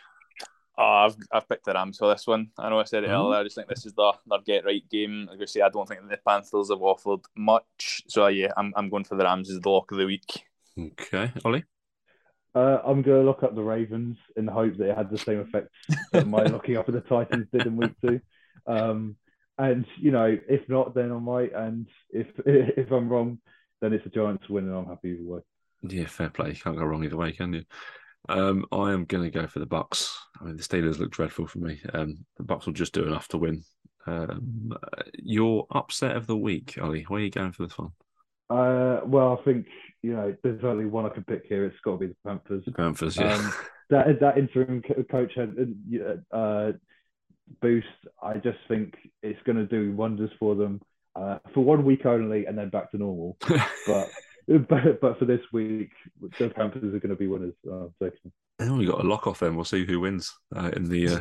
Oh, 0.79 0.83
I've, 1.07 1.15
I've 1.31 1.49
picked 1.49 1.65
the 1.65 1.73
Rams 1.73 1.97
for 1.97 2.07
this 2.13 2.27
one. 2.27 2.49
I 2.57 2.69
know 2.69 2.79
I 2.79 2.83
said 2.83 3.03
it 3.03 3.09
Oh. 3.09 3.27
earlier. 3.27 3.39
I 3.39 3.43
just 3.43 3.55
think 3.55 3.67
this 3.67 3.85
is 3.85 3.93
their, 3.93 4.11
their 4.27 4.39
get 4.45 4.63
right 4.65 4.87
game. 4.91 5.27
Like 5.29 5.41
I 5.41 5.45
say, 5.45 5.61
I 5.61 5.69
don't 5.69 5.87
think 5.87 6.01
the 6.07 6.17
Panthers 6.27 6.69
have 6.69 6.81
offered 6.83 7.21
much. 7.35 8.03
So 8.07 8.27
yeah, 8.27 8.51
I'm 8.57 8.73
I'm 8.75 8.89
going 8.89 9.03
for 9.03 9.15
the 9.15 9.23
Rams 9.23 9.49
as 9.49 9.59
the 9.59 9.69
lock 9.69 9.91
of 9.91 9.97
the 9.97 10.05
week. 10.05 10.43
Okay, 10.79 11.31
Ollie. 11.43 11.63
Uh, 12.53 12.79
I'm 12.85 13.01
going 13.03 13.19
to 13.21 13.25
look 13.25 13.43
up 13.43 13.53
the 13.55 13.63
Ravens 13.63 14.17
in 14.35 14.45
the 14.47 14.51
hope 14.51 14.77
that 14.77 14.89
it 14.89 14.97
had 14.97 15.09
the 15.11 15.17
same 15.17 15.39
effect 15.39 15.67
that 16.11 16.27
my 16.27 16.43
looking 16.45 16.77
up 16.77 16.87
at 16.89 16.93
the 16.95 17.01
Titans 17.01 17.47
did 17.51 17.65
in 17.67 17.75
week 17.77 17.93
two. 18.01 18.19
Um, 18.65 19.15
and 19.57 19.85
you 19.99 20.11
know, 20.11 20.37
if 20.47 20.67
not, 20.69 20.93
then 20.93 21.11
I 21.11 21.19
might. 21.19 21.53
And 21.53 21.87
if 22.09 22.27
if 22.45 22.91
I'm 22.91 23.09
wrong, 23.09 23.39
then 23.81 23.93
it's 23.93 24.05
a 24.05 24.09
Giants 24.09 24.49
win, 24.49 24.65
and 24.65 24.75
I'm 24.75 24.87
happy 24.87 25.09
either 25.09 25.23
way. 25.23 25.39
Yeah, 25.83 26.07
fair 26.07 26.29
play. 26.29 26.49
You 26.49 26.55
can't 26.55 26.77
go 26.77 26.85
wrong 26.85 27.03
either 27.03 27.17
way, 27.17 27.31
can 27.31 27.53
you? 27.53 27.63
Um, 28.29 28.65
I 28.71 28.91
am 28.91 29.05
going 29.05 29.23
to 29.23 29.29
go 29.29 29.47
for 29.47 29.59
the 29.59 29.67
Bucs. 29.67 30.11
I 30.39 30.45
mean, 30.45 30.57
the 30.57 30.63
Steelers 30.63 30.99
look 30.99 31.11
dreadful 31.11 31.47
for 31.47 31.59
me. 31.59 31.79
Um, 31.93 32.25
the 32.37 32.43
Bucs 32.43 32.65
will 32.65 32.73
just 32.73 32.93
do 32.93 33.05
enough 33.05 33.27
to 33.29 33.37
win. 33.37 33.63
Um, 34.05 34.73
uh, 34.73 35.03
your 35.13 35.67
upset 35.71 36.15
of 36.15 36.27
the 36.27 36.35
week, 36.35 36.77
Ollie. 36.81 37.03
Where 37.03 37.21
are 37.21 37.23
you 37.23 37.29
going 37.29 37.51
for 37.51 37.63
this 37.63 37.77
one? 37.77 37.91
Uh, 38.49 39.01
well, 39.05 39.37
I 39.39 39.43
think 39.43 39.67
you 40.01 40.13
know, 40.13 40.35
there's 40.43 40.63
only 40.63 40.85
one 40.85 41.05
I 41.05 41.09
can 41.09 41.23
pick 41.23 41.45
here. 41.47 41.65
It's 41.65 41.79
got 41.83 41.93
to 41.93 41.97
be 41.97 42.07
the 42.07 42.15
Panthers. 42.25 42.63
The 42.65 42.71
Panthers. 42.71 43.17
Yeah. 43.17 43.33
Um, 43.33 43.53
that 43.89 44.19
that 44.19 44.37
interim 44.37 44.81
co- 44.81 45.03
coach 45.03 45.33
had 45.35 45.55
uh, 46.31 46.71
boost. 47.61 47.87
I 48.21 48.35
just 48.35 48.59
think 48.67 48.95
it's 49.23 49.41
going 49.45 49.57
to 49.57 49.65
do 49.65 49.95
wonders 49.95 50.31
for 50.39 50.55
them 50.55 50.81
uh, 51.15 51.39
for 51.53 51.61
one 51.61 51.85
week 51.85 52.05
only, 52.05 52.45
and 52.45 52.57
then 52.57 52.69
back 52.69 52.91
to 52.91 52.97
normal. 52.97 53.37
But 53.87 54.09
but, 54.69 55.01
but 55.01 55.19
for 55.19 55.25
this 55.25 55.41
week, 55.51 55.91
the 56.39 56.49
Panthers 56.49 56.93
are 56.93 56.99
going 56.99 57.09
to 57.09 57.15
be 57.15 57.27
winners. 57.27 57.53
Uh, 57.69 57.87
and 58.59 58.77
we 58.77 58.85
got 58.85 59.03
a 59.03 59.07
lock 59.07 59.27
off 59.27 59.39
then. 59.39 59.55
We'll 59.55 59.65
see 59.65 59.85
who 59.85 59.99
wins 59.99 60.33
uh, 60.55 60.71
in 60.75 60.89
the 60.89 61.07
uh, 61.09 61.19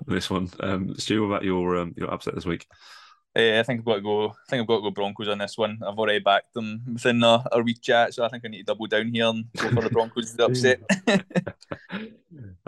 this 0.06 0.28
one. 0.28 0.50
Um, 0.60 0.94
Stu, 0.96 1.22
what 1.22 1.28
about 1.28 1.44
your 1.44 1.78
um, 1.78 1.94
your 1.96 2.12
upset 2.12 2.34
this 2.34 2.44
week? 2.44 2.66
Uh, 3.36 3.60
I 3.60 3.62
think 3.62 3.80
I've 3.80 3.84
got 3.84 3.94
to 3.96 4.00
go. 4.00 4.28
I 4.28 4.50
think 4.50 4.62
I've 4.62 4.66
got 4.66 4.76
to 4.76 4.82
go 4.82 4.90
Broncos 4.90 5.28
on 5.28 5.38
this 5.38 5.56
one. 5.56 5.78
I've 5.86 5.98
already 5.98 6.18
backed 6.18 6.54
them 6.54 6.82
within 6.92 7.22
a, 7.22 7.44
a 7.52 7.62
wee 7.62 7.74
chat, 7.74 8.14
so 8.14 8.24
I 8.24 8.28
think 8.28 8.44
I 8.44 8.48
need 8.48 8.58
to 8.58 8.64
double 8.64 8.86
down 8.86 9.12
here 9.12 9.26
and 9.26 9.44
go 9.56 9.70
for 9.70 9.82
the 9.82 9.90
Broncos 9.90 10.34
to 10.34 10.44
upset. 10.46 10.80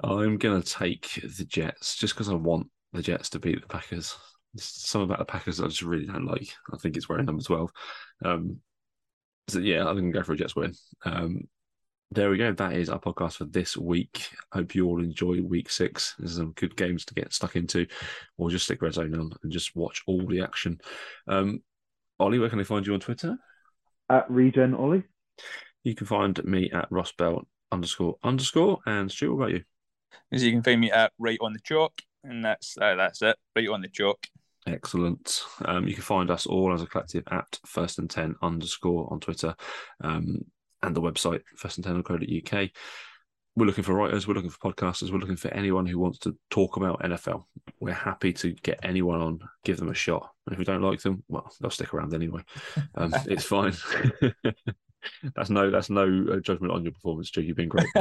I'm 0.02 0.38
gonna 0.38 0.62
take 0.62 1.20
the 1.22 1.44
Jets 1.44 1.96
just 1.96 2.14
because 2.14 2.28
I 2.28 2.34
want 2.34 2.68
the 2.92 3.02
Jets 3.02 3.30
to 3.30 3.38
beat 3.38 3.60
the 3.60 3.66
Packers. 3.66 4.16
Some 4.56 5.02
about 5.02 5.18
the 5.18 5.24
Packers 5.24 5.60
I 5.60 5.66
just 5.66 5.82
really 5.82 6.06
don't 6.06 6.24
like. 6.24 6.48
I 6.72 6.78
think 6.78 6.96
it's 6.96 7.08
wearing 7.08 7.26
number 7.26 7.42
twelve. 7.42 7.70
Um, 8.24 8.58
so 9.48 9.58
yeah, 9.58 9.86
I'm 9.86 9.96
gonna 9.96 10.10
go 10.10 10.22
for 10.22 10.32
a 10.32 10.36
Jets 10.36 10.56
win. 10.56 10.74
Um, 11.04 11.42
there 12.10 12.30
we 12.30 12.38
go. 12.38 12.52
That 12.52 12.72
is 12.72 12.88
our 12.88 12.98
podcast 12.98 13.34
for 13.34 13.44
this 13.44 13.76
week. 13.76 14.30
Hope 14.52 14.74
you 14.74 14.86
all 14.86 15.02
enjoy 15.02 15.42
week 15.42 15.70
six. 15.70 16.14
There's 16.18 16.36
some 16.36 16.52
good 16.52 16.74
games 16.76 17.04
to 17.06 17.14
get 17.14 17.34
stuck 17.34 17.56
into, 17.56 17.86
or 18.38 18.50
just 18.50 18.64
stick 18.64 18.80
Red 18.80 18.94
Zone 18.94 19.14
on 19.14 19.30
and 19.42 19.52
just 19.52 19.76
watch 19.76 20.02
all 20.06 20.26
the 20.26 20.40
action. 20.40 20.80
Um, 21.26 21.62
Ollie, 22.18 22.38
where 22.38 22.48
can 22.48 22.58
they 22.58 22.64
find 22.64 22.86
you 22.86 22.94
on 22.94 23.00
Twitter? 23.00 23.36
At 24.08 24.30
Regen 24.30 24.74
Ollie. 24.74 25.04
You 25.84 25.94
can 25.94 26.06
find 26.06 26.42
me 26.44 26.70
at 26.70 26.90
Ross 26.90 27.12
Bell 27.12 27.46
underscore 27.70 28.16
underscore. 28.22 28.78
And 28.86 29.12
Stu, 29.12 29.34
what 29.34 29.42
about 29.42 29.54
you? 29.54 29.64
As 30.32 30.42
you 30.42 30.50
can 30.50 30.62
find 30.62 30.80
me 30.80 30.90
at 30.90 31.12
Right 31.18 31.38
on 31.42 31.52
the 31.52 31.60
Chalk, 31.60 31.92
and 32.24 32.44
that's 32.44 32.76
uh, 32.80 32.94
that's 32.94 33.22
it. 33.22 33.36
Right 33.56 33.68
on 33.68 33.82
the 33.82 33.88
Chalk. 33.88 34.26
Excellent. 34.66 35.42
Um, 35.64 35.88
you 35.88 35.94
can 35.94 36.02
find 36.02 36.30
us 36.30 36.46
all 36.46 36.72
as 36.74 36.82
a 36.82 36.86
collective 36.86 37.24
at 37.30 37.58
first 37.64 37.98
and 37.98 38.10
ten 38.10 38.34
underscore 38.42 39.10
on 39.12 39.20
Twitter. 39.20 39.54
Um, 40.02 40.44
and 40.82 40.94
the 40.94 41.00
website 41.00 41.42
first 41.56 41.78
and 41.78 41.84
ten 41.84 41.96
uk. 41.98 42.70
We're 43.56 43.66
looking 43.66 43.82
for 43.82 43.94
writers, 43.94 44.28
we're 44.28 44.34
looking 44.34 44.50
for 44.50 44.72
podcasters, 44.72 45.10
we're 45.10 45.18
looking 45.18 45.34
for 45.34 45.48
anyone 45.48 45.84
who 45.84 45.98
wants 45.98 46.18
to 46.20 46.36
talk 46.48 46.76
about 46.76 47.02
NFL. 47.02 47.44
We're 47.80 47.92
happy 47.92 48.32
to 48.34 48.52
get 48.62 48.78
anyone 48.84 49.20
on, 49.20 49.40
give 49.64 49.78
them 49.78 49.88
a 49.88 49.94
shot. 49.94 50.30
And 50.46 50.52
if 50.52 50.60
we 50.60 50.64
don't 50.64 50.82
like 50.82 51.00
them, 51.02 51.24
well, 51.26 51.50
they'll 51.60 51.70
stick 51.70 51.92
around 51.92 52.14
anyway. 52.14 52.42
Um, 52.94 53.12
it's 53.26 53.44
fine. 53.44 53.74
that's 55.34 55.50
no 55.50 55.70
that's 55.70 55.90
no 55.90 56.26
uh, 56.32 56.40
judgment 56.40 56.72
on 56.72 56.82
your 56.82 56.92
performance, 56.92 57.28
Stu. 57.28 57.42
You've 57.42 57.56
been 57.56 57.68
great. 57.68 57.86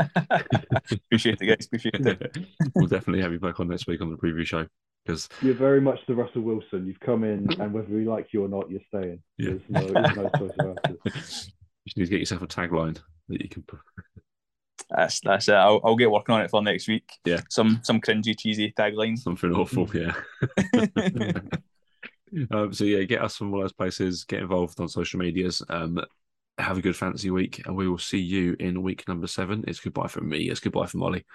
appreciate 0.91 1.41
it, 1.41 1.45
guys. 1.45 1.65
Appreciate 1.65 2.05
it. 2.05 2.37
we'll 2.75 2.87
definitely 2.87 3.21
have 3.21 3.31
you 3.31 3.39
back 3.39 3.59
on 3.59 3.67
next 3.67 3.87
week 3.87 4.01
on 4.01 4.09
the 4.09 4.17
preview 4.17 4.45
show 4.45 4.67
because 5.05 5.29
you're 5.41 5.53
very 5.53 5.81
much 5.81 5.99
the 6.07 6.15
Russell 6.15 6.41
Wilson. 6.41 6.85
You've 6.85 6.99
come 6.99 7.23
in, 7.23 7.47
and 7.59 7.73
whether 7.73 7.93
we 7.93 8.05
like 8.05 8.33
you 8.33 8.43
or 8.43 8.49
not, 8.49 8.69
you're 8.69 8.81
staying. 8.87 9.21
Yeah. 9.37 9.51
There's 9.51 9.61
no, 9.69 10.01
there's 10.01 10.15
no 10.15 10.29
choice 10.37 10.55
about 10.59 10.79
it. 10.89 11.51
You 11.95 12.01
need 12.01 12.07
to 12.07 12.11
get 12.11 12.19
yourself 12.19 12.41
a 12.41 12.47
tagline 12.47 12.99
that 13.29 13.41
you 13.41 13.47
can 13.47 13.63
put. 13.63 13.79
That's 14.89 15.21
that's 15.21 15.47
it. 15.47 15.53
I'll, 15.53 15.79
I'll 15.85 15.95
get 15.95 16.11
working 16.11 16.35
on 16.35 16.41
it 16.41 16.49
for 16.49 16.61
next 16.61 16.89
week. 16.89 17.09
Yeah. 17.23 17.39
Some 17.49 17.79
some 17.81 18.01
cringy, 18.01 18.37
cheesy 18.37 18.73
tagline. 18.77 19.17
Something 19.17 19.53
awful, 19.53 19.89
yeah. 19.93 20.13
um, 22.51 22.73
so 22.73 22.83
yeah, 22.83 23.03
get 23.03 23.21
us 23.21 23.37
from 23.37 23.53
all 23.53 23.61
those 23.61 23.71
places. 23.71 24.25
Get 24.25 24.41
involved 24.41 24.81
on 24.81 24.89
social 24.89 25.19
medias. 25.19 25.61
Um, 25.69 26.01
have 26.57 26.77
a 26.77 26.81
good 26.81 26.95
fantasy 26.95 27.29
week, 27.29 27.65
and 27.65 27.75
we 27.75 27.87
will 27.87 27.97
see 27.97 28.19
you 28.19 28.55
in 28.59 28.81
week 28.81 29.07
number 29.07 29.27
seven. 29.27 29.63
It's 29.67 29.79
goodbye 29.79 30.07
from 30.07 30.29
me. 30.29 30.49
It's 30.49 30.59
goodbye 30.59 30.87
from 30.87 31.01
Molly. 31.01 31.25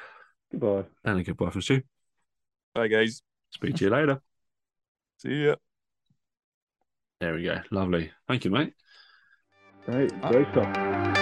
Goodbye. 0.50 0.84
And 1.04 1.20
a 1.20 1.22
goodbye 1.22 1.50
from 1.50 1.62
Stu. 1.62 1.82
Bye, 2.74 2.88
guys. 2.88 3.22
Speak 3.50 3.76
to 3.76 3.84
you 3.84 3.90
later. 3.90 4.20
See 5.18 5.46
ya. 5.46 5.56
There 7.20 7.34
we 7.34 7.44
go. 7.44 7.60
Lovely. 7.70 8.10
Thank 8.26 8.44
you, 8.44 8.50
mate. 8.50 8.72
Right, 9.86 10.10
great 10.22 10.48
stuff. 10.52 11.18